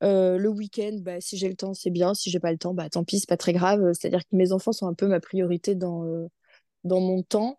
le 0.03 0.49
week-end, 0.49 0.99
bah, 1.01 1.21
si 1.21 1.37
j'ai 1.37 1.49
le 1.49 1.55
temps, 1.55 1.75
c'est 1.75 1.91
bien. 1.91 2.13
Si 2.13 2.29
j'ai 2.29 2.41
pas 2.41 2.51
le 2.51 2.59
temps, 2.59 2.75
bah, 2.75 2.89
tant 2.91 3.05
pis, 3.05 3.21
c'est 3.21 3.29
pas 3.29 3.37
très 3.37 3.53
grave. 3.53 3.93
C'est-à-dire 3.93 4.23
que 4.23 4.35
mes 4.35 4.51
enfants 4.51 4.73
sont 4.73 4.89
un 4.89 4.95
peu 4.95 5.07
ma 5.07 5.21
priorité 5.21 5.77
dans, 5.77 6.05
dans 6.85 7.01
mon 7.01 7.23
temps. 7.23 7.59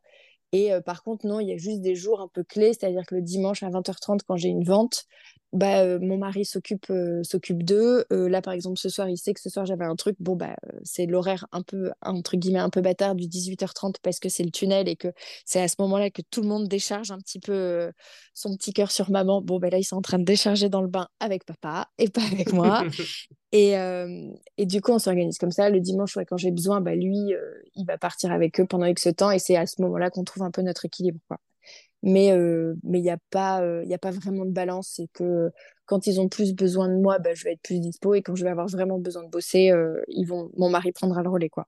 Et 0.51 0.71
par 0.85 1.03
contre, 1.03 1.25
non, 1.25 1.39
il 1.39 1.47
y 1.47 1.53
a 1.53 1.57
juste 1.57 1.81
des 1.81 1.95
jours 1.95 2.21
un 2.21 2.27
peu 2.27 2.43
clés, 2.43 2.73
c'est-à-dire 2.73 3.05
que 3.05 3.15
le 3.15 3.21
dimanche 3.21 3.63
à 3.63 3.69
20h30, 3.69 4.21
quand 4.27 4.35
j'ai 4.35 4.49
une 4.49 4.63
vente, 4.63 5.05
bah, 5.53 5.99
mon 5.99 6.17
mari 6.17 6.45
s'occupe 6.45 6.91
s'occupe 7.23 7.63
d'eux. 7.63 8.05
là, 8.09 8.41
par 8.41 8.53
exemple, 8.53 8.77
ce 8.77 8.89
soir, 8.89 9.09
il 9.09 9.17
sait 9.17 9.33
que 9.33 9.39
ce 9.39 9.49
soir, 9.49 9.65
j'avais 9.65 9.85
un 9.85 9.95
truc. 9.95 10.15
Bon, 10.19 10.35
bah, 10.35 10.55
c'est 10.83 11.05
l'horaire 11.05 11.45
un 11.51 11.61
peu, 11.61 11.91
entre 12.01 12.35
guillemets, 12.37 12.59
un 12.59 12.69
peu 12.69 12.81
bâtard 12.81 13.15
du 13.15 13.27
18h30 13.27 13.95
parce 14.01 14.19
que 14.19 14.29
c'est 14.29 14.43
le 14.43 14.51
tunnel 14.51 14.89
et 14.89 14.95
que 14.95 15.09
c'est 15.45 15.61
à 15.61 15.67
ce 15.67 15.75
moment-là 15.79 16.09
que 16.09 16.21
tout 16.29 16.41
le 16.41 16.47
monde 16.47 16.67
décharge 16.67 17.11
un 17.11 17.19
petit 17.19 17.39
peu 17.39 17.91
son 18.33 18.55
petit 18.55 18.73
cœur 18.73 18.91
sur 18.91 19.11
maman. 19.11 19.41
Bon, 19.41 19.59
bah, 19.59 19.69
là, 19.69 19.77
ils 19.77 19.83
sont 19.83 19.97
en 19.97 20.01
train 20.01 20.19
de 20.19 20.25
décharger 20.25 20.69
dans 20.69 20.81
le 20.81 20.87
bain 20.87 21.07
avec 21.19 21.45
papa 21.45 21.87
et 21.97 22.09
pas 22.09 22.23
avec 22.23 22.51
moi. 22.51 22.83
et, 23.51 23.73
et 24.57 24.65
du 24.65 24.81
coup, 24.81 24.91
on 24.91 24.99
s'organise 24.99 25.37
comme 25.37 25.51
ça. 25.51 25.69
Le 25.69 25.79
dimanche, 25.79 26.17
quand 26.27 26.37
j'ai 26.37 26.51
besoin, 26.51 26.81
bah, 26.81 26.95
lui, 26.95 27.33
il 27.75 27.85
va 27.85 27.97
partir 27.97 28.31
avec 28.31 28.59
eux 28.59 28.65
pendant 28.65 28.85
X 28.85 29.07
temps 29.15 29.31
et 29.31 29.39
c'est 29.39 29.55
à 29.55 29.65
ce 29.65 29.81
moment-là 29.81 30.09
qu'on 30.09 30.23
trouve 30.23 30.43
un 30.43 30.51
peu 30.51 30.61
notre 30.61 30.85
équilibre. 30.85 31.19
Quoi 31.27 31.37
mais 32.03 32.31
euh, 32.31 32.75
mais 32.83 32.99
il 32.99 33.03
n'y 33.03 33.09
a 33.09 33.17
pas 33.31 33.61
il 33.83 33.89
y 33.89 33.93
a 33.93 33.97
pas 33.97 34.11
vraiment 34.11 34.45
de 34.45 34.51
balance. 34.51 34.93
C'est 34.95 35.07
que 35.13 35.51
quand 35.85 36.07
ils 36.07 36.19
ont 36.19 36.29
plus 36.29 36.53
besoin 36.53 36.89
de 36.89 36.95
moi 36.95 37.19
bah, 37.19 37.33
je 37.33 37.43
vais 37.43 37.53
être 37.53 37.61
plus 37.61 37.79
dispo. 37.79 38.13
Et 38.13 38.21
quand 38.21 38.35
je 38.35 38.43
vais 38.43 38.51
avoir 38.51 38.67
vraiment 38.67 38.99
besoin 38.99 39.23
de 39.23 39.29
bosser 39.29 39.71
euh, 39.71 40.01
ils 40.07 40.25
vont 40.25 40.51
mon 40.57 40.69
mari 40.69 40.91
prendra 40.91 41.23
le 41.23 41.29
relais 41.29 41.49
quoi. 41.49 41.67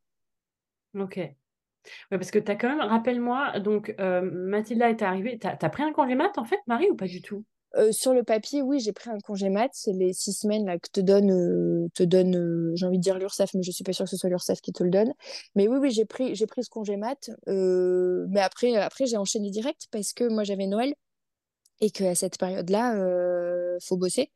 Ok. 0.96 1.18
Ouais, 1.18 2.18
parce 2.18 2.32
que 2.32 2.40
tu 2.40 2.52
as 2.52 2.56
quand 2.56 2.70
même 2.70 2.82
rappelle-moi 2.82 3.60
donc 3.60 3.94
euh, 4.00 4.22
Mathilda 4.22 4.90
est 4.90 5.02
arrivée. 5.02 5.40
Tu 5.40 5.48
as, 5.48 5.70
pris 5.70 5.84
un 5.84 5.94
congé 5.94 6.16
mat 6.16 6.38
en 6.38 6.46
fait 6.46 6.60
Marie 6.68 6.90
ou 6.90 6.96
pas 6.96 7.08
du 7.08 7.22
tout? 7.22 7.46
Euh, 7.78 7.92
sur 7.92 8.14
le 8.14 8.24
papier, 8.24 8.62
oui, 8.62 8.80
j'ai 8.80 8.94
pris 8.94 9.10
un 9.10 9.20
congé 9.20 9.50
mat. 9.50 9.70
C'est 9.74 9.92
les 9.92 10.14
six 10.14 10.34
semaines 10.34 10.66
là, 10.66 10.80
que 10.80 10.90
te 10.90 11.02
donne, 11.02 11.32
euh, 11.32 11.90
te 11.94 12.04
donne 12.04 12.36
euh, 12.36 12.72
j'ai 12.76 12.86
envie 12.86 12.98
de 12.98 13.04
dire 13.04 13.18
l'URSSAF, 13.18 13.54
mais 13.54 13.64
je 13.64 13.72
suis 13.72 13.84
pas 13.84 13.94
sûre 13.94 14.06
que 14.06 14.12
ce 14.12 14.18
soit 14.18 14.30
l'URSSAF 14.30 14.62
qui 14.62 14.72
te 14.72 14.84
le 14.84 14.90
donne. 14.90 15.14
Mais 15.56 15.68
oui, 15.68 15.78
oui, 15.80 15.92
j'ai 15.92 16.06
pris, 16.06 16.36
j'ai 16.36 16.48
pris 16.48 16.64
ce 16.64 16.70
congé 16.70 16.96
mat. 16.98 17.30
mais 17.48 18.42
après, 18.42 18.76
après 18.78 19.06
j'ai 19.06 19.18
enchaîné 19.18 19.50
direct 19.50 19.88
parce 19.92 20.14
que 20.14 20.28
moi, 20.30 20.44
j'avais 20.44 20.68
Noël 20.68 20.94
et 21.82 21.92
qu'à 21.92 22.16
cette 22.16 22.38
période-là, 22.38 22.96
il 22.96 23.86
faut 23.86 23.98
bosser. 23.98 24.32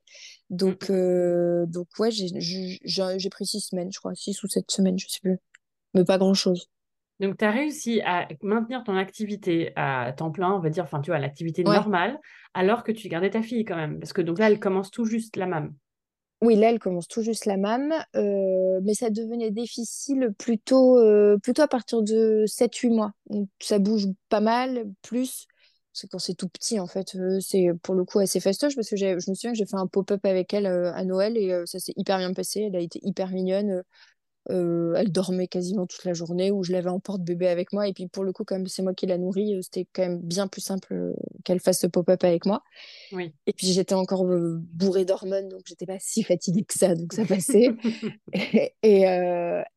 Donc, 0.50 0.90
mmh. 0.90 1.66
donc 1.68 1.88
ouais, 2.00 2.12
j'ai 2.12 3.30
pris 3.30 3.46
six 3.46 3.62
semaines, 3.62 3.92
je 3.92 4.00
crois, 4.00 4.16
six 4.16 4.42
ou 4.44 4.48
sept 4.50 4.70
semaines, 4.70 5.00
je 5.00 5.08
sais 5.08 5.20
plus. 5.22 5.40
Mais 5.94 6.04
pas 6.04 6.18
grand-chose. 6.18 6.70
Donc, 7.20 7.38
tu 7.38 7.46
as 7.46 7.52
réussi 7.52 8.02
à 8.06 8.28
maintenir 8.42 8.84
ton 8.84 8.96
activité 8.96 9.74
à 9.76 10.14
temps 10.14 10.32
plein, 10.32 10.54
on 10.54 10.60
va 10.60 10.70
dire, 10.70 10.86
enfin, 10.86 11.02
tu 11.02 11.12
vois, 11.12 11.20
l'activité 11.20 11.64
normale, 11.64 12.18
alors 12.54 12.84
que 12.84 12.92
tu 12.92 13.10
gardais 13.10 13.30
ta 13.30 13.42
fille 13.42 13.66
quand 13.66 13.76
même. 13.76 14.00
Parce 14.00 14.14
que 14.14 14.22
donc 14.22 14.40
là, 14.40 14.50
elle 14.50 14.60
commence 14.60 14.90
tout 14.90 15.06
juste 15.06 15.36
la 15.36 15.46
MAM. 15.46 15.74
Oui, 16.42 16.56
là, 16.56 16.70
elle 16.70 16.80
commence 16.80 17.10
tout 17.10 17.22
juste 17.22 17.46
la 17.46 17.58
MAM, 17.58 17.94
euh, 18.16 18.80
mais 18.84 18.94
ça 18.94 19.10
devenait 19.10 19.52
difficile 19.52 20.34
plutôt, 20.38 20.98
euh, 20.98 21.38
plutôt 21.44 21.64
à 21.64 21.68
partir 21.68 22.02
de 22.02 22.46
7-8 22.48 22.90
mois. 22.92 23.12
Donc, 23.30 23.50
ça 23.60 23.78
bouge 23.78 24.06
pas 24.30 24.40
mal, 24.40 24.86
plus. 25.02 25.48
Parce 25.92 26.04
que 26.04 26.08
quand 26.08 26.20
c'est 26.20 26.36
tout 26.36 26.48
petit, 26.48 26.80
en 26.80 26.88
fait, 26.88 27.16
euh, 27.16 27.40
c'est 27.42 27.68
pour 27.84 27.96
le 27.96 28.06
coup 28.06 28.20
assez 28.20 28.40
fastoche, 28.40 28.76
parce 28.76 28.90
que 28.90 28.96
je 28.96 29.16
me 29.16 29.20
souviens 29.20 29.52
que 29.52 29.58
j'ai 29.58 29.66
fait 29.66 29.76
un 29.76 29.88
pop-up 29.88 30.26
avec 30.26 30.54
elle 30.54 30.68
à 30.68 31.04
Noël 31.04 31.36
et 31.36 31.62
ça 31.66 31.80
s'est 31.80 31.94
hyper 31.98 32.20
bien 32.20 32.32
passé. 32.32 32.62
Elle 32.62 32.76
a 32.78 32.80
été 32.80 33.00
hyper 33.04 33.32
mignonne. 33.32 33.84
Euh, 34.50 34.94
elle 34.96 35.12
dormait 35.12 35.48
quasiment 35.48 35.86
toute 35.86 36.04
la 36.06 36.14
journée 36.14 36.50
ou 36.50 36.64
je 36.64 36.72
l'avais 36.72 36.90
en 36.90 37.00
porte-bébé 37.00 37.48
avec 37.48 37.72
moi. 37.72 37.88
Et 37.88 37.94
puis 37.94 38.08
pour 38.08 38.24
le 38.24 38.32
coup, 38.32 38.44
comme 38.44 38.68
c'est 38.68 38.82
moi 38.82 38.94
qui 38.94 39.06
la 39.06 39.18
nourris, 39.18 39.56
euh, 39.56 39.62
c'était 39.62 39.86
quand 39.94 40.02
même 40.02 40.20
bien 40.20 40.48
plus 40.48 40.62
simple 40.62 40.94
euh, 40.94 41.14
qu'elle 41.44 41.60
fasse 41.60 41.82
ce 41.82 41.88
pop-up 41.88 42.24
avec 42.24 42.46
moi. 42.46 42.64
Oui. 43.12 43.34
Et 43.46 43.54
puis 43.54 43.68
j'étais 43.68 43.94
encore 43.94 44.26
bourrée 44.26 45.06
d'hormones, 45.06 45.50
donc 45.50 45.62
j'étais 45.66 45.86
pas 45.86 46.00
si 46.00 46.24
fatiguée 46.24 46.64
que 46.64 46.74
ça, 46.74 46.96
donc 46.96 47.14
ça 47.14 47.26
passait. 47.26 47.70
et, 48.84 49.04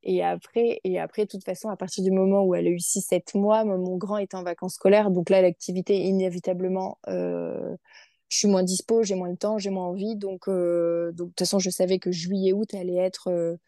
et, 0.02 0.23
après, 0.23 0.81
et 0.85 0.99
après, 0.99 1.25
de 1.25 1.28
toute 1.28 1.45
façon, 1.45 1.69
à 1.69 1.76
partir 1.76 2.02
du 2.02 2.11
moment 2.11 2.45
où 2.45 2.54
elle 2.54 2.66
a 2.66 2.71
eu 2.71 2.76
6-7 2.76 3.37
mois, 3.37 3.64
mon 3.64 3.97
grand 3.97 4.19
était 4.19 4.37
en 4.37 4.42
vacances 4.42 4.75
scolaires, 4.75 5.11
donc 5.11 5.28
là, 5.28 5.42
l'activité, 5.42 6.00
inévitablement, 6.00 6.99
je 7.07 7.76
suis 8.38 8.49
moins 8.49 8.62
dispo, 8.62 9.02
j'ai 9.02 9.14
moins 9.14 9.31
de 9.31 9.37
temps, 9.37 9.59
j'ai 9.59 9.71
moins 9.71 9.87
envie. 9.87 10.16
Donc, 10.16 10.49
donc 10.49 10.49
de 10.49 11.25
toute 11.25 11.38
façon, 11.38 11.59
je 11.59 11.69
savais 11.69 11.99
que 11.99 12.11
juillet-août 12.11 12.73
allait 12.75 12.96
être 12.96 13.59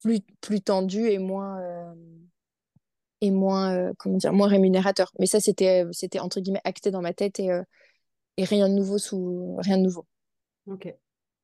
plus, 0.00 0.20
plus 0.40 0.60
tendu 0.60 1.08
et 1.08 1.18
moins, 1.18 1.60
euh, 1.60 1.94
et 3.20 3.30
moins, 3.30 3.74
euh, 3.74 3.92
comment 3.98 4.16
dire, 4.16 4.32
moins 4.32 4.48
rémunérateur. 4.48 5.12
Mais 5.18 5.26
ça, 5.26 5.40
c'était, 5.40 5.84
c'était 5.92 6.20
entre 6.20 6.40
guillemets 6.40 6.60
acté 6.64 6.90
dans 6.90 7.02
ma 7.02 7.12
tête 7.12 7.40
et, 7.40 7.50
euh, 7.50 7.62
et 8.36 8.44
rien 8.44 8.68
de 8.68 8.74
nouveau 8.74 8.98
sous 8.98 9.56
rien 9.58 9.78
de 9.78 9.82
nouveau. 9.82 10.06
Ok. 10.66 10.94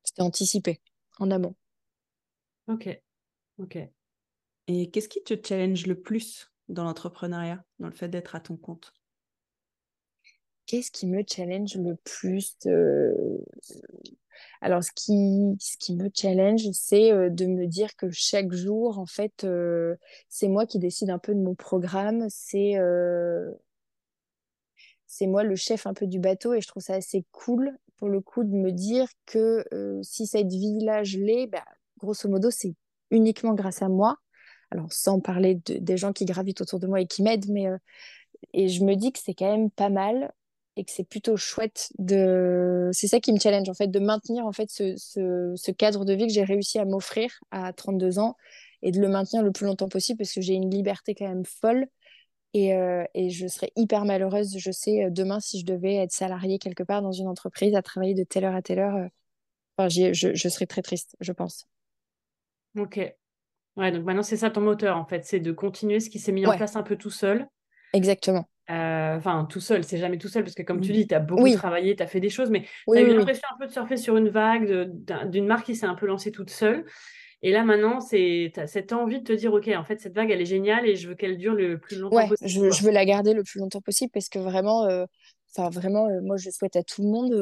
C'était 0.03 0.23
anticipé 0.23 0.81
en 1.19 1.31
amont. 1.31 1.55
Ok. 2.69 2.89
Ok. 3.59 3.79
Et 4.67 4.91
qu'est-ce 4.91 5.09
qui 5.09 5.23
te 5.23 5.35
challenge 5.47 5.87
le 5.87 6.01
plus 6.01 6.51
dans 6.69 6.85
l'entrepreneuriat, 6.85 7.63
dans 7.79 7.89
le 7.89 7.95
fait 7.95 8.09
d'être 8.09 8.35
à 8.35 8.41
ton 8.41 8.57
compte? 8.57 8.93
Qu'est-ce 10.67 10.91
qui 10.91 11.07
me 11.07 11.23
challenge 11.29 11.77
le 11.77 11.97
plus 11.97 12.57
alors, 14.61 14.83
ce 14.83 14.93
qui, 14.95 15.57
ce 15.61 15.77
qui 15.79 15.95
me 15.95 16.09
challenge, 16.15 16.63
c'est 16.73 17.13
euh, 17.13 17.29
de 17.31 17.47
me 17.47 17.67
dire 17.67 17.97
que 17.97 18.11
chaque 18.11 18.53
jour, 18.53 18.99
en 18.99 19.07
fait, 19.07 19.45
euh, 19.45 19.97
c'est 20.29 20.49
moi 20.49 20.67
qui 20.67 20.79
décide 20.79 21.11
un 21.11 21.19
peu 21.19 21.35
de 21.35 21.41
mon 21.41 21.55
programme. 21.55 22.27
C'est 22.31 22.77
euh, 22.79 23.51
c'est 25.07 25.27
moi 25.27 25.45
le 25.45 25.55
chef 25.57 25.87
un 25.87 25.95
peu 25.95 26.07
du 26.07 26.19
bateau 26.19 26.55
et 26.55 26.61
je 26.61 26.69
trouve 26.69 26.83
ça 26.83 26.95
assez 26.95 27.25
cool 27.33 27.77
pour 27.97 28.09
le 28.09 28.21
coup 28.21 28.43
de 28.43 28.51
me 28.51 28.73
dire 28.73 29.07
que 29.27 29.65
si 30.03 30.27
cette 30.27 30.51
vie-là, 30.51 31.05
je 31.05 31.19
l'ai, 31.19 31.47
bah, 31.47 31.65
grosso 31.99 32.29
modo, 32.29 32.51
c'est 32.51 32.75
uniquement 33.11 33.55
grâce 33.55 33.83
à 33.83 33.89
moi. 33.89 34.17
Alors, 34.71 34.93
sans 34.93 35.21
parler 35.21 35.57
de, 35.67 35.79
des 35.79 35.97
gens 35.97 36.13
qui 36.13 36.25
gravitent 36.25 36.61
autour 36.63 36.81
de 36.81 36.89
moi 36.89 37.01
et 37.01 37.07
qui 37.07 37.23
m'aident, 37.23 37.49
mais 37.49 37.67
et 38.53 38.69
je 38.69 38.85
me 38.85 38.95
dis 38.97 39.13
que 39.13 39.21
c'est 39.21 39.35
quand 39.35 39.51
même 39.51 39.71
pas 39.71 39.91
mal 39.91 40.33
et 40.77 40.85
que 40.85 40.91
c'est 40.91 41.05
plutôt 41.05 41.37
chouette 41.37 41.93
de 41.99 42.91
c'est 42.93 43.07
ça 43.07 43.21
qui 43.21 43.33
me 43.33 43.39
challenge 43.39 43.69
en 43.69 43.75
fait 43.75 43.89
de 43.89 43.99
maintenir 44.01 44.47
en 44.47 44.53
fait 44.53 44.71
ce, 44.71 44.95
ce, 44.97 45.71
cadre 45.71 46.05
de 46.05 46.13
vie 46.13 46.27
que 46.27 46.33
j'ai 46.33 46.45
réussi 46.45 46.79
à 46.79 46.85
m'offrir 46.85 47.31
à 47.51 47.73
32 47.73 48.19
ans 48.19 48.37
et 48.83 48.91
de 48.91 49.01
le 49.01 49.09
maintenir 49.09 49.43
le 49.43 49.53
plus 49.53 49.67
longtemps 49.67 49.89
possible 49.89 50.19
parce 50.19 50.33
que 50.33 50.41
j'ai 50.41 50.55
une 50.55 50.71
liberté 50.71 51.15
quand 51.15 51.29
même 51.29 51.45
folle 51.45 51.87
et, 52.55 52.75
euh, 52.75 53.05
et, 53.15 53.31
je 53.31 53.47
serais 53.47 53.73
hyper 53.77 54.05
malheureuse 54.05 54.57
je 54.59 54.71
sais 54.71 55.11
demain 55.11 55.41
si 55.41 55.61
je 55.61 55.65
devais 55.65 55.97
être 55.97 56.13
salariée 56.13 56.59
quelque 56.59 56.83
part 56.83 57.03
dans 57.03 57.13
une 57.13 57.29
entreprise 57.29 57.75
à 57.75 57.83
travailler 57.83 58.15
de 58.15 58.25
telle 58.25 58.45
heure 58.45 58.55
à 58.55 58.63
telle 58.63 58.81
heure 58.81 58.97
euh, 58.97 59.09
enfin, 59.77 59.89
je, 59.89 60.13
je 60.13 60.49
serais 60.49 60.67
très 60.67 60.83
triste 60.83 61.17
je 61.21 61.33
pense. 61.33 61.67
Ok. 62.77 62.99
Ouais 63.77 63.93
donc 63.93 64.05
maintenant 64.05 64.23
c'est 64.23 64.37
ça 64.37 64.51
ton 64.51 64.61
moteur 64.61 64.97
en 64.97 65.05
fait 65.05 65.25
c'est 65.25 65.41
de 65.41 65.53
continuer 65.53 66.01
ce 66.01 66.11
qui 66.11 66.19
s'est 66.19 66.33
mis 66.33 66.47
en 66.47 66.57
place 66.57 66.75
un 66.75 66.83
peu 66.83 66.97
tout 66.97 67.11
seul. 67.11 67.47
Exactement. 67.93 68.41
euh, 68.41 68.54
enfin, 68.69 69.47
tout 69.49 69.61
seul, 69.61 69.85
c'est 69.85 69.99
jamais 69.99 70.19
tout 70.19 70.29
seul, 70.29 70.43
parce 70.43 70.55
que 70.55 70.63
comme 70.63 70.81
tu 70.81 70.91
mmh. 70.91 70.95
dis, 70.95 71.07
tu 71.07 71.15
as 71.15 71.21
beaucoup 71.21 71.51
travaillé, 71.55 71.97
tu 71.97 72.03
as 72.03 72.07
fait 72.07 72.21
des 72.21 72.31
choses, 72.31 72.51
mais 72.51 72.65
tu 72.91 72.99
as 72.99 73.03
eu 73.03 73.15
l'impression 73.15 73.49
un 73.55 73.59
peu 73.59 73.67
de 73.67 73.73
surfer 73.73 73.97
sur 73.97 74.17
une 74.17 74.29
vague 74.29 74.91
d'une 75.31 75.47
marque 75.47 75.67
qui 75.67 75.77
s'est 75.77 75.87
un 75.87 75.95
peu 75.95 76.07
lancée 76.07 76.33
toute 76.33 76.51
seule. 76.51 76.85
Et 77.43 77.51
là, 77.51 77.63
maintenant, 77.63 77.99
tu 77.99 78.51
as 78.57 78.67
cette 78.67 78.95
envie 78.95 79.19
de 79.21 79.25
te 79.25 79.33
dire, 79.35 79.53
OK, 79.53 79.69
en 79.69 79.85
fait, 79.85 80.01
cette 80.01 80.15
vague, 80.15 80.31
elle 80.31 80.41
est 80.41 80.47
géniale 80.47 80.89
et 80.89 80.97
je 80.97 81.09
veux 81.09 81.15
qu'elle 81.15 81.37
dure 81.37 81.53
le 81.53 81.79
plus 81.79 81.99
longtemps 81.99 82.27
possible. 82.27 82.49
Je, 82.49 82.71
je, 82.71 82.83
veux 82.83 82.91
la 82.91 83.05
garder 83.05 83.35
le 83.35 83.43
plus 83.43 83.61
longtemps 83.61 83.83
possible 83.83 84.11
parce 84.15 84.31
que 84.31 84.39
vraiment, 84.39 84.87
euh, 84.87 85.05
enfin, 85.55 85.69
vraiment, 85.69 86.09
euh, 86.09 86.23
moi, 86.23 86.39
je 86.39 86.49
souhaite 86.49 86.75
à 86.77 86.83
tout 86.83 87.03
le 87.03 87.09
monde. 87.09 87.35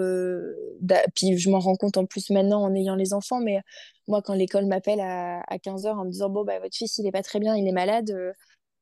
puis 1.15 1.39
je 1.39 1.51
m'en 1.51 1.61
rends 1.61 1.77
compte 1.77 1.97
en 1.99 2.05
plus 2.05 2.31
maintenant 2.31 2.63
en 2.63 2.75
ayant 2.75 2.97
les 2.97 3.13
enfants, 3.13 3.39
mais 3.39 3.61
moi, 4.09 4.23
quand 4.23 4.35
l'école 4.35 4.67
m'appelle 4.67 4.99
à, 4.99 5.41
à 5.47 5.59
15h 5.59 5.91
en 5.91 6.05
me 6.05 6.11
disant, 6.11 6.31
bon, 6.31 6.43
bah, 6.43 6.59
votre 6.59 6.75
fils, 6.75 6.99
il 6.99 7.07
est 7.07 7.13
pas 7.13 7.23
très 7.23 7.39
bien, 7.39 7.55
il 7.55 7.69
est 7.69 7.73
malade 7.73 8.13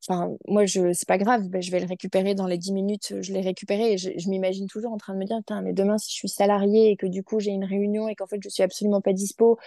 Enfin, 0.08 0.34
moi, 0.48 0.64
je, 0.66 0.92
c'est 0.94 1.06
pas 1.06 1.18
grave, 1.18 1.48
ben, 1.48 1.60
je 1.60 1.70
vais 1.70 1.80
le 1.80 1.86
récupérer 1.86 2.34
dans 2.34 2.46
les 2.46 2.56
10 2.56 2.72
minutes, 2.72 3.14
je 3.20 3.32
l'ai 3.32 3.42
récupéré 3.42 3.92
et 3.92 3.98
je, 3.98 4.28
m'imagine 4.30 4.66
toujours 4.66 4.92
en 4.92 4.96
train 4.96 5.12
de 5.12 5.18
me 5.18 5.24
dire, 5.26 5.40
mais 5.62 5.72
demain, 5.74 5.98
si 5.98 6.10
je 6.10 6.14
suis 6.16 6.28
salariée 6.28 6.90
et 6.90 6.96
que 6.96 7.06
du 7.06 7.22
coup, 7.22 7.38
j'ai 7.38 7.50
une 7.50 7.64
réunion 7.64 8.08
et 8.08 8.14
qu'en 8.14 8.26
fait, 8.26 8.40
je 8.42 8.48
suis 8.48 8.62
absolument 8.62 9.02
pas 9.02 9.12
dispo 9.12 9.58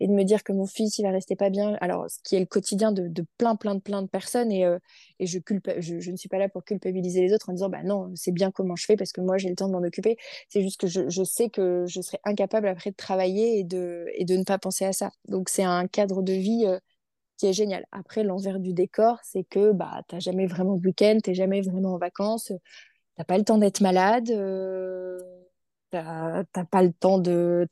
et 0.00 0.08
de 0.08 0.12
me 0.12 0.24
dire 0.24 0.42
que 0.42 0.52
mon 0.52 0.66
fils, 0.66 0.98
il 0.98 1.02
va 1.02 1.10
rester 1.10 1.36
pas 1.36 1.50
bien. 1.50 1.76
Alors, 1.80 2.10
ce 2.10 2.18
qui 2.24 2.36
est 2.36 2.40
le 2.40 2.46
quotidien 2.46 2.90
de, 2.90 3.06
de 3.06 3.24
plein, 3.38 3.54
plein, 3.54 3.74
de 3.74 3.80
plein 3.80 4.02
de 4.02 4.08
personnes 4.08 4.50
et, 4.50 4.64
euh, 4.64 4.78
et 5.20 5.26
je, 5.26 5.38
je, 5.78 6.00
je, 6.00 6.10
ne 6.10 6.16
suis 6.16 6.28
pas 6.28 6.38
là 6.38 6.48
pour 6.48 6.64
culpabiliser 6.64 7.20
les 7.20 7.32
autres 7.32 7.50
en 7.50 7.52
disant, 7.52 7.68
bah 7.68 7.82
non, 7.84 8.10
c'est 8.16 8.32
bien 8.32 8.50
comment 8.50 8.74
je 8.76 8.84
fais 8.86 8.96
parce 8.96 9.12
que 9.12 9.20
moi, 9.20 9.38
j'ai 9.38 9.48
le 9.48 9.54
temps 9.56 9.68
de 9.68 9.72
m'en 9.72 9.82
occuper. 9.82 10.16
C'est 10.48 10.62
juste 10.62 10.80
que 10.80 10.86
je, 10.88 11.08
je 11.08 11.22
sais 11.22 11.50
que 11.50 11.84
je 11.86 12.00
serai 12.00 12.18
incapable 12.24 12.66
après 12.68 12.90
de 12.90 12.96
travailler 12.96 13.58
et 13.60 13.64
de, 13.64 14.06
et 14.14 14.24
de 14.24 14.36
ne 14.36 14.44
pas 14.44 14.58
penser 14.58 14.84
à 14.84 14.92
ça. 14.92 15.12
Donc, 15.28 15.48
c'est 15.48 15.64
un 15.64 15.86
cadre 15.86 16.22
de 16.22 16.32
vie. 16.32 16.64
Euh, 16.66 16.78
est 17.46 17.52
génial. 17.52 17.86
Après, 17.92 18.24
l'envers 18.24 18.58
du 18.58 18.72
décor, 18.72 19.18
c'est 19.22 19.44
que 19.44 19.72
bah, 19.72 20.02
tu 20.08 20.14
n'as 20.14 20.20
jamais 20.20 20.46
vraiment 20.46 20.76
de 20.76 20.86
week-end, 20.86 21.18
tu 21.22 21.30
n'es 21.30 21.34
jamais 21.34 21.60
vraiment 21.60 21.94
en 21.94 21.98
vacances, 21.98 22.46
tu 22.46 22.54
n'as 23.18 23.24
pas 23.24 23.38
le 23.38 23.44
temps 23.44 23.58
d'être 23.58 23.80
malade, 23.80 24.30
euh, 24.30 25.18
tu 25.90 25.98
n'as 25.98 26.64
pas 26.70 26.82
le 26.82 26.92
temps 26.92 27.18
de... 27.18 27.66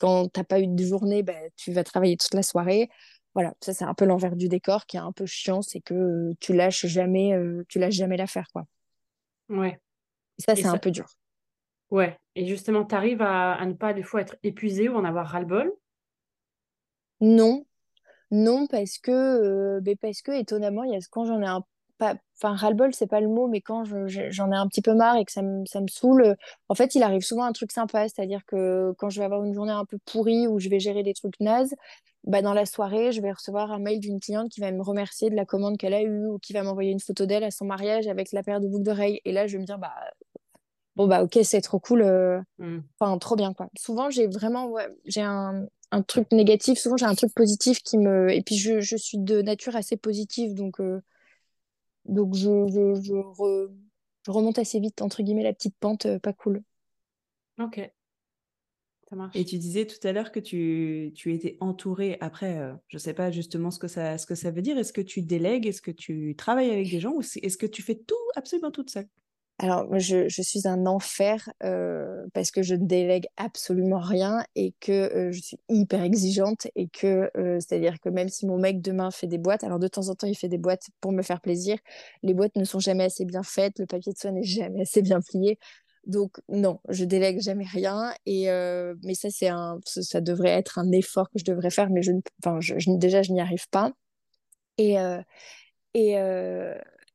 quand 0.00 0.28
t'as 0.32 0.44
pas 0.44 0.60
eu 0.60 0.66
de 0.66 0.84
journée, 0.84 1.22
bah, 1.22 1.34
tu 1.56 1.72
vas 1.72 1.84
travailler 1.84 2.16
toute 2.16 2.34
la 2.34 2.42
soirée. 2.42 2.88
Voilà, 3.34 3.54
ça 3.60 3.74
c'est 3.74 3.84
un 3.84 3.94
peu 3.94 4.06
l'envers 4.06 4.34
du 4.34 4.48
décor 4.48 4.86
qui 4.86 4.96
est 4.96 5.00
un 5.00 5.12
peu 5.12 5.26
chiant, 5.26 5.60
c'est 5.60 5.80
que 5.80 6.32
tu 6.40 6.54
lâches 6.54 6.86
jamais, 6.86 7.32
tu 7.68 7.78
lâches 7.78 7.94
jamais 7.94 8.16
l'affaire, 8.16 8.48
quoi. 8.52 8.66
Ouais. 9.48 9.78
ça, 10.38 10.56
c'est 10.56 10.66
un 10.66 10.78
peu 10.78 10.90
dur. 10.90 11.06
Ouais. 11.90 12.18
Et 12.34 12.46
justement, 12.46 12.84
tu 12.84 12.94
arrives 12.94 13.22
à, 13.22 13.54
à, 13.54 13.66
ne 13.66 13.74
pas 13.74 13.92
des 13.92 14.02
fois 14.02 14.20
être 14.20 14.36
épuisé 14.42 14.88
ou 14.88 14.96
en 14.96 15.04
avoir 15.04 15.28
ras-le-bol? 15.28 15.72
Non. 17.20 17.64
Non, 18.30 18.66
parce 18.66 18.98
que, 18.98 19.80
ben, 19.80 19.96
parce 20.00 20.22
que 20.22 20.32
étonnamment, 20.32 20.84
il 20.84 20.92
y 20.92 20.96
a, 20.96 21.00
quand 21.10 21.24
j'en 21.24 21.40
ai 21.42 21.46
un 21.46 21.62
pas, 21.98 22.16
enfin, 22.36 22.54
ras-le-bol, 22.54 22.94
c'est 22.94 23.06
pas 23.06 23.20
le 23.20 23.28
mot, 23.28 23.48
mais 23.48 23.60
quand 23.60 23.84
j'en 23.84 24.52
ai 24.52 24.56
un 24.56 24.66
petit 24.68 24.82
peu 24.82 24.94
marre 24.94 25.16
et 25.16 25.24
que 25.24 25.32
ça 25.32 25.42
me, 25.42 25.64
ça 25.66 25.80
me 25.80 25.88
saoule, 25.88 26.36
en 26.68 26.74
fait, 26.74 26.94
il 26.94 27.02
arrive 27.02 27.22
souvent 27.22 27.44
un 27.44 27.52
truc 27.52 27.72
sympa, 27.72 28.08
c'est-à-dire 28.08 28.44
que 28.46 28.92
quand 28.98 29.08
je 29.10 29.18
vais 29.18 29.24
avoir 29.24 29.44
une 29.44 29.54
journée 29.54 29.72
un 29.72 29.84
peu 29.84 29.98
pourrie 30.04 30.46
où 30.46 30.58
je 30.58 30.68
vais 30.68 30.80
gérer 30.80 31.02
des 31.02 31.14
trucs 31.14 31.40
nazes, 31.40 31.74
bah, 32.24 32.42
dans 32.42 32.54
la 32.54 32.66
soirée, 32.66 33.12
je 33.12 33.22
vais 33.22 33.32
recevoir 33.32 33.70
un 33.72 33.78
mail 33.78 34.00
d'une 34.00 34.20
cliente 34.20 34.50
qui 34.50 34.60
va 34.60 34.72
me 34.72 34.82
remercier 34.82 35.30
de 35.30 35.36
la 35.36 35.44
commande 35.44 35.78
qu'elle 35.78 35.94
a 35.94 36.02
eue 36.02 36.26
ou 36.26 36.38
qui 36.38 36.52
va 36.52 36.62
m'envoyer 36.62 36.90
une 36.90 37.00
photo 37.00 37.24
d'elle 37.24 37.44
à 37.44 37.50
son 37.50 37.64
mariage 37.64 38.08
avec 38.08 38.32
la 38.32 38.42
paire 38.42 38.60
de 38.60 38.66
boucles 38.66 38.82
d'oreilles. 38.82 39.20
Et 39.24 39.32
là, 39.32 39.46
je 39.46 39.52
vais 39.52 39.60
me 39.60 39.66
dire, 39.66 39.78
bah, 39.78 39.94
bon, 40.96 41.06
bah, 41.06 41.22
ok, 41.22 41.38
c'est 41.44 41.60
trop 41.60 41.78
cool. 41.78 42.02
Euh, 42.02 42.40
mm. 42.58 42.80
Enfin, 42.98 43.16
trop 43.18 43.36
bien, 43.36 43.54
quoi. 43.54 43.68
Souvent, 43.78 44.10
j'ai 44.10 44.26
vraiment, 44.26 44.74
j'ai 45.04 45.22
un, 45.22 45.66
un, 45.90 46.02
truc 46.02 46.30
négatif. 46.32 46.78
Souvent, 46.78 46.96
j'ai 46.96 47.06
un 47.06 47.14
truc 47.14 47.34
positif 47.34 47.82
qui 47.82 47.98
me. 47.98 48.30
Et 48.32 48.42
puis, 48.42 48.56
je, 48.56 48.80
je 48.80 48.96
suis 48.96 49.18
de 49.18 49.42
nature 49.42 49.76
assez 49.76 49.96
positive. 49.96 50.54
Donc, 50.54 50.80
euh, 50.80 51.00
donc 52.04 52.34
je, 52.34 52.66
je, 52.68 53.00
je, 53.02 54.30
remonte 54.30 54.58
assez 54.58 54.80
vite, 54.80 55.02
entre 55.02 55.22
guillemets, 55.22 55.42
la 55.42 55.52
petite 55.52 55.76
pente, 55.78 56.06
euh, 56.06 56.18
pas 56.18 56.32
cool. 56.32 56.62
Ok. 57.58 57.90
Ça 59.08 59.16
marche. 59.16 59.36
Et 59.36 59.44
tu 59.44 59.58
disais 59.58 59.86
tout 59.86 60.04
à 60.06 60.12
l'heure 60.12 60.32
que 60.32 60.40
tu, 60.40 61.12
tu 61.14 61.32
étais 61.32 61.56
entourée. 61.60 62.18
Après, 62.20 62.58
je 62.88 62.96
ne 62.96 62.98
sais 62.98 63.14
pas 63.14 63.30
justement 63.30 63.70
ce 63.70 63.78
que 63.78 63.86
ça, 63.86 64.18
ce 64.18 64.26
que 64.26 64.34
ça 64.34 64.50
veut 64.50 64.62
dire. 64.62 64.76
Est-ce 64.78 64.92
que 64.92 65.00
tu 65.00 65.22
délègues? 65.22 65.66
Est-ce 65.66 65.80
que 65.80 65.92
tu 65.92 66.34
travailles 66.36 66.70
avec 66.70 66.90
des 66.90 66.98
gens? 66.98 67.12
Ou 67.12 67.20
est-ce 67.20 67.56
que 67.56 67.66
tu 67.66 67.82
fais 67.82 67.94
tout 67.94 68.16
absolument 68.34 68.72
toute 68.72 68.90
seule? 68.90 69.08
Alors, 69.58 69.98
je, 69.98 70.28
suis 70.28 70.68
un 70.68 70.84
enfer 70.84 71.48
euh, 71.62 72.26
parce 72.34 72.50
que 72.50 72.62
je 72.62 72.74
ne 72.74 72.84
délègue 72.84 73.26
absolument 73.38 74.00
rien 74.00 74.44
et 74.54 74.74
que 74.80 74.92
euh, 74.92 75.32
je 75.32 75.40
suis 75.40 75.58
hyper 75.70 76.02
exigeante 76.02 76.66
et 76.74 76.88
que, 76.88 77.30
euh, 77.38 77.58
c'est-à-dire 77.58 77.98
que 78.00 78.10
même 78.10 78.28
si 78.28 78.46
mon 78.46 78.58
mec 78.58 78.82
demain 78.82 79.10
fait 79.10 79.26
des 79.26 79.38
boîtes, 79.38 79.64
alors 79.64 79.78
de 79.78 79.88
temps 79.88 80.10
en 80.10 80.14
temps, 80.14 80.26
il 80.26 80.36
fait 80.36 80.48
des 80.48 80.58
boîtes 80.58 80.90
pour 81.00 81.10
me 81.12 81.22
faire 81.22 81.40
plaisir, 81.40 81.78
les 82.22 82.34
boîtes 82.34 82.54
ne 82.56 82.64
sont 82.64 82.80
jamais 82.80 83.04
assez 83.04 83.24
bien 83.24 83.42
faites, 83.42 83.78
le 83.78 83.86
papier 83.86 84.12
de 84.12 84.18
soie 84.18 84.30
n'est 84.30 84.42
jamais 84.42 84.82
assez 84.82 85.00
bien 85.00 85.20
plié. 85.22 85.58
Donc, 86.04 86.36
non, 86.50 86.78
je 86.90 87.04
délègue 87.06 87.40
jamais 87.40 87.64
rien. 87.64 88.12
Et, 88.26 88.44
mais 89.02 89.14
ça, 89.14 89.30
c'est 89.30 89.48
un, 89.48 89.80
ça 89.86 90.20
devrait 90.20 90.50
être 90.50 90.78
un 90.78 90.92
effort 90.92 91.30
que 91.30 91.38
je 91.38 91.44
devrais 91.44 91.70
faire, 91.70 91.90
mais 91.90 92.02
je, 92.02 92.12
enfin, 92.44 92.60
je, 92.60 92.74
déjà, 92.96 93.22
je 93.22 93.32
n'y 93.32 93.40
arrive 93.40 93.68
pas. 93.70 93.92
Et, 94.78 94.96
et, 95.94 96.16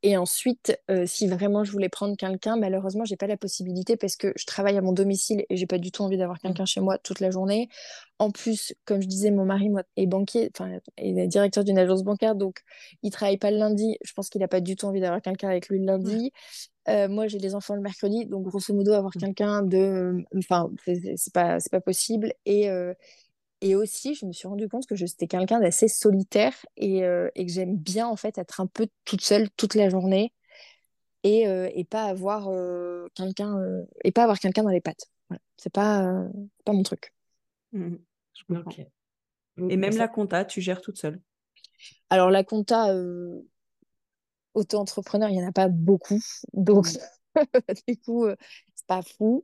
et 0.04 0.18
ensuite, 0.18 0.76
euh, 0.90 1.06
si 1.06 1.28
vraiment 1.28 1.64
je 1.64 1.72
voulais 1.72 1.90
prendre 1.90 2.18
quelqu'un, 2.18 2.58
malheureusement, 2.58 3.06
j'ai 3.06 3.18
pas 3.18 3.28
la 3.28 3.38
possibilité 3.38 3.98
parce 3.98 4.16
que 4.16 4.34
je 4.36 4.46
travaille 4.46 4.76
à 4.76 4.82
mon 4.82 4.94
domicile 4.94 5.46
et 5.50 5.58
j'ai 5.58 5.68
pas 5.68 5.78
du 5.78 5.92
tout 5.92 6.02
envie 6.02 6.18
d'avoir 6.18 6.38
mmh. 6.38 6.48
quelqu'un 6.48 6.66
chez 6.66 6.82
moi 6.82 6.98
toute 6.98 7.20
la 7.20 7.30
journée. 7.30 7.70
En 8.18 8.32
plus, 8.32 8.74
comme 8.86 9.02
je 9.02 9.08
disais, 9.08 9.30
mon 9.30 9.46
mari 9.46 9.70
moi, 9.70 9.84
est 9.98 10.08
banquier, 10.08 10.50
enfin, 10.56 10.80
est 10.98 11.28
directeur 11.28 11.64
d'une 11.64 11.78
agence 11.78 12.04
bancaire, 12.04 12.36
donc 12.36 12.62
il 13.04 13.12
travaille 13.12 13.38
pas 13.38 13.52
le 13.52 13.58
lundi. 13.58 13.98
Je 14.04 14.14
pense 14.14 14.30
qu'il 14.30 14.42
a 14.42 14.48
pas 14.48 14.62
du 14.62 14.76
tout 14.76 14.88
envie 14.88 15.02
d'avoir 15.02 15.22
quelqu'un 15.22 15.50
avec 15.50 15.70
lui 15.70 15.78
le 15.78 15.86
lundi. 15.86 16.32
Euh, 16.90 17.08
moi, 17.08 17.28
j'ai 17.28 17.38
des 17.38 17.54
enfants 17.54 17.76
le 17.76 17.82
mercredi, 17.82 18.26
donc 18.26 18.46
grosso 18.46 18.74
modo, 18.74 18.94
avoir 18.94 19.12
mmh. 19.16 19.20
quelqu'un 19.20 19.62
de, 19.62 20.26
enfin, 20.36 20.72
c'est 20.86 21.34
pas, 21.34 21.60
c'est 21.60 21.72
pas 21.72 21.82
possible. 21.82 22.34
Et 22.48 22.72
euh, 22.72 22.96
et 23.62 23.76
aussi, 23.76 24.16
je 24.16 24.26
me 24.26 24.34
suis 24.34 24.48
rendu 24.48 24.68
compte 24.68 24.88
que 24.88 24.96
j'étais 24.96 25.28
quelqu'un 25.28 25.60
d'assez 25.60 25.88
solitaire 25.88 26.54
et, 26.78 27.04
euh, 27.04 27.30
et 27.36 27.46
que 27.46 27.52
j'aime 27.52 27.78
bien 27.78 28.08
en 28.08 28.16
fait 28.16 28.40
être 28.40 28.60
un 28.60 28.66
peu 28.66 28.88
toute 29.06 29.22
seule 29.22 29.50
toute 29.52 29.76
la 29.76 29.90
journée 29.90 30.34
et, 31.24 31.48
euh, 31.48 31.70
et 31.76 31.84
pas 31.84 32.06
avoir 32.06 32.50
euh, 32.50 33.08
quelqu'un 33.14 33.60
et 34.04 34.12
pas 34.12 34.24
avoir 34.24 34.40
quelqu'un 34.40 34.64
dans 34.64 34.70
les 34.70 34.82
pattes. 34.82 35.12
Voilà. 35.30 35.42
C'est 35.58 35.72
pas 35.72 36.28
pas 36.66 36.74
mon 36.74 36.84
truc. 36.84 37.14
Mmh 37.72 37.96
je 38.34 38.56
comprends. 38.56 38.72
Et 39.70 39.78
même 39.78 39.98
la 39.98 40.08
compta, 40.08 40.46
tu 40.46 40.62
gères 40.62 40.82
toute 40.82 40.98
seule? 40.98 41.22
Alors 42.10 42.32
la 42.32 42.44
compta, 42.44 42.96
auto-entrepreneur, 44.54 45.30
il 45.30 45.36
y 45.36 45.44
en 45.44 45.48
a 45.48 45.52
pas 45.52 45.68
beaucoup, 45.68 46.20
donc 46.54 46.88
mmh. 46.88 47.42
du 47.88 47.98
coup, 47.98 48.26
c'est 48.74 48.88
pas 48.88 49.02
fou. 49.04 49.44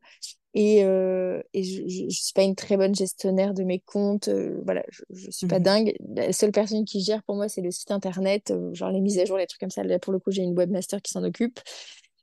Et, 0.60 0.84
euh, 0.84 1.40
et 1.54 1.62
je 1.62 2.06
ne 2.06 2.10
suis 2.10 2.34
pas 2.34 2.42
une 2.42 2.56
très 2.56 2.78
bonne 2.78 2.96
gestionnaire 2.96 3.54
de 3.54 3.64
mes 3.64 3.80
comptes. 3.80 4.28
Euh, 4.28 4.60
voilà, 4.66 4.84
je 4.90 5.28
ne 5.28 5.32
suis 5.32 5.46
pas 5.46 5.60
mmh 5.60 5.64
dingue. 5.64 5.94
La 6.16 6.34
seule 6.34 6.52
personne 6.52 6.84
qui 6.84 7.00
gère 7.02 7.22
pour 7.22 7.36
moi, 7.36 7.48
c'est 7.48 7.62
le 7.62 7.70
site 7.70 7.92
internet, 7.92 8.50
euh, 8.50 8.74
genre 8.74 8.90
les 8.90 9.00
mises 9.00 9.20
à 9.20 9.26
jour, 9.26 9.38
les 9.38 9.46
trucs 9.46 9.60
comme 9.60 9.70
ça. 9.70 9.84
Là, 9.84 10.00
pour 10.00 10.12
le 10.12 10.18
coup, 10.18 10.32
j'ai 10.32 10.42
une 10.42 10.58
webmaster 10.58 11.00
qui 11.04 11.12
s'en 11.12 11.24
occupe. 11.24 11.60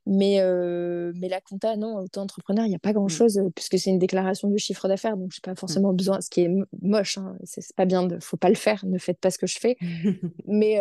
Mais, 0.05 0.41
mais 1.15 1.29
la 1.29 1.39
compta, 1.39 1.77
non, 1.77 1.97
auto-entrepreneur, 1.97 2.65
il 2.65 2.69
n'y 2.69 2.75
a 2.75 2.79
pas 2.79 2.89
mmh. 2.89 2.95
grand-chose, 2.95 3.41
puisque 3.55 3.79
c'est 3.79 3.89
une 3.89 3.99
déclaration 3.99 4.49
de 4.49 4.57
chiffre 4.57 4.89
d'affaires. 4.89 5.15
Donc, 5.15 5.31
je 5.31 5.37
n'ai 5.37 5.41
pas 5.41 5.53
mmh. 5.53 5.55
forcément 5.55 5.93
besoin, 5.93 6.19
ce 6.19 6.29
qui 6.29 6.41
est 6.41 6.51
moche. 6.81 7.17
Hein, 7.17 7.37
c'est 7.45 7.73
pas 7.73 7.85
bien, 7.85 8.05
de, 8.05 8.19
faut 8.19 8.37
pas 8.37 8.49
le 8.49 8.55
faire. 8.55 8.85
Ne 8.85 8.97
faites 8.97 9.17
pas 9.17 9.31
ce 9.31 9.37
que 9.37 9.47
je 9.47 9.57
fais. 9.57 9.77
mais 10.45 10.75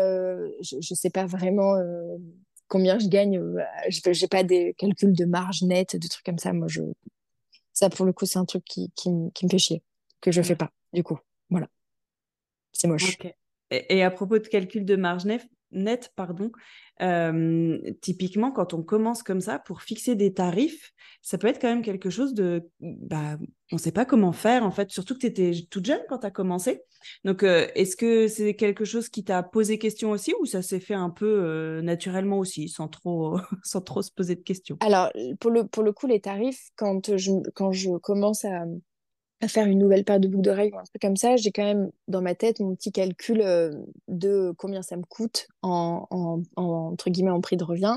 je 0.61 0.77
ne 0.77 0.97
sais 0.97 1.11
pas 1.11 1.25
vraiment 1.25 1.77
combien 2.67 2.99
je 2.99 3.07
gagne. 3.07 3.40
je 3.88 4.21
n'ai 4.21 4.29
pas 4.29 4.43
des 4.43 4.75
calculs 4.77 5.14
de 5.14 5.25
marge 5.25 5.62
nette, 5.62 5.95
de 5.95 6.09
trucs 6.09 6.25
comme 6.25 6.38
ça. 6.38 6.53
Moi, 6.53 6.67
je 6.69 6.83
ça, 7.75 7.91
pour 7.91 8.07
le 8.07 8.13
coup, 8.13 8.25
c'est 8.25 8.39
un 8.39 8.45
truc 8.45 8.65
qui, 8.65 8.91
qui, 8.93 9.11
me 9.11 9.51
fait 9.51 9.59
chier, 9.59 9.83
que 10.21 10.33
je 10.33 10.41
fais 10.41 10.57
pas, 10.57 10.71
du 10.93 11.03
coup. 11.03 11.19
Voilà. 11.51 11.69
C'est 12.73 12.89
moche. 12.89 13.19
Et, 13.71 13.99
et, 13.99 14.03
à 14.03 14.11
propos 14.11 14.39
de 14.39 14.47
calcul 14.47 14.85
de 14.85 14.97
marge 14.97 15.25
nette, 15.25 15.47
net, 15.75 16.13
pardon, 16.17 16.51
typiquement, 18.01 18.51
quand 18.53 18.75
on 18.75 18.83
commence 18.83 19.23
comme 19.23 19.41
ça, 19.41 19.59
pour 19.59 19.83
fixer 19.83 20.15
des 20.15 20.33
tarifs, 20.33 20.93
ça 21.23 21.39
peut 21.39 21.47
être 21.47 21.61
quand 21.61 21.69
même 21.69 21.83
quelque 21.83 22.11
chose 22.11 22.35
de... 22.35 22.69
Bah, 22.81 23.37
on 23.73 23.77
ne 23.77 23.81
sait 23.81 23.93
pas 23.93 24.05
comment 24.05 24.33
faire, 24.33 24.65
en 24.65 24.71
fait, 24.71 24.91
surtout 24.91 25.15
que 25.15 25.21
tu 25.21 25.27
étais 25.27 25.53
toute 25.71 25.87
jeune 25.87 26.03
quand 26.09 26.19
tu 26.19 26.27
as 26.27 26.31
commencé. 26.31 26.83
Donc, 27.25 27.43
euh, 27.43 27.67
est-ce 27.75 27.97
que 27.97 28.29
c'est 28.29 28.55
quelque 28.55 28.85
chose 28.85 29.09
qui 29.09 29.25
t'a 29.25 29.43
posé 29.43 29.79
question 29.79 30.11
aussi 30.11 30.35
ou 30.41 30.47
ça 30.47 30.63
s'est 30.63 30.81
fait 30.81 30.95
un 30.95 31.11
peu 31.11 31.27
euh, 31.27 31.83
naturellement 31.83 32.39
aussi, 32.39 32.69
sans 32.69 32.89
trop, 32.89 33.39
sans 33.65 33.81
trop 33.81 34.03
se 34.03 34.13
poser 34.13 34.37
de 34.37 34.43
questions? 34.43 34.77
Alors, 34.81 35.11
pour 35.41 35.51
le, 35.51 35.67
pour 35.67 35.83
le 35.83 35.93
coup, 35.93 36.07
les 36.07 36.21
tarifs, 36.21 36.71
quand 36.77 37.17
je, 37.17 37.33
quand 37.55 37.73
je 37.73 37.97
commence 37.99 38.45
à 38.45 38.65
faire 39.49 39.67
une 39.67 39.79
nouvelle 39.79 40.05
paire 40.05 40.21
de 40.21 40.29
boucles 40.29 40.43
d'oreilles 40.45 40.71
ou 40.73 40.79
un 40.79 40.85
truc 40.85 41.01
comme 41.01 41.17
ça, 41.17 41.37
j'ai 41.37 41.53
quand 41.53 41.65
même 41.65 41.91
dans 42.09 42.23
ma 42.23 42.35
tête 42.35 42.61
mon 42.61 42.75
petit 42.75 42.93
calcul 42.93 43.41
euh, 43.43 43.73
de 44.09 44.53
combien 44.59 44.83
ça 44.83 44.97
me 44.97 45.03
coûte 45.03 45.49
en, 45.63 46.07
en, 46.11 46.43
entre 46.57 47.11
guillemets 47.11 47.31
en 47.31 47.41
prix 47.41 47.57
de 47.57 47.65
revient. 47.65 47.97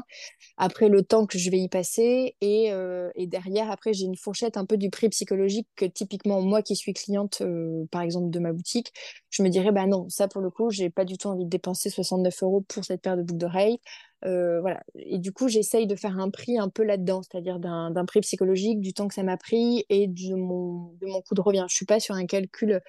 Après 0.58 0.90
le 0.90 1.04
temps 1.04 1.26
que 1.26 1.38
je 1.38 1.50
vais 1.50 1.60
y 1.60 1.70
passer 1.70 2.36
et, 2.42 2.72
euh, 2.72 3.10
et 3.16 3.28
derrière 3.28 3.72
après 3.72 3.94
j'ai 3.94 4.06
une 4.06 4.16
fourchette 4.16 4.58
un 4.58 4.66
peu 4.66 4.78
du 4.78 4.90
prix 4.90 5.10
psychologique 5.10 5.68
que 5.76 5.86
typiquement 5.86 6.42
moi 6.42 6.62
qui 6.62 6.76
suis 6.76 6.94
cliente 6.94 7.40
euh, 7.42 7.86
par 7.92 8.02
exemple 8.02 8.30
de 8.30 8.40
ma 8.40 8.54
boutique, 8.54 8.94
je 9.30 9.44
me 9.44 9.50
dirais 9.50 9.72
bah 9.72 9.86
non 9.88 10.08
ça 10.10 10.28
pour 10.28 10.42
le 10.42 10.50
coup 10.50 10.70
j'ai 10.72 10.90
pas 10.90 11.06
du 11.06 11.18
tout 11.18 11.28
envie 11.28 11.46
de 11.46 11.50
dépenser 11.50 11.90
69 11.90 12.44
euros 12.44 12.62
pour 12.68 12.86
cette 12.86 13.02
paire 13.02 13.18
de 13.18 13.24
boucles 13.24 13.40
d'oreilles. 13.40 13.80
Euh, 14.26 14.60
voilà. 14.62 14.82
Et 14.96 15.20
du 15.20 15.32
coup, 15.32 15.48
j'essaye 15.48 15.86
de 15.88 15.96
faire 15.96 16.20
un 16.20 16.30
prix 16.30 16.58
un 16.58 16.70
peu 16.70 16.84
là-dedans, 16.84 17.22
c'est-à-dire 17.22 17.60
d'un 17.60 18.06
prix 18.06 18.22
psychologique, 18.22 18.80
du 18.80 18.94
temps 18.94 19.08
que 19.08 19.14
ça 19.14 19.24
m'a 19.24 19.38
pris 19.38 19.86
et 19.90 20.08
de 20.08 20.36
mon, 20.36 20.94
de 21.00 21.08
mon 21.08 21.22
coût 21.22 21.36
de 21.36 21.42
revient. 21.42 21.66
Je 21.70 21.76
suis 21.76 21.86
pas 21.86 22.00
sur 22.00 22.16
un 22.16 22.26
calcul 22.26 22.82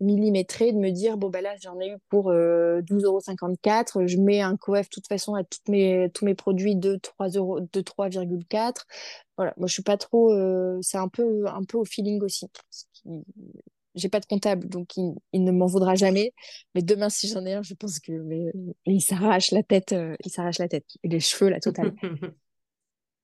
millimétré 0.00 0.72
de 0.72 0.78
me 0.78 0.90
dire, 0.90 1.16
bon, 1.16 1.30
bah 1.30 1.40
là, 1.40 1.54
j'en 1.60 1.80
ai 1.80 1.88
eu 1.88 1.96
pour 2.10 2.30
euh, 2.30 2.82
12,54 2.82 3.98
euros. 3.98 4.06
Je 4.06 4.18
mets 4.18 4.40
un 4.40 4.56
coef, 4.56 4.88
de 4.88 4.94
toute 4.94 5.08
façon, 5.08 5.34
à 5.34 5.44
toutes 5.44 5.68
mes, 5.68 6.10
tous 6.12 6.24
mes 6.24 6.34
produits 6.34 6.76
de 6.76 6.96
3,4 6.96 8.74
Voilà. 9.36 9.54
Moi, 9.56 9.66
je 9.68 9.72
suis 9.72 9.82
pas 9.82 9.96
trop. 9.96 10.32
Euh, 10.32 10.78
c'est 10.82 10.98
un 10.98 11.08
peu, 11.08 11.46
un 11.46 11.64
peu 11.64 11.78
au 11.78 11.84
feeling 11.84 12.22
aussi 12.22 12.46
j'ai 13.94 14.08
pas 14.08 14.20
de 14.20 14.26
comptable, 14.26 14.68
donc 14.68 14.96
il, 14.96 15.14
ne 15.32 15.52
m'en 15.52 15.66
voudra 15.66 15.94
jamais. 15.94 16.32
Mais 16.74 16.82
demain, 16.82 17.08
si 17.08 17.28
j'en 17.28 17.44
ai 17.44 17.54
un, 17.54 17.62
je 17.62 17.74
pense 17.74 18.00
que 18.00 18.12
mais, 18.12 18.52
il 18.86 19.00
s'arrache 19.00 19.50
la 19.50 19.62
tête, 19.62 19.92
euh, 19.92 20.16
il 20.24 20.30
s'arrache 20.30 20.58
la 20.58 20.68
tête, 20.68 20.86
et 21.02 21.08
les 21.08 21.20
cheveux 21.20 21.48
la 21.50 21.60
totale. 21.60 21.94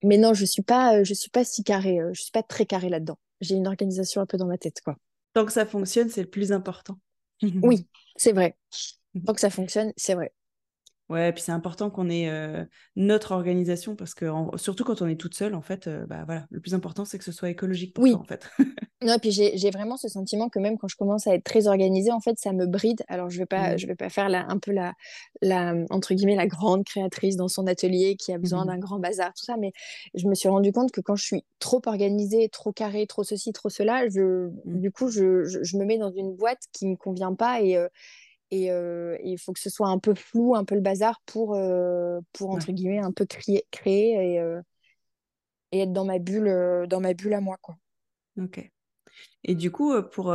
mais 0.05 0.19
non, 0.19 0.35
je 0.35 0.45
suis 0.45 0.63
pas, 0.63 0.99
euh, 0.99 1.05
je 1.05 1.15
suis 1.15 1.31
pas 1.31 1.45
si 1.45 1.65
carré, 1.65 2.01
euh, 2.01 2.11
je 2.13 2.23
suis 2.23 2.31
pas 2.31 2.43
très 2.43 2.67
carré 2.67 2.89
là-dedans. 2.89 3.19
J'ai 3.41 3.55
une 3.55 3.67
organisation 3.67 4.21
un 4.21 4.27
peu 4.27 4.37
dans 4.37 4.47
ma 4.47 4.59
tête, 4.59 4.81
quoi. 4.83 4.97
Tant 5.33 5.45
que 5.45 5.53
ça 5.53 5.67
fonctionne, 5.67 6.09
c'est 6.09 6.23
le 6.23 6.31
plus 6.31 6.53
important. 6.53 6.99
oui, 7.63 7.87
c'est 8.17 8.33
vrai. 8.33 8.57
Tant 9.27 9.35
que 9.35 9.41
ça 9.41 9.51
fonctionne, 9.51 9.93
c'est 9.97 10.15
vrai. 10.15 10.33
Ouais, 11.11 11.33
puis 11.33 11.43
c'est 11.43 11.53
important 11.53 11.91
qu'on 11.91 12.09
ait 12.09 12.31
notre 12.95 13.33
organisation 13.33 13.97
parce 13.97 14.15
que 14.15 14.27
surtout 14.57 14.85
quand 14.85 15.03
on 15.03 15.09
est 15.09 15.17
toute 15.17 15.35
seule, 15.35 15.55
en 15.55 15.61
fait, 15.61 15.89
bah 16.09 16.23
voilà, 16.25 16.47
le 16.51 16.61
plus 16.61 16.73
important 16.73 17.05
c'est 17.05 17.19
que 17.19 17.25
ce 17.25 17.33
soit 17.33 17.51
écologique 17.51 17.95
pour 17.95 18.05
oui. 18.05 18.13
toi, 18.13 18.21
en 18.21 18.25
fait. 18.25 18.49
non, 19.03 19.15
et 19.15 19.19
puis 19.19 19.33
j'ai 19.33 19.71
vraiment 19.71 19.97
ce 19.97 20.09
sentiment 20.09 20.49
que 20.49 20.59
même 20.61 20.79
quand 20.79 20.87
je 20.87 20.97
commence 20.97 21.27
à 21.27 21.35
être 21.35 21.43
très 21.43 21.67
organisée, 21.67 22.13
en 22.13 22.21
fait, 22.21 22.39
ça 22.39 22.53
me 22.53 22.67
bride. 22.67 23.03
Alors 23.09 23.29
je 23.29 23.39
vais 23.39 23.47
pas, 23.51 23.75
mmh. 23.75 23.79
je 23.79 23.87
vais 23.89 23.97
pas 23.97 24.09
faire 24.09 24.29
la, 24.29 24.47
un 24.49 24.59
peu 24.59 24.71
la, 24.71 24.95
la, 25.43 25.75
entre 25.91 26.15
guillemets, 26.15 26.37
la 26.37 26.47
grande 26.47 26.85
créatrice 26.85 27.37
dans 27.37 27.49
son 27.49 27.67
atelier 27.67 28.17
qui 28.17 28.33
a 28.33 28.39
besoin 28.39 28.65
mmh 28.65 28.69
d'un 28.69 28.79
grand 28.79 28.99
bazar, 28.99 29.33
tout 29.35 29.45
ça, 29.45 29.57
mais 29.57 29.73
je 30.15 30.29
me 30.29 30.35
suis 30.35 30.49
rendu 30.49 30.71
compte 30.71 30.93
que 30.93 31.01
quand 31.01 31.17
je 31.17 31.25
suis 31.25 31.45
trop 31.59 31.81
organisée, 31.87 32.49
trop 32.51 32.73
carrée, 32.73 33.07
trop 33.07 33.25
ceci, 33.25 33.53
trop 33.53 33.69
cela, 33.69 34.09
je, 34.09 34.49
mmh. 34.49 34.81
du 34.81 34.93
coup, 34.93 35.09
je, 35.09 35.45
je, 35.45 35.63
je, 35.63 35.77
me 35.77 35.85
mets 35.85 35.99
dans 35.99 36.13
une 36.13 36.37
boîte 36.37 36.63
qui 36.73 36.87
me 36.87 36.97
convient 36.97 37.35
pas 37.35 37.63
et 37.63 37.79
et 38.51 38.71
il 39.25 39.39
faut 39.39 39.53
que 39.53 39.61
ce 39.61 39.71
soit 39.71 39.89
un 39.89 39.99
peu 39.99 40.15
flou, 40.15 40.55
un 40.55 40.65
peu 40.65 40.75
le 40.75 40.81
bazar 40.81 41.21
pour, 41.27 41.59
pour 42.33 42.51
entre 42.51 42.73
guillemets, 42.73 42.99
un 42.99 43.13
peu 43.13 43.27
créer, 43.27 43.65
créer 43.71 44.15
et, 44.15 44.59
et 45.73 45.81
être 45.81 45.93
dans 45.93 46.05
ma 46.05 46.19
bulle, 46.19 46.87
dans 46.89 47.01
ma 47.01 47.15
bulle 47.15 47.35
à 47.35 47.41
moi. 47.41 47.57
Quoi. 47.61 47.77
Ok. 48.41 48.71
Et 49.43 49.55
du 49.55 49.71
coup, 49.71 49.93
pour 50.13 50.35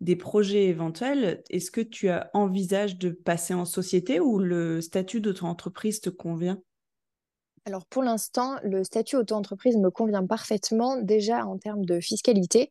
des 0.00 0.16
projets 0.16 0.66
éventuels, 0.66 1.42
est-ce 1.50 1.70
que 1.70 1.80
tu 1.80 2.08
as 2.08 2.30
envisage 2.34 2.98
de 2.98 3.10
passer 3.10 3.54
en 3.54 3.64
société 3.64 4.20
ou 4.20 4.38
le 4.38 4.80
statut 4.80 5.20
d'auto-entreprise 5.20 6.00
te 6.00 6.10
convient? 6.10 6.60
Alors 7.64 7.84
pour 7.86 8.02
l'instant, 8.02 8.56
le 8.62 8.82
statut 8.82 9.16
auto-entreprise 9.16 9.76
me 9.76 9.90
convient 9.90 10.26
parfaitement 10.26 10.96
déjà 10.96 11.44
en 11.44 11.58
termes 11.58 11.84
de 11.84 12.00
fiscalité 12.00 12.70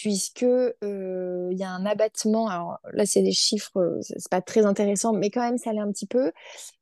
puisque 0.00 0.42
il 0.82 1.56
y 1.56 1.62
a 1.62 1.70
un 1.70 1.86
abattement. 1.86 2.48
Alors 2.48 2.78
là, 2.92 3.06
c'est 3.06 3.22
des 3.22 3.32
chiffres, 3.32 3.98
c'est 4.02 4.28
pas 4.30 4.40
très 4.40 4.64
intéressant, 4.64 5.12
mais 5.12 5.30
quand 5.30 5.42
même, 5.42 5.58
ça 5.58 5.72
l'est 5.72 5.80
un 5.80 5.90
petit 5.90 6.06
peu. 6.06 6.32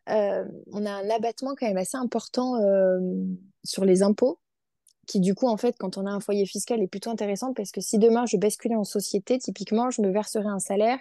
on 0.06 0.86
a 0.86 0.90
un 0.90 1.10
abattement 1.10 1.54
quand 1.58 1.66
même 1.66 1.76
assez 1.76 1.96
important 1.96 2.54
sur 3.64 3.84
les 3.84 4.02
impôts, 4.02 4.38
qui 5.06 5.20
du 5.20 5.34
coup, 5.34 5.46
en 5.46 5.56
fait, 5.56 5.76
quand 5.78 5.98
on 5.98 6.06
a 6.06 6.10
un 6.10 6.20
foyer 6.20 6.46
fiscal, 6.46 6.82
est 6.82 6.88
plutôt 6.88 7.10
intéressant 7.10 7.54
parce 7.54 7.70
que 7.70 7.80
si 7.80 7.98
demain 7.98 8.26
je 8.26 8.36
basculais 8.36 8.74
en 8.74 8.84
société, 8.84 9.38
typiquement, 9.38 9.90
je 9.90 10.02
me 10.02 10.10
verserais 10.10 10.48
un 10.48 10.58
salaire, 10.58 10.98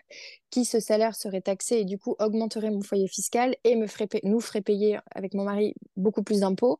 qui 0.51 0.63
ce 0.63 0.79
salaire 0.79 1.15
serait 1.15 1.41
taxé 1.41 1.79
et 1.79 1.85
du 1.85 1.97
coup 1.97 2.15
augmenterait 2.19 2.71
mon 2.71 2.81
foyer 2.81 3.07
fiscal 3.07 3.55
et 3.63 3.75
me 3.75 3.87
ferait 3.87 4.07
nous 4.23 4.39
ferait 4.39 4.61
payer 4.61 4.99
avec 5.11 5.33
mon 5.33 5.43
mari 5.43 5.73
beaucoup 5.97 6.23
plus 6.23 6.41
d'impôts. 6.41 6.79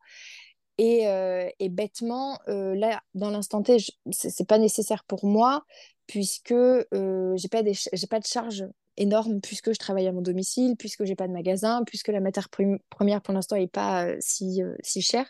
Euh, 0.82 1.50
et, 1.60 1.70
bêtement, 1.70 2.40
euh, 2.48 2.76
là, 2.76 3.02
dans 3.14 3.30
l'instant 3.30 3.62
T, 3.62 3.78
ce 3.80 3.92
n'est 4.28 4.46
pas 4.46 4.58
nécessaire 4.58 5.04
pour 5.06 5.26
moi, 5.26 5.64
puisque 6.08 6.52
euh, 6.52 6.84
je 6.92 7.44
n'ai 7.44 7.50
pas, 7.50 7.64
pas 8.10 8.20
de 8.20 8.26
charge 8.26 8.66
énorme, 8.98 9.42
puisque 9.42 9.74
je 9.74 9.80
travaille 9.80 10.08
à 10.08 10.12
mon 10.12 10.22
domicile, 10.22 10.76
puisque 10.78 11.06
j'ai 11.06 11.16
pas 11.16 11.28
de 11.28 11.34
magasin, 11.34 11.84
puisque 11.86 12.10
la 12.10 12.20
matière 12.20 12.50
première, 12.90 13.22
pour 13.22 13.34
l'instant, 13.34 13.56
n'est 13.56 13.68
pas 13.68 14.08
si, 14.20 14.62
si 14.84 15.02
chère. 15.02 15.30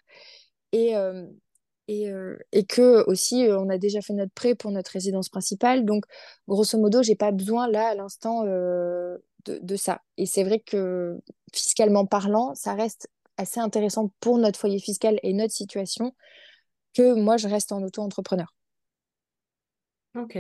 Et, 0.71 0.93
et, 1.87 2.11
et, 2.51 2.65
que 2.65 3.07
aussi, 3.07 3.47
on 3.49 3.69
a 3.69 3.77
déjà 3.77 4.01
fait 4.01 4.13
notre 4.13 4.33
prêt 4.33 4.55
pour 4.55 4.71
notre 4.71 4.91
résidence 4.91 5.29
principale. 5.29 5.85
Donc, 5.85 6.05
grosso 6.47 6.77
modo, 6.77 7.01
j'ai 7.01 7.15
pas 7.15 7.31
besoin, 7.31 7.67
là, 7.67 7.89
à 7.89 7.95
l'instant, 7.95 8.43
de 8.43 9.75
ça. 9.75 10.01
Et 10.17 10.25
c'est 10.25 10.43
vrai 10.43 10.59
que, 10.59 11.19
fiscalement 11.53 12.05
parlant, 12.05 12.53
ça 12.55 12.73
reste 12.73 13.07
assez 13.37 13.59
intéressant 13.59 14.11
pour 14.19 14.37
notre 14.37 14.59
foyer 14.59 14.79
fiscal 14.79 15.19
et 15.23 15.33
notre 15.33 15.53
situation 15.53 16.15
que 16.93 17.13
moi, 17.13 17.37
je 17.37 17.47
reste 17.47 17.71
en 17.71 17.81
auto-entrepreneur. 17.83 18.53
Ok. 20.15 20.37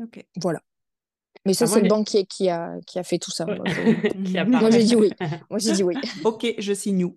Ok. 0.00 0.24
Voilà. 0.36 0.60
Mais 1.44 1.54
ça, 1.54 1.66
c'est 1.66 1.80
le 1.80 1.88
banquier 1.88 2.26
qui 2.26 2.48
a, 2.48 2.74
qui 2.86 2.98
a 2.98 3.04
fait 3.04 3.18
tout 3.18 3.30
ça. 3.30 3.46
Moi, 3.46 3.64
j'ai 4.70 4.84
dit 4.84 4.96
oui. 4.96 5.12
Moi, 5.50 5.58
j'ai 5.58 5.72
dit 5.72 5.82
oui. 5.82 5.94
ok, 6.24 6.54
je 6.58 6.72
signe 6.72 7.04
où 7.04 7.16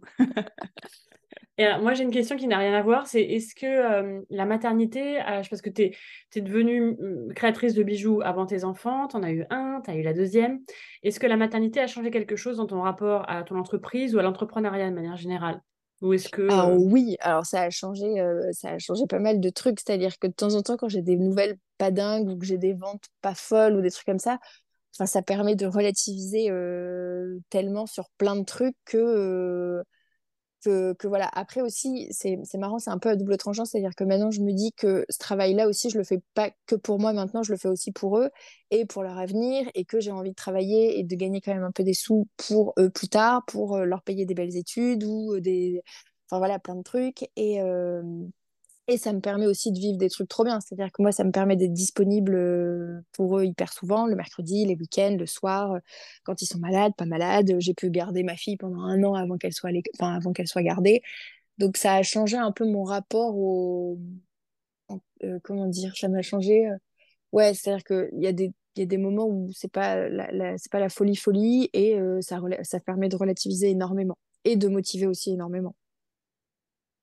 Et 1.59 1.67
moi, 1.81 1.93
j'ai 1.93 2.03
une 2.03 2.11
question 2.11 2.37
qui 2.37 2.47
n'a 2.47 2.57
rien 2.57 2.73
à 2.73 2.81
voir. 2.81 3.05
C'est 3.05 3.21
est-ce 3.21 3.53
que 3.53 3.65
euh, 3.65 4.21
la 4.29 4.45
maternité, 4.45 5.19
parce 5.25 5.61
que 5.61 5.69
tu 5.69 5.81
es, 5.81 5.91
es, 6.35 6.41
devenue 6.41 6.91
mm, 6.91 7.33
créatrice 7.33 7.73
de 7.73 7.83
bijoux 7.83 8.21
avant 8.23 8.45
tes 8.45 8.63
enfants, 8.63 9.09
tu 9.09 9.17
en 9.17 9.23
as 9.23 9.31
eu 9.31 9.45
un, 9.49 9.81
tu 9.83 9.91
as 9.91 9.95
eu 9.95 10.01
la 10.01 10.13
deuxième. 10.13 10.61
Est-ce 11.03 11.19
que 11.19 11.27
la 11.27 11.35
maternité 11.35 11.81
a 11.81 11.87
changé 11.87 12.11
quelque 12.11 12.37
chose 12.37 12.57
dans 12.57 12.65
ton 12.65 12.81
rapport 12.81 13.29
à 13.29 13.43
ton 13.43 13.59
entreprise 13.59 14.15
ou 14.15 14.19
à 14.19 14.23
l'entrepreneuriat 14.23 14.89
de 14.89 14.95
manière 14.95 15.17
générale? 15.17 15.61
Ou 16.01 16.13
est-ce 16.13 16.29
que 16.29 16.47
ah, 16.49 16.69
oui, 16.71 17.17
alors 17.19 17.45
ça 17.45 17.63
a 17.63 17.69
changé, 17.69 18.21
euh, 18.21 18.49
ça 18.53 18.69
a 18.69 18.79
changé 18.79 19.05
pas 19.05 19.19
mal 19.19 19.41
de 19.41 19.49
trucs. 19.49 19.81
C'est-à-dire 19.81 20.17
que 20.17 20.27
de 20.27 20.31
temps 20.33 20.55
en 20.55 20.61
temps, 20.61 20.77
quand 20.77 20.87
j'ai 20.87 21.01
des 21.01 21.17
nouvelles 21.17 21.57
pas 21.77 21.91
dingues 21.91 22.29
ou 22.29 22.37
que 22.37 22.45
j'ai 22.45 22.57
des 22.57 22.71
ventes 22.71 23.03
pas 23.21 23.35
folles 23.35 23.75
ou 23.75 23.81
des 23.81 23.91
trucs 23.91 24.05
comme 24.05 24.17
ça, 24.17 24.39
enfin 24.95 25.05
ça 25.05 25.21
permet 25.21 25.57
de 25.57 25.65
relativiser 25.65 26.49
euh, 26.51 27.37
tellement 27.49 27.85
sur 27.85 28.05
plein 28.17 28.37
de 28.37 28.45
trucs 28.45 28.77
que 28.85 29.83
que, 30.63 30.95
voilà. 31.07 31.29
Après 31.33 31.61
aussi, 31.61 32.07
c'est 32.11 32.37
marrant, 32.57 32.79
c'est 32.79 32.89
un 32.89 32.97
peu 32.97 33.09
à 33.09 33.15
double 33.15 33.37
tranchant, 33.37 33.65
c'est-à-dire 33.65 33.95
que 33.95 34.03
maintenant, 34.03 34.31
je 34.31 34.41
me 34.41 34.51
dis 34.53 34.73
que 34.73 35.05
ce 35.09 35.17
travail-là 35.17 35.67
aussi, 35.67 35.89
je 35.89 35.97
le 35.97 36.03
fais 36.03 36.21
pas 36.33 36.51
que 36.65 36.75
pour 36.75 36.99
moi 36.99 37.13
maintenant, 37.13 37.43
je 37.43 37.51
le 37.51 37.57
fais 37.57 37.67
aussi 37.67 37.91
pour 37.91 38.17
eux 38.17 38.29
et 38.71 38.85
pour 38.85 39.03
leur 39.03 39.17
avenir 39.17 39.69
et 39.75 39.85
que 39.85 39.99
j'ai 39.99 40.11
envie 40.11 40.31
de 40.31 40.35
travailler 40.35 40.99
et 40.99 41.03
de 41.03 41.15
gagner 41.15 41.41
quand 41.41 41.53
même 41.53 41.63
un 41.63 41.71
peu 41.71 41.83
des 41.83 41.93
sous 41.93 42.27
pour 42.37 42.73
eux 42.77 42.89
plus 42.89 43.09
tard, 43.09 43.43
pour 43.47 43.77
euh, 43.77 43.85
leur 43.85 44.01
payer 44.03 44.25
des 44.25 44.33
belles 44.33 44.55
études 44.55 45.03
ou 45.03 45.35
euh, 45.35 45.41
des... 45.41 45.81
Enfin 46.27 46.37
voilà, 46.39 46.59
plein 46.59 46.75
de 46.75 46.83
trucs. 46.83 47.27
Et, 47.35 47.59
et 48.89 48.97
ça 48.97 49.13
me 49.13 49.19
permet 49.19 49.45
aussi 49.45 49.71
de 49.71 49.77
vivre 49.77 49.97
des 49.97 50.09
trucs 50.09 50.27
trop 50.27 50.43
bien. 50.43 50.59
C'est-à-dire 50.59 50.91
que 50.91 51.01
moi, 51.01 51.11
ça 51.11 51.23
me 51.23 51.31
permet 51.31 51.55
d'être 51.55 51.73
disponible 51.73 52.35
euh, 52.35 53.01
pour 53.13 53.37
eux 53.39 53.45
hyper 53.45 53.71
souvent, 53.71 54.07
le 54.07 54.15
mercredi, 54.15 54.65
les 54.65 54.75
week-ends, 54.75 55.15
le 55.17 55.25
soir, 55.27 55.73
euh, 55.73 55.79
quand 56.23 56.41
ils 56.41 56.47
sont 56.47 56.59
malades, 56.59 56.93
pas 56.97 57.05
malades. 57.05 57.55
J'ai 57.59 57.73
pu 57.73 57.89
garder 57.91 58.23
ma 58.23 58.35
fille 58.35 58.57
pendant 58.57 58.81
un 58.81 59.03
an 59.03 59.13
avant 59.13 59.37
qu'elle 59.37 59.53
soit, 59.53 59.71
avant 59.99 60.33
qu'elle 60.33 60.47
soit 60.47 60.63
gardée. 60.63 61.01
Donc 61.59 61.77
ça 61.77 61.95
a 61.95 62.03
changé 62.03 62.37
un 62.37 62.51
peu 62.51 62.65
mon 62.65 62.83
rapport 62.83 63.37
au... 63.37 63.99
Euh, 65.23 65.39
comment 65.43 65.67
dire 65.67 65.95
Ça 65.95 66.07
m'a 66.07 66.21
changé. 66.21 66.67
Ouais, 67.31 67.53
c'est-à-dire 67.53 67.83
qu'il 67.83 68.19
y, 68.19 68.27
a 68.27 68.33
des... 68.33 68.51
y 68.75 68.81
a 68.81 68.85
des 68.85 68.97
moments 68.97 69.27
où 69.27 69.51
c'est 69.53 69.71
pas 69.71 70.09
la, 70.09 70.55
pas 70.71 70.79
la 70.79 70.89
folie 70.89 71.15
folie 71.15 71.69
et 71.73 71.99
ça, 72.21 72.39
ça 72.63 72.79
permet 72.79 73.09
de 73.09 73.15
relativiser 73.15 73.69
énormément 73.69 74.17
et 74.45 74.55
de 74.55 74.67
motiver 74.67 75.05
aussi 75.05 75.31
énormément. 75.31 75.75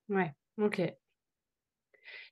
Ouais, 0.08 0.32
ok. 0.58 0.80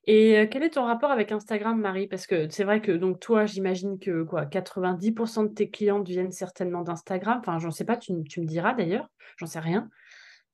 Et 0.07 0.47
quel 0.51 0.61
est 0.61 0.71
ton 0.71 0.85
rapport 0.85 1.11
avec 1.11 1.31
Instagram, 1.31 1.79
Marie? 1.79 2.07
Parce 2.07 2.27
que 2.27 2.47
c'est 2.49 2.63
vrai 2.63 2.79
que 2.81 2.91
donc 2.91 3.19
toi, 3.19 3.45
j'imagine 3.45 3.97
que 3.97 4.23
quoi, 4.23 4.45
90% 4.45 5.43
de 5.43 5.53
tes 5.53 5.69
clientes 5.69 6.07
viennent 6.07 6.31
certainement 6.31 6.83
d'Instagram. 6.83 7.39
Enfin, 7.39 7.57
j'en 7.57 7.71
sais 7.71 7.85
pas, 7.85 7.97
tu 7.97 8.13
me 8.13 8.45
diras 8.45 8.73
d'ailleurs, 8.73 9.09
j'en 9.37 9.47
sais 9.47 9.59
rien. 9.59 9.89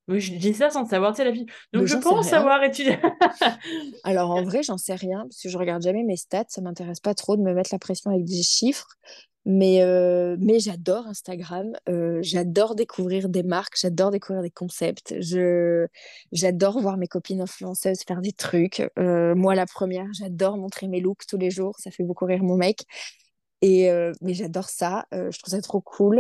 Je 0.08 0.36
dis 0.36 0.54
ça 0.54 0.70
sans 0.70 0.86
savoir, 0.86 1.14
tu 1.14 1.18
sais, 1.18 1.26
la 1.26 1.34
fille. 1.34 1.46
Donc, 1.74 1.86
je 1.86 1.96
pense 1.96 2.28
savoir 2.28 2.64
étudier. 2.64 2.98
Alors, 4.04 4.32
en 4.32 4.44
vrai, 4.44 4.64
j'en 4.64 4.78
sais 4.78 4.96
rien, 4.96 5.22
parce 5.22 5.42
que 5.42 5.50
je 5.50 5.58
regarde 5.58 5.84
jamais 5.84 6.04
mes 6.04 6.18
stats. 6.18 6.46
Ça 6.50 6.62
m'intéresse 6.62 7.00
pas 7.00 7.14
trop 7.14 7.38
de 7.38 7.42
me 7.42 7.54
mettre 7.54 7.70
la 7.72 7.80
pression 7.80 8.12
avec 8.12 8.26
des 8.26 8.44
chiffres. 8.44 8.88
Mais, 9.46 9.82
euh, 9.82 10.38
mais 10.40 10.60
j'adore 10.60 11.08
Instagram, 11.08 11.74
euh, 11.90 12.20
j'adore 12.22 12.76
découvrir 12.76 13.28
des 13.28 13.42
marques, 13.42 13.74
j'adore 13.76 14.12
découvrir 14.12 14.44
des 14.44 14.52
concepts, 14.52 15.16
je, 15.20 15.88
j'adore 16.32 16.80
voir 16.80 16.98
mes 16.98 17.08
copines 17.08 17.42
influenceuses 17.42 18.04
faire 18.08 18.22
des 18.22 18.34
trucs. 18.34 18.88
Euh, 19.00 19.34
moi, 19.34 19.56
la 19.56 19.66
première, 19.66 20.06
j'adore 20.14 20.58
montrer 20.58 20.88
mes 20.88 21.00
looks 21.00 21.26
tous 21.28 21.38
les 21.38 21.50
jours, 21.50 21.76
ça 21.80 21.90
fait 21.90 22.04
beaucoup 22.04 22.26
rire 22.26 22.44
mon 22.44 22.56
mec. 22.56 22.86
Et, 23.64 23.92
mais 24.22 24.34
j'adore 24.34 24.70
ça, 24.70 25.06
je 25.12 25.38
trouve 25.38 25.52
ça 25.52 25.62
trop 25.62 25.82
cool. 25.82 26.18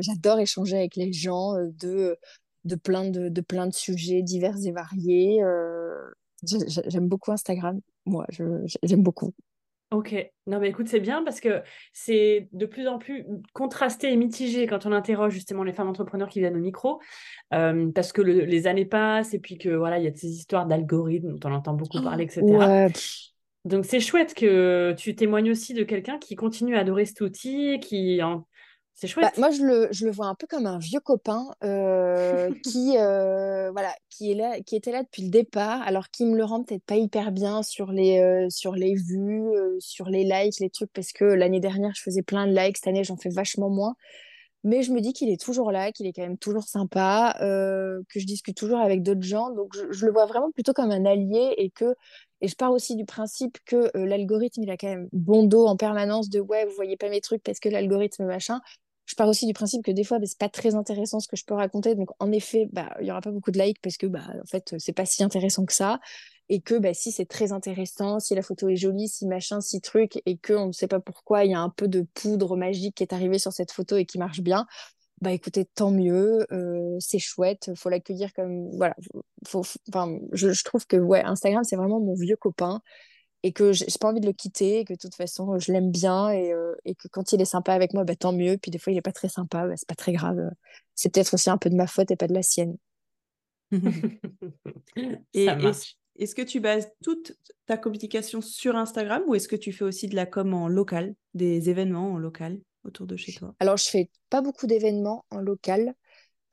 j'adore 0.00 0.38
échanger 0.38 0.76
avec 0.76 0.94
les 0.94 1.12
gens 1.12 1.54
de, 1.56 2.16
de, 2.64 2.76
plein 2.76 3.08
de, 3.08 3.28
de 3.28 3.40
plein 3.40 3.66
de 3.66 3.74
sujets 3.74 4.22
divers 4.22 4.56
et 4.64 4.72
variés. 4.72 5.42
j'aime 6.44 7.08
beaucoup 7.08 7.32
Instagram, 7.32 7.80
moi, 8.06 8.26
j'aime 8.82 9.02
beaucoup. 9.02 9.34
Ok, 9.92 10.14
non 10.46 10.58
mais 10.58 10.70
écoute, 10.70 10.88
c'est 10.88 11.00
bien 11.00 11.22
parce 11.22 11.38
que 11.38 11.62
c'est 11.92 12.48
de 12.52 12.64
plus 12.64 12.88
en 12.88 12.98
plus 12.98 13.26
contrasté 13.52 14.10
et 14.10 14.16
mitigé 14.16 14.66
quand 14.66 14.86
on 14.86 14.92
interroge 14.92 15.34
justement 15.34 15.64
les 15.64 15.74
femmes 15.74 15.88
entrepreneurs 15.88 16.30
qui 16.30 16.40
viennent 16.40 16.56
au 16.56 16.60
micro, 16.60 16.98
euh, 17.52 17.90
parce 17.94 18.10
que 18.12 18.22
les 18.22 18.66
années 18.66 18.86
passent 18.86 19.34
et 19.34 19.38
puis 19.38 19.58
que 19.58 19.68
voilà, 19.68 19.98
il 19.98 20.04
y 20.04 20.08
a 20.08 20.14
ces 20.14 20.30
histoires 20.30 20.66
d'algorithmes 20.66 21.36
dont 21.36 21.50
on 21.50 21.52
entend 21.52 21.74
beaucoup 21.74 22.02
parler, 22.02 22.24
etc. 22.24 22.88
Donc 23.66 23.84
c'est 23.84 24.00
chouette 24.00 24.32
que 24.32 24.94
tu 24.96 25.14
témoignes 25.14 25.50
aussi 25.50 25.74
de 25.74 25.84
quelqu'un 25.84 26.18
qui 26.18 26.36
continue 26.36 26.74
à 26.74 26.80
adorer 26.80 27.04
cet 27.04 27.20
outil, 27.20 27.78
qui 27.80 28.22
en, 28.22 28.46
c'est 28.94 29.06
chouette. 29.08 29.24
Bah, 29.24 29.32
moi, 29.38 29.50
je 29.50 29.62
le, 29.62 29.88
je 29.90 30.04
le, 30.04 30.12
vois 30.12 30.26
un 30.26 30.34
peu 30.34 30.46
comme 30.46 30.66
un 30.66 30.78
vieux 30.78 31.00
copain 31.00 31.46
euh, 31.64 32.52
qui, 32.64 32.96
euh, 32.98 33.70
voilà, 33.72 33.94
qui, 34.10 34.30
est 34.30 34.34
là, 34.34 34.60
qui 34.60 34.76
était 34.76 34.92
là 34.92 35.02
depuis 35.02 35.22
le 35.22 35.30
départ, 35.30 35.82
alors 35.82 36.08
qui 36.10 36.24
me 36.24 36.36
le 36.36 36.44
rend 36.44 36.62
peut-être 36.62 36.84
pas 36.84 36.96
hyper 36.96 37.32
bien 37.32 37.62
sur 37.62 37.90
les, 37.90 38.20
euh, 38.20 38.48
sur 38.50 38.74
les 38.74 38.94
vues, 38.94 39.50
sur 39.78 40.08
les 40.08 40.24
likes, 40.24 40.60
les 40.60 40.70
trucs, 40.70 40.92
parce 40.92 41.12
que 41.12 41.24
l'année 41.24 41.60
dernière, 41.60 41.92
je 41.94 42.02
faisais 42.02 42.22
plein 42.22 42.46
de 42.46 42.54
likes, 42.54 42.76
cette 42.76 42.88
année, 42.88 43.04
j'en 43.04 43.16
fais 43.16 43.30
vachement 43.30 43.70
moins. 43.70 43.94
Mais 44.64 44.82
je 44.82 44.92
me 44.92 45.00
dis 45.00 45.12
qu'il 45.12 45.28
est 45.28 45.40
toujours 45.40 45.72
là, 45.72 45.90
qu'il 45.92 46.06
est 46.06 46.12
quand 46.12 46.22
même 46.22 46.38
toujours 46.38 46.64
sympa, 46.64 47.34
que 47.40 48.20
je 48.20 48.26
discute 48.26 48.56
toujours 48.56 48.78
avec 48.78 49.02
d'autres 49.02 49.22
gens. 49.22 49.50
Donc, 49.50 49.74
je, 49.74 50.06
le 50.06 50.12
vois 50.12 50.26
vraiment 50.26 50.50
plutôt 50.52 50.72
comme 50.72 50.90
un 50.90 51.04
allié 51.04 51.54
et 51.58 51.70
que. 51.70 51.94
Et 52.40 52.48
je 52.48 52.56
pars 52.56 52.72
aussi 52.72 52.96
du 52.96 53.04
principe 53.04 53.58
que 53.66 53.90
l'algorithme, 53.94 54.62
il 54.62 54.70
a 54.70 54.76
quand 54.76 54.88
même 54.88 55.08
bon 55.12 55.44
dos 55.44 55.66
en 55.66 55.76
permanence 55.76 56.28
de 56.28 56.40
ouais, 56.40 56.64
vous 56.64 56.74
voyez 56.74 56.96
pas 56.96 57.08
mes 57.08 57.20
trucs 57.20 57.42
parce 57.42 57.60
que 57.60 57.68
l'algorithme 57.68 58.24
machin 58.24 58.60
je 59.06 59.14
pars 59.14 59.28
aussi 59.28 59.46
du 59.46 59.52
principe 59.52 59.84
que 59.84 59.90
des 59.90 60.04
fois, 60.04 60.18
bah, 60.18 60.26
c'est 60.26 60.38
pas 60.38 60.48
très 60.48 60.74
intéressant 60.74 61.20
ce 61.20 61.28
que 61.28 61.36
je 61.36 61.44
peux 61.44 61.54
raconter. 61.54 61.94
Donc, 61.94 62.10
en 62.18 62.32
effet, 62.32 62.68
bah, 62.72 62.94
il 63.00 63.06
y 63.06 63.10
aura 63.10 63.20
pas 63.20 63.30
beaucoup 63.30 63.50
de 63.50 63.58
likes 63.58 63.80
parce 63.82 63.96
que, 63.96 64.06
bah, 64.06 64.22
en 64.42 64.46
fait, 64.46 64.74
c'est 64.78 64.92
pas 64.92 65.04
si 65.04 65.22
intéressant 65.22 65.64
que 65.64 65.72
ça. 65.74 66.00
Et 66.48 66.60
que, 66.60 66.78
bah, 66.78 66.92
si 66.94 67.12
c'est 67.12 67.26
très 67.26 67.52
intéressant, 67.52 68.20
si 68.20 68.34
la 68.34 68.42
photo 68.42 68.68
est 68.68 68.76
jolie, 68.76 69.08
si 69.08 69.26
machin, 69.26 69.60
si 69.60 69.80
truc, 69.80 70.20
et 70.26 70.36
que 70.36 70.52
on 70.52 70.66
ne 70.68 70.72
sait 70.72 70.88
pas 70.88 71.00
pourquoi, 71.00 71.44
il 71.44 71.52
y 71.52 71.54
a 71.54 71.60
un 71.60 71.70
peu 71.70 71.88
de 71.88 72.06
poudre 72.14 72.56
magique 72.56 72.96
qui 72.96 73.02
est 73.02 73.12
arrivée 73.12 73.38
sur 73.38 73.52
cette 73.52 73.72
photo 73.72 73.96
et 73.96 74.06
qui 74.06 74.18
marche 74.18 74.40
bien, 74.40 74.66
bah 75.22 75.30
écoutez, 75.32 75.64
tant 75.64 75.92
mieux, 75.92 76.44
euh, 76.52 76.96
c'est 76.98 77.20
chouette, 77.20 77.70
faut 77.76 77.88
l'accueillir 77.88 78.32
comme 78.34 78.68
voilà, 78.76 78.96
faut, 79.46 79.62
enfin, 79.88 80.18
je, 80.32 80.50
je, 80.50 80.64
trouve 80.64 80.84
que 80.86 80.96
ouais, 80.96 81.22
Instagram 81.22 81.62
c'est 81.62 81.76
vraiment 81.76 82.00
mon 82.00 82.14
vieux 82.14 82.36
copain 82.36 82.82
et 83.44 83.52
que 83.52 83.72
j'ai 83.72 83.86
pas 84.00 84.08
envie 84.08 84.20
de 84.20 84.26
le 84.26 84.32
quitter, 84.32 84.80
et 84.80 84.84
que 84.84 84.94
de 84.94 84.98
toute 84.98 85.14
façon 85.14 85.58
je 85.58 85.72
l'aime 85.72 85.90
bien 85.92 86.30
et, 86.30 86.52
euh, 86.52 86.74
et, 86.84 86.94
que 86.96 87.08
quand 87.08 87.32
il 87.32 87.40
est 87.40 87.44
sympa 87.46 87.72
avec 87.72 87.94
moi, 87.94 88.04
bah 88.04 88.16
tant 88.16 88.32
mieux, 88.32 88.58
puis 88.58 88.70
des 88.72 88.78
fois 88.78 88.92
il 88.92 88.96
est 88.96 89.02
pas 89.02 89.12
très 89.12 89.28
sympa, 89.28 89.66
bah, 89.66 89.74
c'est 89.76 89.88
pas 89.88 89.94
très 89.94 90.12
grave, 90.12 90.38
c'est 90.94 91.12
peut-être 91.12 91.34
aussi 91.34 91.50
un 91.50 91.58
peu 91.58 91.70
de 91.70 91.76
ma 91.76 91.86
faute 91.86 92.10
et 92.10 92.16
pas 92.16 92.28
de 92.28 92.34
la 92.34 92.42
sienne. 92.42 92.76
et 95.34 95.48
est-ce 96.16 96.34
que 96.34 96.42
tu 96.42 96.60
bases 96.60 96.90
toute 97.02 97.32
ta 97.66 97.76
communication 97.76 98.40
sur 98.40 98.76
Instagram 98.76 99.22
ou 99.26 99.34
est-ce 99.34 99.48
que 99.48 99.56
tu 99.56 99.72
fais 99.72 99.84
aussi 99.84 100.08
de 100.08 100.16
la 100.16 100.26
com 100.26 100.52
en 100.54 100.68
local, 100.68 101.14
des 101.34 101.70
événements 101.70 102.12
en 102.12 102.18
local 102.18 102.60
autour 102.84 103.06
de 103.06 103.16
chez 103.16 103.32
toi? 103.32 103.54
Alors, 103.60 103.76
je 103.76 103.88
fais 103.88 104.10
pas 104.30 104.42
beaucoup 104.42 104.66
d'événements 104.66 105.24
en 105.30 105.38
local. 105.38 105.94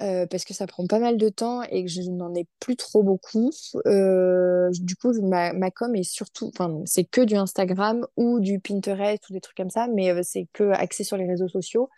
Euh, 0.01 0.25
parce 0.25 0.45
que 0.45 0.53
ça 0.53 0.65
prend 0.65 0.87
pas 0.87 0.99
mal 0.99 1.17
de 1.17 1.27
temps 1.27 1.61
et 1.63 1.83
que 1.83 1.91
je 1.91 2.01
n'en 2.09 2.33
ai 2.33 2.47
plus 2.61 2.77
trop 2.77 3.03
beaucoup. 3.03 3.51
Euh, 3.85 4.69
du 4.79 4.95
coup, 4.95 5.11
ma, 5.21 5.51
ma 5.51 5.71
com 5.71 5.93
est 5.93 6.03
surtout, 6.03 6.47
enfin, 6.55 6.81
c'est 6.85 7.03
que 7.03 7.19
du 7.19 7.35
Instagram 7.35 8.07
ou 8.15 8.39
du 8.39 8.61
Pinterest 8.61 9.29
ou 9.29 9.33
des 9.33 9.41
trucs 9.41 9.57
comme 9.57 9.69
ça, 9.69 9.87
mais 9.93 10.11
euh, 10.11 10.21
c'est 10.23 10.47
que 10.53 10.71
axé 10.71 11.03
sur 11.03 11.17
les 11.17 11.27
réseaux 11.27 11.49
sociaux. 11.49 11.89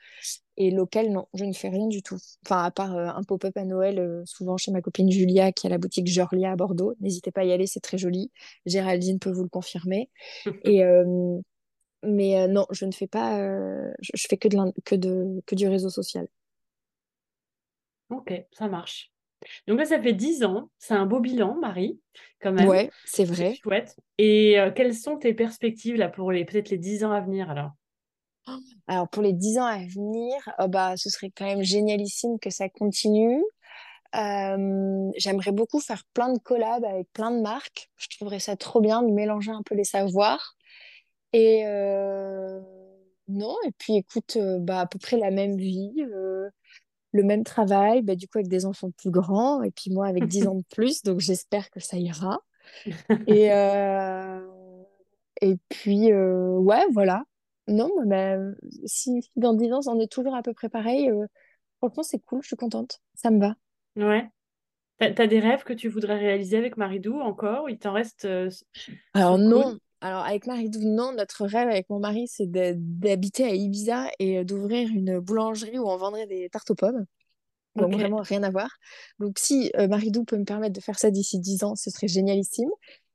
Et 0.64 0.70
local, 0.70 1.10
non, 1.10 1.28
je 1.34 1.46
ne 1.46 1.54
fais 1.54 1.70
rien 1.70 1.88
du 1.88 2.04
tout. 2.04 2.18
Enfin, 2.46 2.64
à 2.64 2.72
part 2.72 2.96
un 2.96 3.24
pop-up 3.24 3.56
à 3.58 3.66
Noël, 3.66 4.22
souvent 4.26 4.58
chez 4.58 4.72
ma 4.72 4.82
copine 4.82 5.10
Julia, 5.10 5.52
qui 5.52 5.66
a 5.66 5.70
la 5.70 5.78
boutique 5.78 6.08
Jorlia 6.08 6.52
à 6.52 6.56
Bordeaux. 6.56 6.94
N'hésitez 7.00 7.32
pas 7.32 7.42
à 7.42 7.46
y 7.46 7.52
aller, 7.52 7.68
c'est 7.68 7.80
très 7.80 7.98
joli. 7.98 8.32
Géraldine 8.66 9.18
peut 9.18 9.32
vous 9.32 9.44
le 9.44 9.50
confirmer. 9.50 10.10
et, 10.66 10.84
mais 12.04 12.40
euh, 12.40 12.48
non, 12.48 12.66
je 12.72 12.86
ne 12.86 12.92
fais 12.92 13.08
pas, 13.08 13.40
euh, 13.40 13.92
je, 14.00 14.12
je, 14.16 14.28
fais 14.28 14.38
que, 14.38 14.48
de 14.48 14.58
que, 14.84 14.96
de, 14.96 15.42
que 15.46 15.56
du 15.56 15.68
réseau 15.68 15.90
social. 15.90 16.28
Ok, 18.10 18.34
ça 18.52 18.68
marche. 18.68 19.12
Donc 19.68 19.80
là, 19.80 19.86
ça 19.86 20.02
fait 20.02 20.14
10 20.14 20.44
ans. 20.44 20.70
C'est 20.78 20.94
un 20.94 21.06
beau 21.06 21.20
bilan, 21.20 21.58
Marie, 21.60 22.00
quand 22.42 22.52
même. 22.52 22.68
Ouais, 22.68 22.92
c'est 23.06 23.24
vrai. 23.24 23.56
Chouette. 23.56 23.96
Et 24.18 24.60
euh, 24.60 24.72
quelles 24.72 24.94
sont 24.94 25.18
tes 25.18 25.34
perspectives 25.34 25.96
là 25.96 26.10
pour 26.10 26.32
les 26.32 26.46
peut-être 26.46 26.70
les 26.70 26.78
10 26.78 27.04
ans 27.04 27.12
à 27.12 27.22
venir 27.22 27.50
alors? 27.50 27.72
Alors 28.88 29.10
pour 29.10 29.24
les 29.24 29.34
10 29.34 29.60
ans 29.60 29.66
à 29.66 29.78
venir, 29.80 30.36
oh 30.60 30.68
bah 30.68 30.98
ce 30.98 31.10
serait 31.10 31.32
quand 31.36 31.46
même 31.46 31.64
génialissime 31.64 32.40
que 32.40 32.50
ça 32.50 32.70
continue. 32.70 33.44
J'aimerais 34.14 35.52
beaucoup 35.52 35.80
faire 35.80 36.04
plein 36.14 36.34
de 36.34 36.40
collabs 36.40 36.84
avec 36.84 37.12
plein 37.14 37.32
de 37.32 37.42
marques. 37.42 37.90
Je 37.98 38.08
trouverais 38.16 38.40
ça 38.40 38.56
trop 38.56 38.82
bien 38.82 39.04
de 39.04 39.12
mélanger 39.12 39.52
un 39.52 39.62
peu 39.64 39.76
les 39.76 39.84
savoirs. 39.84 40.56
Et 41.34 41.66
euh, 41.66 42.60
non, 43.28 43.56
et 43.66 43.72
puis 43.78 43.96
écoute, 43.96 44.36
euh, 44.36 44.58
bah, 44.60 44.82
à 44.82 44.86
peu 44.86 45.00
près 45.00 45.18
la 45.18 45.32
même 45.32 45.56
vie, 45.56 45.94
le 47.14 47.24
même 47.24 47.44
travail, 47.44 48.02
bah, 48.02 48.16
du 48.16 48.28
coup 48.28 48.38
avec 48.38 48.50
des 48.50 48.66
enfants 48.66 48.92
plus 48.92 49.12
grands, 49.12 49.64
et 49.64 49.72
puis 49.72 49.92
moi 49.92 50.08
avec 50.08 50.26
10 50.26 50.48
ans 50.48 50.56
de 50.56 50.64
plus, 50.70 51.04
donc 51.04 51.20
j'espère 51.20 51.70
que 51.70 51.80
ça 51.80 51.98
ira. 51.98 52.40
Et, 53.28 53.48
et 55.42 55.58
puis, 55.70 56.14
ouais, 56.14 56.86
voilà. 56.92 57.24
Non, 57.68 57.90
mais 58.06 58.36
si, 58.86 59.30
dans 59.36 59.54
10 59.54 59.72
ans, 59.72 59.80
on 59.88 60.00
est 60.00 60.12
toujours 60.12 60.36
à 60.36 60.42
peu 60.42 60.54
près 60.54 60.70
pareil, 60.70 61.10
franchement, 61.78 62.04
c'est 62.04 62.20
cool, 62.20 62.42
je 62.42 62.48
suis 62.48 62.56
contente, 62.56 63.00
ça 63.14 63.32
me 63.32 63.40
va. 63.40 63.56
Ouais. 63.96 64.28
T'as, 64.98 65.24
as 65.24 65.28
des 65.28 65.40
rêves 65.40 65.64
que 65.64 65.74
tu 65.74 65.88
voudrais 65.88 66.18
réaliser 66.18 66.58
avec 66.58 66.78
Maridou 66.78 67.20
encore? 67.20 67.70
Il 67.70 67.78
t'en 67.80 67.94
reste 67.94 68.28
Alors 69.14 69.38
non, 69.38 69.78
alors, 70.04 70.26
avec 70.26 70.48
Marie-Dou, 70.48 70.80
non, 70.82 71.14
notre 71.14 71.46
rêve 71.46 71.70
avec 71.70 71.88
mon 71.92 72.00
mari, 72.00 72.28
c'est 72.28 72.48
d'habiter 72.50 73.44
à 73.44 73.54
Ibiza 73.54 74.08
et 74.18 74.40
euh, 74.40 74.44
d'ouvrir 74.44 74.90
une 74.90 75.20
boulangerie 75.20 75.78
où 75.78 75.88
on 75.88 75.96
vendrait 75.96 76.26
des 76.26 76.50
tartes 76.50 76.72
aux 76.72 76.76
pommes. 76.76 77.06
Donc, 77.76 77.94
vraiment 77.94 78.18
rien 78.18 78.42
à 78.44 78.50
voir. 78.50 78.70
Donc, 79.20 79.38
si 79.38 79.72
euh, 79.78 79.88
Marie-Dou 79.88 80.26
peut 80.26 80.38
me 80.38 80.44
permettre 80.44 80.74
de 80.74 80.82
faire 80.82 80.98
ça 80.98 81.12
d'ici 81.12 81.40
10 81.40 81.64
ans, 81.64 81.76
ce 81.76 81.92
serait 81.92 82.08
génialissime. 82.08 82.70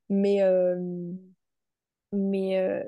Mais, 0.09 0.41
euh, 0.41 0.77
mais 2.13 2.83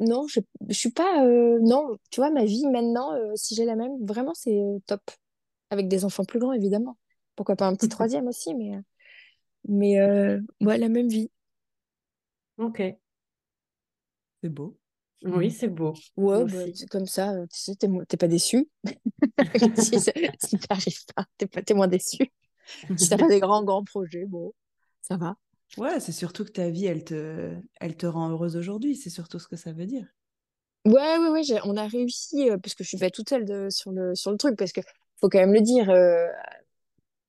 non, 0.00 0.26
je 0.26 0.40
ne 0.60 0.72
suis 0.72 0.90
pas. 0.90 1.24
non, 1.24 1.96
tu 2.10 2.20
vois, 2.20 2.30
ma 2.30 2.44
vie 2.44 2.66
maintenant, 2.66 3.12
si 3.36 3.54
j'ai 3.54 3.64
la 3.64 3.76
même, 3.76 4.04
vraiment, 4.04 4.34
c'est 4.34 4.60
top. 4.86 5.02
Avec 5.70 5.86
des 5.86 6.04
enfants 6.04 6.24
plus 6.24 6.40
grands, 6.40 6.52
évidemment. 6.52 6.96
Pourquoi 7.36 7.56
pas 7.56 7.66
un 7.66 7.74
petit 7.74 7.88
troisième 7.88 8.26
aussi, 8.26 8.54
mais, 8.54 8.72
mais 9.68 10.00
ouais, 10.60 10.78
la 10.78 10.88
même 10.88 11.08
vie. 11.08 11.30
Ok. 12.58 12.82
C'est 14.42 14.48
beau. 14.48 14.78
Oui, 15.22 15.50
c'est 15.50 15.68
beau. 15.68 15.94
Ouais, 16.16 16.44
bah, 16.46 16.64
comme 16.90 17.06
ça, 17.06 17.34
tu 17.52 17.60
sais, 17.60 17.74
t'es 17.76 18.16
pas 18.16 18.28
déçu? 18.28 18.68
si 19.76 20.00
ça 20.00 20.12
n'arrive 20.70 21.04
pas, 21.14 21.26
t'es 21.36 21.46
pas 21.46 21.74
moins 21.74 21.88
déçu. 21.88 22.32
si 22.96 23.08
t'as 23.08 23.18
pas 23.18 23.28
des 23.28 23.40
grands, 23.40 23.62
grands 23.62 23.84
projets, 23.84 24.24
bon, 24.24 24.52
ça 25.02 25.16
va. 25.16 25.36
Ouais, 25.76 25.98
c'est 26.00 26.12
surtout 26.12 26.44
que 26.44 26.50
ta 26.50 26.70
vie, 26.70 26.86
elle 26.86 27.04
te, 27.04 27.52
elle 27.80 27.96
te 27.96 28.06
rend 28.06 28.30
heureuse 28.30 28.56
aujourd'hui. 28.56 28.96
C'est 28.96 29.10
surtout 29.10 29.38
ce 29.38 29.48
que 29.48 29.56
ça 29.56 29.72
veut 29.72 29.86
dire. 29.86 30.06
Ouais, 30.86 31.18
ouais, 31.18 31.28
ouais. 31.28 31.60
On 31.64 31.76
a 31.76 31.86
réussi, 31.86 32.48
parce 32.62 32.74
que 32.74 32.84
je 32.84 32.88
suis 32.88 32.98
pas 32.98 33.10
toute 33.10 33.28
seule 33.28 33.70
sur, 33.70 33.90
le, 33.92 34.14
sur 34.14 34.30
le 34.30 34.38
truc, 34.38 34.56
parce 34.56 34.72
que 34.72 34.80
faut 35.20 35.28
quand 35.28 35.38
même 35.38 35.52
le 35.52 35.60
dire. 35.60 35.90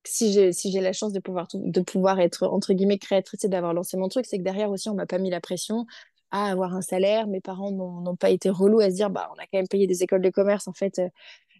si 0.04 0.32
j'ai 0.32 0.52
si 0.52 0.70
la 0.72 0.92
chance 0.92 1.12
de 1.12 1.20
pouvoir 1.20 1.46
de 1.54 1.80
pouvoir 1.80 2.18
être 2.20 2.46
entre 2.48 2.72
guillemets 2.72 2.98
créatrice 2.98 3.44
et 3.44 3.48
d'avoir 3.48 3.72
lancé 3.72 3.96
mon 3.96 4.08
truc 4.08 4.26
c'est 4.26 4.38
que 4.38 4.42
derrière 4.42 4.70
aussi 4.70 4.88
on 4.88 4.94
m'a 4.94 5.06
pas 5.06 5.18
mis 5.18 5.30
la 5.30 5.40
pression 5.40 5.86
à 6.32 6.46
avoir 6.50 6.74
un 6.74 6.82
salaire. 6.82 7.26
Mes 7.28 7.40
parents 7.40 7.70
n'ont 7.70 8.16
pas 8.16 8.30
été 8.30 8.48
relous 8.50 8.80
à 8.80 8.90
se 8.90 8.94
dire, 8.94 9.10
bah, 9.10 9.30
on 9.32 9.38
a 9.38 9.42
quand 9.42 9.58
même 9.58 9.68
payé 9.68 9.86
des 9.86 10.02
écoles 10.02 10.22
de 10.22 10.30
commerce. 10.30 10.66
En 10.66 10.72
fait, 10.72 10.98
euh, 10.98 11.08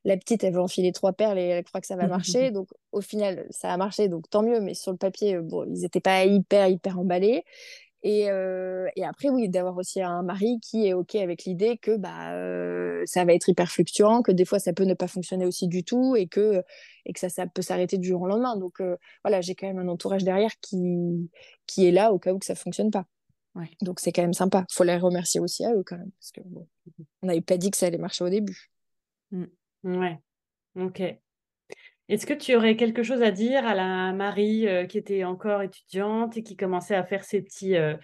la 0.04 0.16
petite, 0.16 0.44
elle 0.44 0.54
veut 0.54 0.60
enfiler 0.60 0.92
trois 0.92 1.12
perles 1.12 1.38
et 1.38 1.46
elle 1.46 1.64
croit 1.64 1.80
que 1.80 1.86
ça 1.86 1.96
va 1.96 2.06
marcher. 2.08 2.50
donc, 2.50 2.68
au 2.92 3.00
final, 3.00 3.46
ça 3.50 3.72
a 3.72 3.76
marché, 3.76 4.08
donc 4.08 4.28
tant 4.30 4.42
mieux. 4.42 4.60
Mais 4.60 4.74
sur 4.74 4.92
le 4.92 4.98
papier, 4.98 5.36
euh, 5.36 5.42
bon, 5.42 5.64
ils 5.64 5.82
n'étaient 5.82 6.00
pas 6.00 6.24
hyper, 6.24 6.68
hyper 6.68 6.98
emballés. 6.98 7.44
Et, 8.04 8.30
euh, 8.30 8.88
et 8.96 9.04
après, 9.04 9.28
oui, 9.28 9.48
d'avoir 9.48 9.76
aussi 9.76 10.02
un 10.02 10.22
mari 10.22 10.58
qui 10.60 10.88
est 10.88 10.92
OK 10.92 11.14
avec 11.14 11.44
l'idée 11.44 11.78
que 11.78 11.96
bah, 11.96 12.32
ça 13.06 13.24
va 13.24 13.32
être 13.32 13.48
hyper 13.48 13.70
fluctuant, 13.70 14.22
que 14.22 14.32
des 14.32 14.44
fois, 14.44 14.58
ça 14.58 14.72
peut 14.72 14.84
ne 14.84 14.94
pas 14.94 15.06
fonctionner 15.06 15.46
aussi 15.46 15.68
du 15.68 15.84
tout 15.84 16.16
et 16.16 16.26
que, 16.26 16.64
et 17.06 17.12
que 17.12 17.20
ça, 17.20 17.28
ça 17.28 17.46
peut 17.46 17.62
s'arrêter 17.62 17.98
du 17.98 18.08
jour 18.08 18.22
au 18.22 18.26
lendemain. 18.26 18.56
Donc, 18.56 18.82
voilà, 19.22 19.40
j'ai 19.40 19.54
quand 19.54 19.68
même 19.68 19.78
un 19.78 19.86
entourage 19.86 20.24
derrière 20.24 20.50
qui, 20.60 21.30
qui 21.68 21.86
est 21.86 21.92
là 21.92 22.12
au 22.12 22.18
cas 22.18 22.32
où 22.32 22.40
que 22.40 22.46
ça 22.46 22.54
ne 22.54 22.58
fonctionne 22.58 22.90
pas. 22.90 23.06
Donc 23.82 24.00
c'est 24.00 24.12
quand 24.12 24.22
même 24.22 24.32
sympa. 24.32 24.64
faut 24.70 24.84
les 24.84 24.96
remercier 24.96 25.40
aussi 25.40 25.64
à 25.64 25.74
eux 25.74 25.82
quand 25.84 25.98
même. 25.98 26.10
Parce 26.18 26.32
que 26.32 26.40
on 27.22 27.26
n'avait 27.26 27.40
pas 27.40 27.58
dit 27.58 27.70
que 27.70 27.76
ça 27.76 27.86
allait 27.86 27.98
marcher 27.98 28.24
au 28.24 28.30
début. 28.30 28.70
Mmh. 29.30 29.44
Ouais. 29.84 30.18
Ok. 30.76 31.02
Est-ce 32.08 32.26
que 32.26 32.34
tu 32.34 32.54
aurais 32.54 32.76
quelque 32.76 33.02
chose 33.02 33.22
à 33.22 33.30
dire 33.30 33.66
à 33.66 33.74
la 33.74 34.12
Marie 34.12 34.66
euh, 34.68 34.84
qui 34.84 34.98
était 34.98 35.24
encore 35.24 35.62
étudiante 35.62 36.36
et 36.36 36.42
qui 36.42 36.56
commençait 36.56 36.94
à 36.94 37.04
faire 37.04 37.24
ses 37.24 37.40
petits 37.40 37.76
euh, 37.76 37.94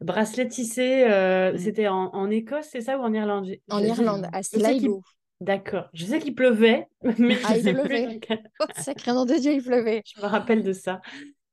bracelets 0.00 0.48
tissés 0.48 1.06
euh, 1.10 1.52
mmh. 1.52 1.58
C'était 1.58 1.88
en, 1.88 2.30
Écosse, 2.30 2.68
c'est 2.70 2.82
ça, 2.82 2.98
ou 2.98 3.02
en 3.02 3.12
Irlande? 3.12 3.50
En 3.70 3.82
Irlande, 3.82 4.28
à 4.32 4.42
Sligo. 4.42 5.02
D'accord. 5.40 5.88
Je 5.92 6.04
sais 6.04 6.18
qu'il 6.18 6.34
pleuvait, 6.34 6.86
mais 7.18 7.36
ah, 7.44 7.56
il 7.56 7.62
pleuvait. 7.62 8.20
oh, 8.60 8.64
sacré 8.76 9.12
nom 9.12 9.24
de 9.24 9.34
Dieu, 9.34 9.52
il 9.52 9.62
pleuvait. 9.62 10.02
Je 10.04 10.20
me 10.20 10.26
rappelle 10.26 10.62
de 10.62 10.72
ça. 10.72 11.00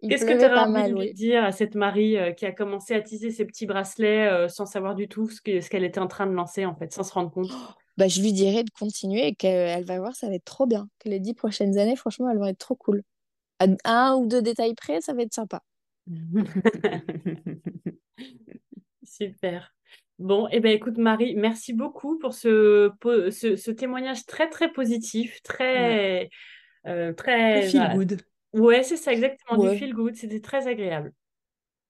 Qu'est-ce 0.08 0.26
que 0.26 0.38
tu 0.38 0.46
aurais 0.46 0.60
envie 0.60 1.10
de 1.10 1.14
dire 1.14 1.44
à 1.44 1.52
cette 1.52 1.74
Marie 1.74 2.18
qui 2.36 2.46
a 2.46 2.52
commencé 2.52 2.94
à 2.94 3.02
tisser 3.02 3.32
ses 3.32 3.46
petits 3.46 3.66
bracelets 3.66 4.48
sans 4.50 4.66
savoir 4.68 4.94
du 4.94 5.08
tout 5.08 5.30
ce 5.30 5.42
qu'elle 5.42 5.64
ce 5.64 5.70
qu'elle 5.70 5.84
était 5.84 6.00
en 6.00 6.08
train 6.08 6.28
de 6.28 6.34
lancer, 6.34 6.66
en 6.66 6.76
fait, 6.76 6.94
sans 6.94 7.04
se 7.04 7.14
rendre 7.14 7.32
compte? 7.32 7.52
Bah, 7.98 8.08
Je 8.08 8.22
lui 8.22 8.34
dirais 8.34 8.64
de 8.64 8.70
continuer 8.72 9.28
et 9.28 9.36
qu'elle 9.36 9.86
va 9.86 10.00
voir, 10.00 10.16
ça 10.16 10.28
va 10.28 10.36
être 10.36 10.46
trop 10.46 10.66
bien. 10.66 10.90
Que 11.00 11.10
les 11.10 11.20
dix 11.20 11.34
prochaines 11.34 11.78
années, 11.78 11.96
franchement, 11.96 12.30
elles 12.30 12.38
vont 12.38 12.46
être 12.46 12.58
trop 12.58 12.76
cool. 12.76 13.04
À 13.60 13.68
un 13.86 14.16
ou 14.16 14.28
deux 14.28 14.42
détails 14.42 14.76
près, 14.76 15.02
ça 15.02 15.14
va 15.14 15.22
être 15.22 15.34
sympa. 15.34 15.62
Super. 19.04 19.74
Bon, 20.18 20.48
et 20.48 20.52
eh 20.54 20.60
ben, 20.62 20.72
écoute, 20.72 20.98
Marie, 20.98 21.36
merci 21.36 21.74
beaucoup 21.74 22.18
pour 22.20 22.34
ce, 22.34 22.90
ce, 23.02 23.72
témoignage 23.72 24.26
très, 24.26 24.50
très 24.50 24.72
positif, 24.72 25.42
très, 25.44 26.30
euh, 26.88 27.12
très, 27.14 27.64
feel 27.64 27.92
good. 27.94 28.22
Ouais, 28.54 28.84
c'est 28.84 28.96
ça, 28.96 29.12
exactement, 29.12 29.62
du 29.62 29.78
feel 29.78 29.94
good. 29.94 30.16
C'était 30.16 30.40
très 30.40 30.68
agréable. 30.68 31.14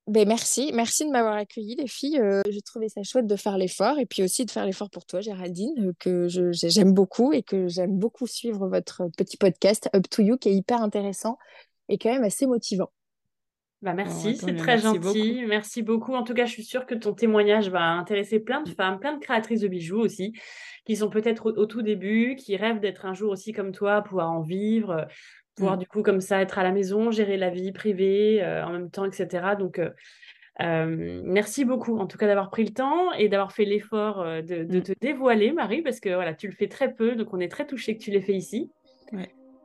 Ben 0.08 0.28
merci, 0.28 0.72
merci 0.72 1.04
de 1.06 1.10
m'avoir 1.10 1.34
accueilli 1.34 1.76
les 1.76 1.88
filles. 1.88 2.20
Euh, 2.20 2.44
j'ai 2.50 2.62
trouvé 2.62 2.90
ça 2.90 3.02
chouette 3.02 3.26
de 3.26 3.36
faire 3.36 3.58
l'effort 3.58 3.98
et 3.98 4.06
puis 4.06 4.22
aussi 4.22 4.46
de 4.46 4.52
faire 4.52 4.66
l'effort 4.66 4.92
pour 4.92 5.06
toi, 5.06 5.20
Géraldine, 5.20 5.94
que 6.00 6.28
je, 6.28 6.52
j'aime 6.52 6.94
beaucoup 6.94 7.34
et 7.34 7.42
que 7.42 7.68
j'aime 7.68 7.98
beaucoup 7.98 8.28
suivre 8.28 8.68
votre 8.68 9.08
petit 9.18 9.38
podcast 9.38 9.90
Up 9.96 10.08
to 10.10 10.22
You 10.22 10.38
qui 10.38 10.50
est 10.50 10.54
hyper 10.54 10.82
intéressant 10.84 11.40
et 11.90 11.98
quand 11.98 12.12
même 12.12 12.24
assez 12.24 12.46
motivant. 12.46 12.92
Bah 13.82 13.94
merci, 13.94 14.36
c'est 14.36 14.56
très 14.56 14.78
gentil. 14.78 15.44
Merci 15.48 15.82
beaucoup. 15.82 16.16
En 16.16 16.24
tout 16.24 16.34
cas, 16.34 16.46
je 16.46 16.52
suis 16.52 16.64
sûre 16.64 16.86
que 16.86 16.96
ton 16.96 17.14
témoignage 17.14 17.70
va 17.70 17.84
intéresser 17.84 18.40
plein 18.40 18.62
de 18.62 18.70
femmes, 18.70 19.00
plein 19.00 19.14
de 19.14 19.20
créatrices 19.20 19.62
de 19.62 19.68
bijoux 19.68 20.00
aussi, 20.00 20.34
qui 20.86 20.96
sont 20.96 21.10
peut-être 21.10 21.52
au, 21.52 21.66
tout 21.66 21.82
début, 21.82 22.36
qui 22.36 22.56
rêvent 22.58 22.80
d'être 22.80 23.06
un 23.06 23.14
jour 23.14 23.32
aussi 23.32 23.52
comme 23.52 23.72
toi, 23.72 24.02
pouvoir 24.02 24.32
en 24.32 24.42
vivre, 24.42 25.08
pouvoir 25.56 25.76
mm. 25.76 25.80
du 25.80 25.88
coup 25.88 26.02
comme 26.02 26.22
ça 26.22 26.42
être 26.42 26.60
à 26.60 26.64
la 26.64 26.72
maison, 26.72 27.12
gérer 27.12 27.38
la 27.38 27.50
vie 27.50 27.72
privée 27.72 28.44
en 28.66 28.72
même 28.72 28.90
temps, 28.90 29.06
etc. 29.06 29.56
Donc 29.58 29.80
euh, 30.62 31.22
merci 31.24 31.66
beaucoup, 31.66 31.98
en 31.98 32.08
tout 32.08 32.18
cas, 32.18 32.28
d'avoir 32.28 32.50
pris 32.50 32.64
le 32.64 32.72
temps 32.72 33.12
et 33.14 33.28
d'avoir 33.28 33.52
fait 33.52 33.66
l'effort 33.66 34.22
euh, 34.22 34.42
de, 34.42 34.64
mm. 34.64 34.84
te 34.84 34.94
dévoiler, 35.00 35.52
Marie, 35.52 35.82
parce 35.82 36.00
que 36.00 36.14
voilà, 36.14 36.34
tu 36.34 36.48
le 36.48 36.54
fais 36.54 36.68
très 36.68 36.94
peu, 36.94 37.16
donc 37.16 37.34
on 37.34 37.40
est 37.40 37.50
très 37.50 37.68
touchés 37.68 37.98
que 37.98 38.02
tu 38.02 38.12
l'aies 38.12 38.22
fait 38.22 38.36
ici. 38.36 38.72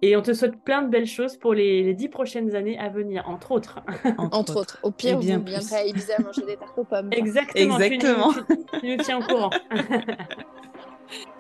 Et 0.03 0.17
on 0.17 0.23
te 0.23 0.33
souhaite 0.33 0.63
plein 0.65 0.81
de 0.81 0.89
belles 0.89 1.07
choses 1.07 1.37
pour 1.37 1.53
les, 1.53 1.93
dix 1.93 2.09
prochaines 2.09 2.55
années 2.57 2.79
à 2.79 2.89
venir, 2.89 3.29
entre 3.29 3.53
autres. 3.53 3.81
Entre, 4.19 4.57
autres. 4.57 4.79
Au 4.83 4.91
pire, 4.91 5.19
bien 5.19 5.39
vous 5.39 5.45
viendrez 5.45 5.77
à 5.77 5.85
Ibiza 5.85 6.15
manger 6.21 6.47
des 6.47 6.57
tartes 6.57 6.79
aux 6.79 6.85
pommes. 6.85 7.11
Exactement. 7.13 7.79
Exactement. 7.79 8.33
tu 8.81 8.87
nous 8.87 8.97
tiens 9.03 9.19
au 9.19 9.23
courant. 9.23 9.51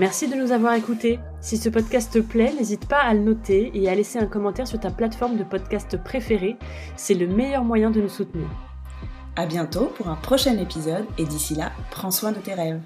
Merci 0.00 0.28
de 0.28 0.34
nous 0.34 0.50
avoir 0.50 0.72
écoutés. 0.72 1.20
Si 1.42 1.58
ce 1.58 1.68
podcast 1.68 2.10
te 2.10 2.20
plaît, 2.20 2.54
n'hésite 2.54 2.88
pas 2.88 3.02
à 3.02 3.12
le 3.12 3.20
noter 3.20 3.70
et 3.74 3.86
à 3.86 3.94
laisser 3.94 4.18
un 4.18 4.24
commentaire 4.24 4.66
sur 4.66 4.80
ta 4.80 4.90
plateforme 4.90 5.36
de 5.36 5.44
podcast 5.44 6.02
préférée. 6.02 6.56
C'est 6.96 7.12
le 7.12 7.26
meilleur 7.26 7.64
moyen 7.64 7.90
de 7.90 8.00
nous 8.00 8.08
soutenir. 8.08 8.46
À 9.36 9.44
bientôt 9.44 9.92
pour 9.98 10.08
un 10.08 10.14
prochain 10.14 10.56
épisode 10.56 11.04
et 11.18 11.26
d'ici 11.26 11.54
là, 11.54 11.72
prends 11.90 12.10
soin 12.10 12.32
de 12.32 12.38
tes 12.38 12.54
rêves. 12.54 12.80